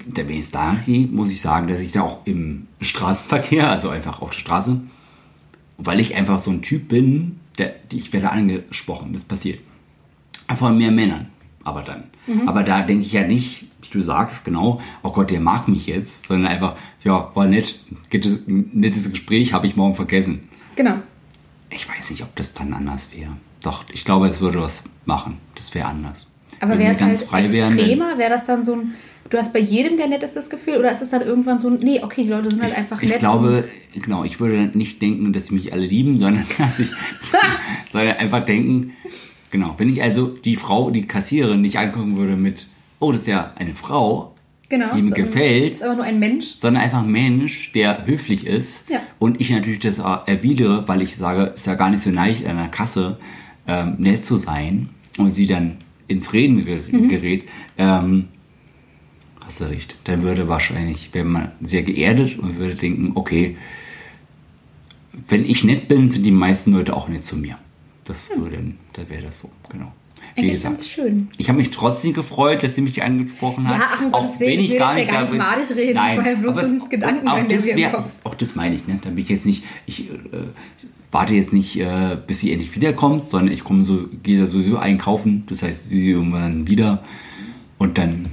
da 0.07 0.27
wenn 0.27 0.39
es 0.39 0.49
da 0.49 0.75
geht, 0.85 1.13
muss 1.13 1.31
ich 1.31 1.39
sagen, 1.39 1.67
dass 1.67 1.81
ich 1.81 1.91
da 1.91 2.01
auch 2.01 2.25
im 2.25 2.65
Straßenverkehr, 2.81 3.69
also 3.69 3.89
einfach 3.89 4.23
auf 4.23 4.31
der 4.31 4.39
Straße, 4.39 4.81
weil 5.77 5.99
ich 5.99 6.15
einfach 6.15 6.39
so 6.39 6.49
ein 6.49 6.63
Typ 6.63 6.87
bin, 6.87 7.37
der, 7.59 7.75
ich 7.93 8.11
werde 8.11 8.31
angesprochen, 8.31 9.13
das 9.13 9.23
passiert. 9.23 9.59
Von 10.55 10.79
mehr 10.79 10.91
Männern, 10.91 11.27
aber 11.67 11.81
dann. 11.81 12.05
Aber 12.45 12.63
da 12.63 12.81
denke 12.81 13.05
ich 13.05 13.11
ja 13.11 13.27
nicht, 13.27 13.67
wie 13.81 13.89
du 13.89 14.01
sagst, 14.01 14.45
genau, 14.45 14.81
oh 15.03 15.11
Gott, 15.11 15.31
der 15.31 15.41
mag 15.41 15.67
mich 15.67 15.85
jetzt, 15.87 16.27
sondern 16.27 16.51
einfach, 16.51 16.77
ja, 17.03 17.29
war 17.35 17.45
nett, 17.45 17.79
nettes, 18.11 18.43
nettes 18.47 19.11
Gespräch, 19.11 19.53
habe 19.53 19.67
ich 19.67 19.75
morgen 19.75 19.95
vergessen. 19.95 20.47
Genau. 20.75 20.95
ich 21.69 21.89
weiß 21.89 22.11
nicht, 22.11 22.23
ob 22.23 22.35
das 22.35 22.53
dann 22.53 22.73
anders 22.73 23.09
wäre. 23.15 23.31
Doch, 23.63 23.83
ich 23.91 24.05
glaube, 24.05 24.27
es 24.27 24.39
würde 24.39 24.61
was 24.61 24.85
machen. 25.05 25.39
Das 25.55 25.73
wäre 25.73 25.87
anders. 25.87 26.31
Aber 26.59 26.73
Wenn 26.73 26.79
wäre 26.79 26.91
es 26.91 26.99
ganz 26.99 27.19
halt 27.19 27.29
frei 27.29 27.59
extremer? 27.59 28.17
Wäre 28.17 28.29
das 28.29 28.45
dann 28.45 28.63
so 28.63 28.75
ein, 28.75 28.93
du 29.29 29.37
hast 29.37 29.53
bei 29.53 29.59
jedem 29.59 29.97
der 29.97 30.07
nettestes 30.07 30.49
Gefühl 30.49 30.77
oder 30.77 30.91
ist 30.91 31.01
es 31.01 31.09
dann 31.09 31.21
irgendwann 31.21 31.59
so 31.59 31.67
ein, 31.69 31.79
nee, 31.79 32.01
okay, 32.03 32.23
die 32.23 32.29
Leute 32.29 32.49
sind 32.51 32.61
halt 32.61 32.77
einfach 32.77 33.01
nett. 33.01 33.11
Ich 33.11 33.17
glaube, 33.17 33.67
genau, 33.93 34.23
ich 34.23 34.39
würde 34.39 34.77
nicht 34.77 35.01
denken, 35.01 35.33
dass 35.33 35.47
sie 35.47 35.55
mich 35.55 35.73
alle 35.73 35.85
lieben, 35.85 36.17
sondern 36.17 36.45
dass 36.57 36.79
ich, 36.79 36.91
sondern 37.89 38.17
einfach 38.17 38.45
denken, 38.45 38.93
genau, 39.51 39.75
wenn 39.77 39.89
ich 39.89 40.01
also 40.01 40.27
die 40.27 40.55
Frau, 40.55 40.89
die 40.91 41.05
Kassiererin 41.07 41.61
nicht 41.61 41.77
angucken 41.79 42.17
würde 42.17 42.35
mit, 42.35 42.67
oh, 42.99 43.11
das 43.11 43.21
ist 43.21 43.27
ja 43.27 43.53
eine 43.55 43.75
Frau, 43.75 44.35
genau, 44.69 44.93
die 44.95 45.01
mir 45.01 45.11
gefällt. 45.11 45.71
Ist 45.73 45.83
aber 45.83 45.95
nur 45.95 46.03
ein 46.05 46.19
Mensch. 46.19 46.55
sondern 46.59 46.83
einfach 46.83 47.03
ein 47.03 47.11
Mensch, 47.11 47.71
der 47.73 48.05
höflich 48.05 48.45
ist. 48.47 48.89
Ja. 48.89 49.01
Und 49.19 49.39
ich 49.41 49.49
natürlich 49.49 49.79
das 49.79 49.99
erwidere, 49.99 50.87
weil 50.87 51.01
ich 51.01 51.15
sage, 51.15 51.51
es 51.55 51.61
ist 51.61 51.67
ja 51.67 51.75
gar 51.75 51.89
nicht 51.89 52.01
so 52.01 52.09
leicht, 52.11 52.45
an 52.45 52.57
der 52.57 52.67
Kasse 52.67 53.17
ähm, 53.67 53.95
nett 53.97 54.23
zu 54.25 54.37
sein 54.37 54.89
und 55.17 55.29
sie 55.29 55.47
dann 55.47 55.77
ins 56.07 56.31
Reden 56.33 56.55
Mhm. 56.91 57.07
gerät. 57.09 57.45
Ähm, 57.77 58.29
hast 59.41 59.61
du 59.61 59.65
recht. 59.65 59.95
Dann 60.05 60.21
würde 60.21 60.47
wahrscheinlich, 60.47 61.13
wäre 61.13 61.25
man 61.25 61.51
sehr 61.61 61.83
geerdet 61.83 62.37
und 62.39 62.59
würde 62.59 62.75
denken, 62.75 63.11
okay, 63.15 63.57
wenn 65.29 65.45
ich 65.45 65.63
nett 65.63 65.87
bin, 65.87 66.09
sind 66.09 66.23
die 66.25 66.31
meisten 66.31 66.71
Leute 66.73 66.95
auch 66.95 67.07
nett 67.09 67.25
zu 67.25 67.37
mir. 67.37 67.57
Das 68.07 68.29
würde, 68.35 68.73
da 68.93 69.09
wäre 69.09 69.23
das 69.23 69.39
so, 69.39 69.51
genau. 69.69 69.91
Wie 70.35 70.49
gesagt, 70.49 70.75
ganz 70.77 70.87
schön. 70.87 71.29
ich 71.37 71.47
habe 71.47 71.59
mich 71.59 71.69
trotzdem 71.69 72.13
gefreut, 72.13 72.63
dass 72.63 72.73
sie 72.73 72.81
mich 72.81 73.03
angesprochen 73.03 73.67
hat. 73.67 73.77
Ja, 73.79 73.89
ach, 73.93 74.01
um 74.01 74.11
Gottes 74.11 74.39
Willen, 74.39 74.59
ich 74.59 74.71
will 74.71 74.77
jetzt 74.79 74.97
ja 74.97 75.05
gar 75.05 75.21
nicht 75.21 75.33
madig 75.35 75.75
reden, 75.75 75.95
das 75.95 76.17
war 76.17 76.27
ja 76.27 76.35
bloß 76.35 76.57
ein 76.57 76.89
Gedankengang, 76.89 77.43
auch 77.45 77.47
das 77.47 77.75
wär- 77.75 78.05
Auch 78.23 78.33
das 78.35 78.55
meine 78.55 78.75
ich, 78.75 78.87
ne? 78.87 78.99
Da 79.01 79.09
bin 79.09 79.19
ich 79.19 79.29
jetzt 79.29 79.45
nicht, 79.45 79.63
ich 79.85 80.09
äh, 80.09 80.13
warte 81.11 81.35
jetzt 81.35 81.53
nicht, 81.53 81.79
äh, 81.79 82.17
bis 82.25 82.39
sie 82.39 82.51
endlich 82.51 82.75
wiederkommt, 82.75 83.29
sondern 83.29 83.51
ich 83.53 83.63
komme 83.63 83.83
so, 83.83 84.07
gehe 84.23 84.39
da 84.39 84.47
sowieso 84.47 84.77
einkaufen. 84.77 85.43
Das 85.49 85.61
heißt, 85.61 85.89
sie 85.89 86.09
irgendwann 86.09 86.67
wieder 86.67 87.03
und 87.77 87.97
dann 87.99 88.27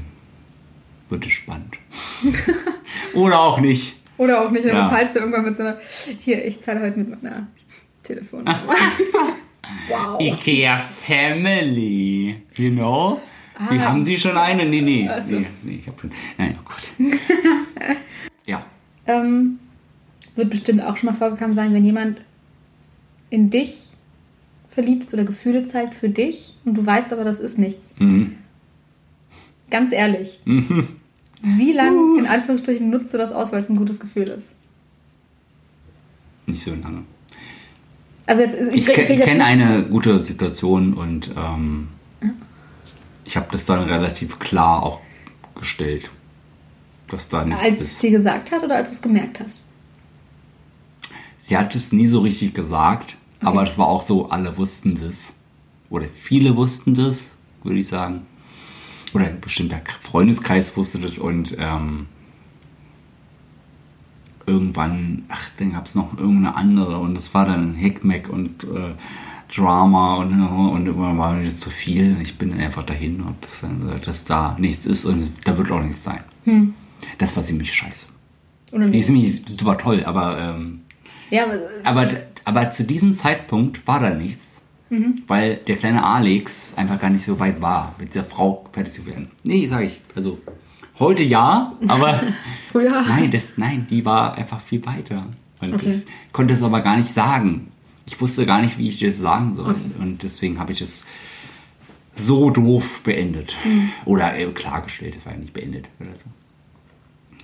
wird 1.10 1.26
es 1.26 1.32
spannend. 1.32 1.76
Oder 3.14 3.40
auch 3.40 3.60
nicht. 3.60 3.96
Oder 4.16 4.42
auch 4.46 4.50
nicht, 4.50 4.64
dann 4.64 4.74
Ja. 4.76 4.84
bezahlst 4.84 5.16
du 5.16 5.20
irgendwann 5.20 5.44
mit 5.44 5.56
so 5.56 5.64
einer, 5.64 5.76
hier, 6.20 6.44
ich 6.46 6.60
zahle 6.62 6.80
heute 6.80 6.98
mit 6.98 7.22
meiner 7.22 7.46
Telefonnummer. 8.02 8.58
wow. 9.88 10.20
Ikea 10.20 10.78
Family. 10.80 12.36
You 12.56 12.70
know? 12.70 13.20
Wie 13.70 13.78
Ah. 13.78 13.90
haben 13.90 14.02
Sie 14.02 14.18
schon 14.18 14.36
eine? 14.36 14.66
Nee, 14.66 14.80
nee. 14.80 15.08
Ach 15.10 15.22
so. 15.22 15.30
Nee, 15.38 15.46
nee, 15.62 15.78
ich 15.80 15.86
hab 15.86 16.00
schon. 16.00 16.10
Nein, 16.38 16.58
oh 16.60 16.64
Gott. 16.68 16.92
ja. 18.46 18.64
Ähm, 19.06 19.58
wird 20.34 20.50
bestimmt 20.50 20.82
auch 20.82 20.96
schon 20.96 21.08
mal 21.10 21.16
vorgekommen 21.16 21.54
sein, 21.54 21.72
wenn 21.72 21.84
jemand 21.84 22.20
in 23.30 23.50
dich 23.50 23.88
verliebt 24.70 25.12
oder 25.14 25.24
Gefühle 25.24 25.64
zeigt 25.66 25.94
für 25.94 26.08
dich 26.08 26.54
und 26.64 26.74
du 26.74 26.84
weißt 26.84 27.12
aber, 27.12 27.22
das 27.22 27.38
ist 27.38 27.58
nichts. 27.58 27.94
Mhm. 28.00 28.36
Ganz 29.70 29.92
ehrlich. 29.92 30.40
Wie 30.44 31.72
lange, 31.72 32.18
in 32.18 32.26
Anführungsstrichen, 32.26 32.90
nutzt 32.90 33.14
du 33.14 33.18
das 33.18 33.32
aus, 33.32 33.52
weil 33.52 33.62
es 33.62 33.68
ein 33.68 33.76
gutes 33.76 34.00
Gefühl 34.00 34.28
ist? 34.28 34.50
Nicht 36.46 36.62
so 36.62 36.70
lange. 36.72 37.04
Also 38.26 38.42
jetzt, 38.42 38.74
Ich, 38.74 38.88
ich 38.88 38.96
jetzt 38.96 39.24
kenne 39.24 39.44
eine 39.44 39.84
gute 39.84 40.20
Situation 40.20 40.94
und 40.94 41.30
ähm, 41.36 41.88
ich 43.24 43.36
habe 43.36 43.46
das 43.52 43.66
dann 43.66 43.82
relativ 43.84 44.38
klar 44.38 44.82
auch 44.82 45.00
gestellt, 45.54 46.10
dass 47.08 47.28
da 47.28 47.44
nichts 47.44 47.62
Als 47.62 47.74
es 47.74 47.80
ist. 47.92 48.02
dir 48.02 48.10
gesagt 48.10 48.50
hat 48.50 48.62
oder 48.62 48.76
als 48.76 48.90
du 48.90 48.94
es 48.96 49.02
gemerkt 49.02 49.40
hast? 49.40 49.64
Sie 51.36 51.56
hat 51.56 51.74
es 51.74 51.92
nie 51.92 52.06
so 52.06 52.20
richtig 52.20 52.54
gesagt, 52.54 53.16
aber 53.40 53.64
das 53.64 53.76
war 53.76 53.88
auch 53.88 54.02
so, 54.02 54.28
alle 54.30 54.56
wussten 54.56 54.94
das. 54.94 55.36
Oder 55.90 56.06
viele 56.08 56.56
wussten 56.56 56.94
das, 56.94 57.32
würde 57.62 57.78
ich 57.80 57.88
sagen. 57.88 58.26
Oder 59.12 59.26
ein 59.26 59.40
bestimmter 59.40 59.80
Freundeskreis 60.00 60.76
wusste 60.76 60.98
das 60.98 61.18
und 61.18 61.54
ähm, 61.58 62.06
irgendwann, 64.46 65.24
ach, 65.28 65.50
dann 65.58 65.72
gab 65.72 65.86
es 65.86 65.94
noch 65.94 66.16
irgendeine 66.18 66.54
andere 66.56 66.98
und 66.98 67.16
es 67.16 67.32
war 67.34 67.44
dann 67.46 67.74
Hickmack 67.74 68.28
und 68.28 68.64
äh, 68.64 68.94
Drama 69.54 70.14
und, 70.16 70.32
und 70.42 70.86
irgendwann 70.86 71.18
war 71.18 71.32
mir 71.34 71.44
das 71.44 71.58
zu 71.58 71.70
viel. 71.70 72.16
Ich 72.22 72.36
bin 72.38 72.50
dann 72.50 72.60
einfach 72.60 72.82
dahin 72.84 73.20
und 73.20 73.28
hab 73.28 73.60
dann 73.60 73.80
gesagt, 73.80 74.06
dass 74.06 74.24
da 74.24 74.56
nichts 74.58 74.86
ist 74.86 75.04
und 75.04 75.28
da 75.44 75.56
wird 75.56 75.70
auch 75.70 75.82
nichts 75.82 76.02
sein. 76.02 76.20
Das 77.18 77.36
war 77.36 77.42
ziemlich 77.42 77.72
scheiße. 77.72 78.06
Oder 78.72 78.86
Die 78.86 78.90
nicht? 78.90 79.00
ist 79.00 79.06
ziemlich 79.06 79.42
super 79.46 79.78
toll, 79.78 80.02
aber 80.04 80.38
ähm, 80.38 80.80
Ja, 81.30 81.44
aber, 81.44 81.58
aber, 82.06 82.10
aber 82.44 82.70
zu 82.70 82.84
diesem 82.84 83.12
Zeitpunkt 83.14 83.86
war 83.86 84.00
da 84.00 84.10
nichts, 84.10 84.62
weil 85.28 85.56
der 85.56 85.76
kleine 85.76 86.04
Alex 86.04 86.74
einfach 86.76 87.00
gar 87.00 87.10
nicht 87.10 87.24
so 87.24 87.38
weit 87.40 87.60
war, 87.62 87.94
mit 87.98 88.14
dieser 88.14 88.24
Frau 88.24 88.64
fertig 88.72 88.92
zu 88.92 89.06
werden. 89.06 89.30
Nee, 89.44 89.66
sage 89.66 89.86
ich. 89.86 90.00
Also 90.14 90.38
heute 90.98 91.22
ja, 91.22 91.72
aber 91.88 92.22
früher. 92.70 93.02
nein, 93.02 93.30
das, 93.30 93.58
nein, 93.58 93.86
die 93.88 94.04
war 94.04 94.34
einfach 94.36 94.60
viel 94.60 94.84
weiter. 94.86 95.26
Und 95.60 95.74
Okay. 95.74 95.86
das, 95.86 96.06
konnte 96.32 96.54
es 96.54 96.62
aber 96.62 96.80
gar 96.82 96.96
nicht 96.96 97.08
sagen. 97.12 97.68
Ich 98.06 98.20
wusste 98.20 98.44
gar 98.44 98.60
nicht, 98.60 98.76
wie 98.76 98.88
ich 98.88 98.98
das 98.98 99.18
sagen 99.18 99.54
soll. 99.54 99.74
Und 99.98 100.22
deswegen 100.22 100.58
habe 100.58 100.72
ich 100.72 100.80
es 100.82 101.06
so 102.14 102.50
doof 102.50 103.00
beendet. 103.02 103.56
Mhm. 103.64 103.90
Oder 104.04 104.36
äh, 104.38 104.44
klargestellt, 104.46 105.16
es 105.18 105.24
war 105.24 105.32
ja 105.32 105.38
nicht 105.38 105.52
beendet 105.54 105.88
oder 106.00 106.14
so. 106.16 106.26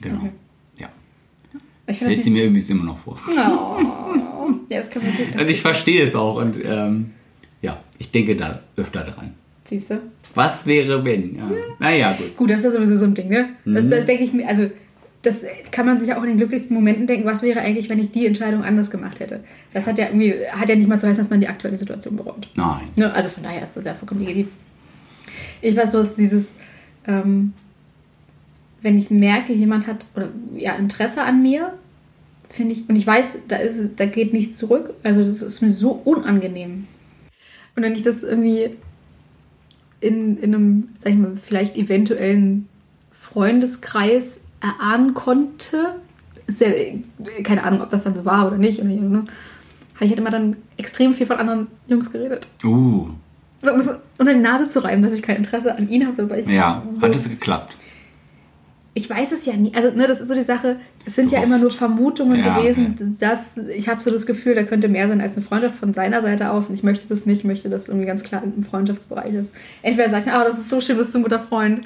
Genau. 0.00 0.18
Okay. 0.20 0.30
Ja. 0.78 0.88
Ich 1.86 1.98
das 2.00 2.24
sie 2.24 2.30
mir 2.30 2.44
übrigens 2.44 2.68
immer 2.70 2.84
noch 2.84 2.98
vor. 2.98 3.18
Oh. 3.26 4.50
Ja, 4.68 4.78
das 4.78 4.90
können 4.90 5.06
wir 5.06 5.12
gut. 5.24 5.34
Das 5.34 5.42
Und 5.42 5.48
ich 5.48 5.62
verstehe 5.62 6.06
es 6.06 6.14
auch 6.14 6.36
und 6.36 6.58
ähm, 6.62 7.12
ja, 7.62 7.80
ich 7.98 8.10
denke 8.12 8.36
da 8.36 8.60
öfter 8.76 9.02
dran. 9.02 9.34
Siehst 9.64 9.90
du? 9.90 10.00
Was 10.34 10.66
wäre, 10.66 11.04
wenn? 11.04 11.36
Ja. 11.36 11.50
Naja, 11.78 12.12
gut. 12.16 12.36
Gut, 12.36 12.50
das 12.50 12.58
ist 12.58 12.64
ja 12.64 12.70
sowieso 12.70 12.96
so 12.96 13.04
ein 13.06 13.14
Ding, 13.14 13.28
ne? 13.28 13.48
Das, 13.64 13.86
Mhm. 13.86 13.90
das 13.90 14.06
denke 14.06 14.22
ich 14.24 14.32
mir, 14.32 14.46
also 14.48 14.70
das 15.22 15.42
kann 15.70 15.84
man 15.86 15.98
sich 15.98 16.08
ja 16.08 16.18
auch 16.18 16.22
in 16.22 16.28
den 16.30 16.38
glücklichsten 16.38 16.74
Momenten 16.74 17.06
denken, 17.06 17.26
was 17.26 17.42
wäre 17.42 17.60
eigentlich, 17.60 17.88
wenn 17.90 17.98
ich 17.98 18.10
die 18.10 18.26
Entscheidung 18.26 18.62
anders 18.62 18.90
gemacht 18.90 19.20
hätte. 19.20 19.44
Das 19.74 19.86
hat 19.86 19.98
ja 19.98 20.06
irgendwie, 20.06 20.34
hat 20.50 20.68
ja 20.68 20.76
nicht 20.76 20.88
mal 20.88 20.98
zu 20.98 21.06
heißen, 21.06 21.18
dass 21.22 21.30
man 21.30 21.40
die 21.40 21.48
aktuelle 21.48 21.76
Situation 21.76 22.16
bereut. 22.16 22.48
Nein. 22.54 22.88
Ne? 22.96 23.12
Also 23.12 23.28
von 23.28 23.42
daher 23.42 23.62
ist 23.64 23.76
das 23.76 23.84
ja 23.84 23.94
vollkommen 23.94 24.20
legitim. 24.24 24.48
Ich 25.60 25.76
weiß, 25.76 25.92
was 25.94 26.14
dieses, 26.16 26.52
ähm, 27.06 27.52
wenn 28.82 28.96
ich 28.96 29.10
merke, 29.10 29.52
jemand 29.52 29.86
hat 29.86 30.06
oder, 30.16 30.28
ja, 30.56 30.74
Interesse 30.76 31.22
an 31.22 31.42
mir, 31.42 31.74
finde 32.48 32.72
ich, 32.72 32.88
und 32.88 32.96
ich 32.96 33.06
weiß, 33.06 33.42
da, 33.48 33.56
ist, 33.56 34.00
da 34.00 34.06
geht 34.06 34.32
nichts 34.32 34.58
zurück, 34.58 34.94
also 35.02 35.22
das 35.24 35.42
ist 35.42 35.60
mir 35.60 35.70
so 35.70 35.90
unangenehm. 35.90 36.86
Und 37.76 37.82
wenn 37.82 37.92
ich 37.92 38.02
das 38.02 38.22
irgendwie 38.22 38.70
in, 40.00 40.38
in 40.38 40.54
einem, 40.54 40.88
sag 40.98 41.12
ich 41.12 41.18
mal, 41.18 41.32
vielleicht 41.42 41.76
eventuellen 41.76 42.68
Freundeskreis 43.12 44.42
erahnen 44.60 45.14
konnte, 45.14 45.94
ja 46.58 46.66
keine 47.44 47.62
Ahnung, 47.62 47.82
ob 47.82 47.90
das 47.90 48.04
dann 48.04 48.14
so 48.14 48.24
war 48.24 48.46
oder 48.46 48.58
nicht. 48.58 48.82
Ne, 48.82 49.24
habe 49.94 50.06
ich 50.06 50.10
halt 50.10 50.18
immer 50.18 50.30
dann 50.30 50.56
extrem 50.76 51.14
viel 51.14 51.26
von 51.26 51.36
anderen 51.36 51.68
Jungs 51.86 52.10
geredet. 52.10 52.46
Uh, 52.64 53.08
So, 53.62 53.72
um 53.72 53.80
es 53.80 53.90
unter 54.18 54.32
die 54.32 54.40
Nase 54.40 54.70
zu 54.70 54.82
reiben, 54.82 55.02
dass 55.02 55.12
ich 55.12 55.22
kein 55.22 55.36
Interesse 55.36 55.76
an 55.76 55.88
ihn 55.88 56.04
habe, 56.04 56.14
so, 56.14 56.28
weil 56.30 56.40
ich. 56.40 56.46
ja, 56.46 56.82
so, 56.96 57.02
hat 57.02 57.14
es 57.14 57.28
geklappt. 57.28 57.76
Ich 59.00 59.08
weiß 59.08 59.32
es 59.32 59.46
ja 59.46 59.54
nie. 59.54 59.72
Also, 59.74 59.90
ne, 59.96 60.06
das 60.06 60.20
ist 60.20 60.28
so 60.28 60.34
die 60.34 60.42
Sache. 60.42 60.76
Es 61.06 61.16
sind 61.16 61.30
Du 61.30 61.36
ja 61.36 61.42
immer 61.42 61.58
nur 61.58 61.70
Vermutungen 61.70 62.44
Ja, 62.44 62.58
gewesen, 62.58 62.94
okay. 62.94 63.10
dass 63.18 63.56
ich 63.56 63.88
habe 63.88 64.02
so 64.02 64.10
das 64.10 64.26
Gefühl, 64.26 64.54
da 64.54 64.64
könnte 64.64 64.88
mehr 64.88 65.08
sein 65.08 65.20
als 65.22 65.36
eine 65.36 65.44
Freundschaft 65.44 65.76
von 65.76 65.94
seiner 65.94 66.20
Seite 66.20 66.50
aus. 66.50 66.68
Und 66.68 66.74
ich 66.74 66.82
möchte 66.82 67.08
das 67.08 67.24
nicht, 67.24 67.38
ich 67.38 67.44
möchte, 67.44 67.70
dass 67.70 67.88
irgendwie 67.88 68.06
ganz 68.06 68.22
klar 68.22 68.42
im 68.42 68.62
Freundschaftsbereich 68.62 69.34
ist. 69.34 69.50
Entweder 69.82 70.10
sagt 70.10 70.26
er, 70.26 70.40
oh, 70.40 70.44
das 70.46 70.58
ist 70.58 70.70
so 70.70 70.80
schön, 70.80 70.96
du 70.96 71.02
bist 71.02 71.12
so 71.12 71.18
ein 71.18 71.22
guter 71.22 71.40
Freund. 71.40 71.80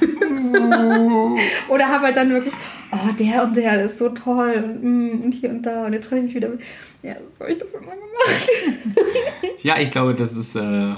Oder 1.68 1.88
habe 1.88 2.06
halt 2.06 2.16
dann 2.16 2.30
wirklich, 2.30 2.54
oh, 2.92 3.12
der 3.18 3.44
und 3.44 3.56
der 3.56 3.84
ist 3.84 3.98
so 3.98 4.08
toll 4.10 4.52
und, 4.64 4.82
mm, 4.84 5.22
und 5.24 5.32
hier 5.32 5.50
und 5.50 5.62
da 5.62 5.86
und 5.86 5.92
jetzt 5.92 6.04
treffe 6.08 6.18
ich 6.20 6.24
mich 6.26 6.34
wieder 6.34 6.48
mit. 6.48 6.60
Ja, 7.02 7.14
so 7.32 7.40
habe 7.40 7.52
ich 7.52 7.58
das 7.58 7.70
immer 7.72 7.86
gemacht. 7.92 8.48
Ja, 9.62 9.76
ich 9.80 9.90
glaube, 9.90 10.14
das 10.14 10.36
ist, 10.36 10.54
äh, 10.54 10.60
eine 10.60 10.94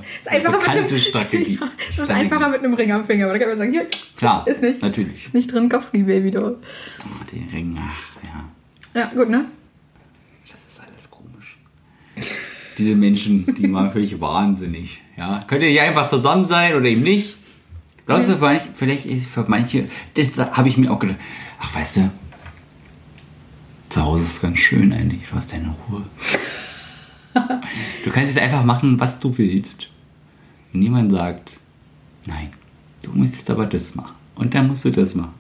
bekannte 0.51 0.87
dem- 0.95 0.99
Strategie. 0.99 1.59
Ja, 1.61 1.69
es 1.79 1.89
ist 1.89 1.95
Strategie. 1.95 2.13
einfacher 2.21 2.49
mit 2.51 2.59
einem 2.63 2.75
Ring 2.75 2.93
am 2.93 3.05
Finger, 3.07 3.25
aber 3.25 3.33
da 3.35 3.39
kann 3.39 3.49
man 3.49 3.57
sagen, 3.59 3.71
hier, 3.73 3.87
Klar, 4.19 4.47
ist 4.47 4.61
nicht. 4.61 4.83
natürlich. 4.83 5.25
ist 5.27 5.33
nicht 5.35 5.51
drin, 5.53 5.69
Kopfski 5.71 6.03
Baby 6.03 6.31
doll. 6.31 6.59
Oh, 7.03 7.25
den 7.33 7.49
Ring, 7.51 7.79
ach, 7.81 8.17
ja. 8.23 9.01
Ja, 9.01 9.07
gut, 9.15 9.31
ne? 9.31 9.47
Das 10.51 10.61
ist 10.69 10.79
alles 10.81 11.11
komisch. 11.11 11.57
Diese 12.77 12.95
Menschen, 12.95 13.47
die 13.55 13.73
waren 13.73 13.91
völlig 13.91 14.21
wahnsinnig. 14.21 15.01
Ja, 15.17 15.41
könnt 15.47 15.63
ihr 15.63 15.69
nicht 15.71 15.81
einfach 15.81 16.07
zusammen 16.07 16.45
sein 16.45 16.75
oder 16.75 16.85
eben 16.87 17.03
nicht? 17.03 17.37
Glaubst 18.11 18.29
du, 18.29 18.37
vielleicht, 18.39 18.69
vielleicht 18.75 19.07
ist 19.07 19.27
für 19.29 19.45
manche, 19.47 19.85
das 20.15 20.37
habe 20.57 20.69
ich 20.69 20.77
mir 20.77 20.91
auch 20.93 20.99
gedacht, 20.99 21.19
ach, 21.61 21.75
weißt 21.75 21.99
du, 21.99 22.11
zu 23.89 24.03
Hause 24.03 24.23
ist 24.25 24.43
ganz 24.43 24.59
schön 24.59 24.93
eigentlich, 24.93 25.29
du 25.29 25.37
hast 25.37 25.53
deine 25.53 25.75
Ruhe. 25.89 26.03
du 28.05 28.11
kannst 28.11 28.35
jetzt 28.35 28.43
einfach 28.43 28.65
machen, 28.65 28.99
was 28.99 29.21
du 29.21 29.37
willst. 29.39 29.89
Und 30.73 30.81
niemand 30.81 31.13
sagt, 31.13 31.59
nein, 32.27 32.49
du 33.05 33.11
musst 33.13 33.37
jetzt 33.37 33.51
aber 33.51 33.67
das 33.67 33.95
machen. 33.95 34.15
Und 34.35 34.55
dann 34.55 34.67
musst 34.69 34.85
du 34.85 34.91
das 34.91 35.15
machen. 35.15 35.35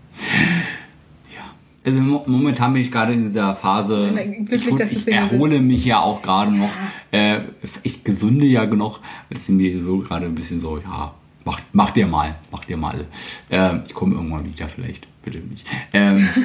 Ja, 1.34 1.42
Also 1.84 2.00
mo- 2.00 2.24
momentan 2.26 2.72
bin 2.72 2.82
ich 2.82 2.90
gerade 2.92 3.12
in 3.14 3.22
dieser 3.22 3.54
Phase. 3.56 4.10
Glücklich, 4.46 4.66
ich, 4.68 4.76
dass 4.76 4.92
ich 4.92 5.08
erhole 5.08 5.60
mich 5.60 5.84
ja 5.84 6.00
auch 6.00 6.22
gerade 6.22 6.52
noch. 6.52 6.70
Äh, 7.10 7.40
ich 7.82 8.04
gesunde 8.04 8.46
ja 8.46 8.64
genug. 8.64 9.00
Jetzt 9.30 9.46
sind 9.46 9.58
wir 9.58 9.82
so 9.84 9.98
gerade 9.98 10.26
ein 10.26 10.34
bisschen 10.34 10.60
so, 10.60 10.78
ja, 10.78 11.14
mach, 11.44 11.60
mach 11.72 11.90
dir 11.90 12.06
mal, 12.06 12.36
mach 12.50 12.64
dir 12.64 12.76
mal. 12.76 13.06
Ähm, 13.50 13.82
ich 13.86 13.94
komme 13.94 14.14
irgendwann 14.14 14.44
wieder 14.44 14.68
vielleicht. 14.68 15.06
Bitte 15.22 15.38
nicht. 15.38 15.66
Ähm, 15.92 16.28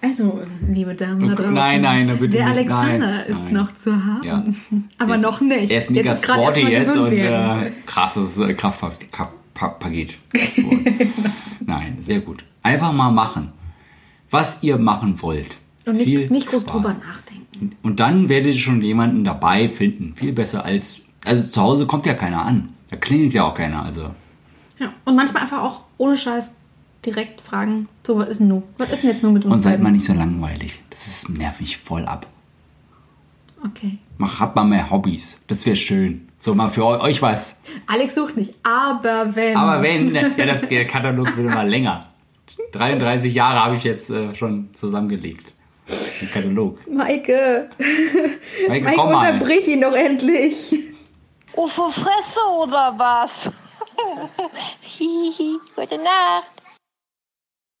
Also, 0.00 0.42
liebe 0.70 0.94
Damen 0.94 1.26
da 1.28 1.34
draußen, 1.34 1.54
nein, 1.54 1.80
nein, 1.80 2.06
bitte 2.18 2.36
der 2.36 2.48
nicht, 2.48 2.58
Alexander 2.58 2.98
nein, 3.10 3.26
ist 3.26 3.44
nein. 3.44 3.52
noch 3.54 3.74
zu 3.76 4.04
haben. 4.04 4.22
Ja. 4.22 4.44
Aber 4.98 5.12
Jetzt- 5.14 5.22
noch 5.22 5.40
nicht. 5.40 5.70
Er 5.70 5.78
ist 5.78 5.90
mega 5.90 6.10
jetzt 6.10 6.24
ist 6.24 6.30
sporty 6.30 6.60
erstmal 6.70 7.12
jetzt 7.14 7.32
und 7.58 7.66
äh, 7.66 7.72
krasses 7.86 8.38
äh, 8.38 8.52
Kraftpaket. 8.54 10.18
Nein, 11.64 11.96
sehr 12.00 12.20
gut. 12.20 12.44
Einfach 12.62 12.92
mal 12.92 13.10
machen, 13.10 13.52
was 14.30 14.62
ihr 14.62 14.76
machen 14.78 15.20
wollt. 15.22 15.56
Und 15.86 15.96
nicht, 15.96 16.06
Viel 16.06 16.30
nicht 16.30 16.48
groß 16.48 16.62
Spaß. 16.62 16.72
drüber 16.74 16.88
nachdenken. 17.06 17.76
Und 17.82 18.00
dann 18.00 18.28
werdet 18.28 18.54
ihr 18.54 18.60
schon 18.60 18.82
jemanden 18.82 19.24
dabei 19.24 19.68
finden. 19.70 20.14
Viel 20.16 20.32
besser 20.34 20.64
als. 20.66 21.06
Also 21.24 21.48
zu 21.48 21.60
Hause 21.62 21.86
kommt 21.86 22.04
ja 22.04 22.12
keiner 22.14 22.44
an. 22.44 22.73
Da 22.94 23.00
klingelt 23.00 23.32
ja 23.32 23.42
auch 23.42 23.54
keiner. 23.54 23.82
Also. 23.82 24.10
Ja. 24.78 24.92
Und 25.04 25.16
manchmal 25.16 25.42
einfach 25.42 25.62
auch 25.62 25.80
ohne 25.98 26.16
Scheiß 26.16 26.54
direkt 27.04 27.40
fragen, 27.40 27.88
so, 28.06 28.18
was 28.18 28.28
ist 28.28 28.38
denn 28.40 28.46
nun? 28.48 28.62
Was 28.78 28.88
ist 28.90 29.02
denn 29.02 29.10
jetzt 29.10 29.24
nun 29.24 29.32
mit 29.32 29.44
uns 29.44 29.52
Und 29.52 29.60
seid 29.60 29.82
mal 29.82 29.90
nicht 29.90 30.04
so 30.04 30.12
langweilig. 30.12 30.80
Das 30.90 31.08
ist, 31.08 31.28
nervt 31.30 31.60
mich 31.60 31.78
voll 31.78 32.04
ab. 32.04 32.28
Okay. 33.64 33.98
Mach, 34.18 34.38
habt 34.38 34.54
mal 34.54 34.62
mehr 34.64 34.90
Hobbys. 34.92 35.42
Das 35.48 35.66
wäre 35.66 35.74
schön. 35.74 36.28
So 36.38 36.54
mal 36.54 36.68
für 36.68 36.84
eu- 36.84 37.00
euch 37.00 37.20
was. 37.20 37.62
Alex 37.88 38.14
sucht 38.14 38.36
nicht, 38.36 38.54
aber 38.62 39.34
wenn. 39.34 39.56
Aber 39.56 39.82
wenn, 39.82 40.14
ja, 40.14 40.28
das, 40.46 40.68
der 40.68 40.86
Katalog 40.86 41.36
wird 41.36 41.46
mal 41.48 41.68
länger. 41.68 42.00
33 42.72 43.34
Jahre 43.34 43.64
habe 43.64 43.74
ich 43.74 43.82
jetzt 43.82 44.08
äh, 44.10 44.32
schon 44.36 44.68
zusammengelegt. 44.74 45.52
Den 46.20 46.30
Katalog. 46.30 46.78
Maike, 46.88 47.70
Maike, 48.68 48.84
Maike, 48.84 48.96
komm 48.96 49.12
mal. 49.12 49.32
unterbrich 49.32 49.66
ihn 49.66 49.80
doch 49.80 49.94
endlich. 49.94 50.74
Oh, 51.56 51.68
vor 51.68 51.92
Fresse 51.92 52.40
oder 52.58 52.92
was? 52.98 53.48
Hihi, 54.80 55.58
gute 55.76 55.98
Nacht. 55.98 56.63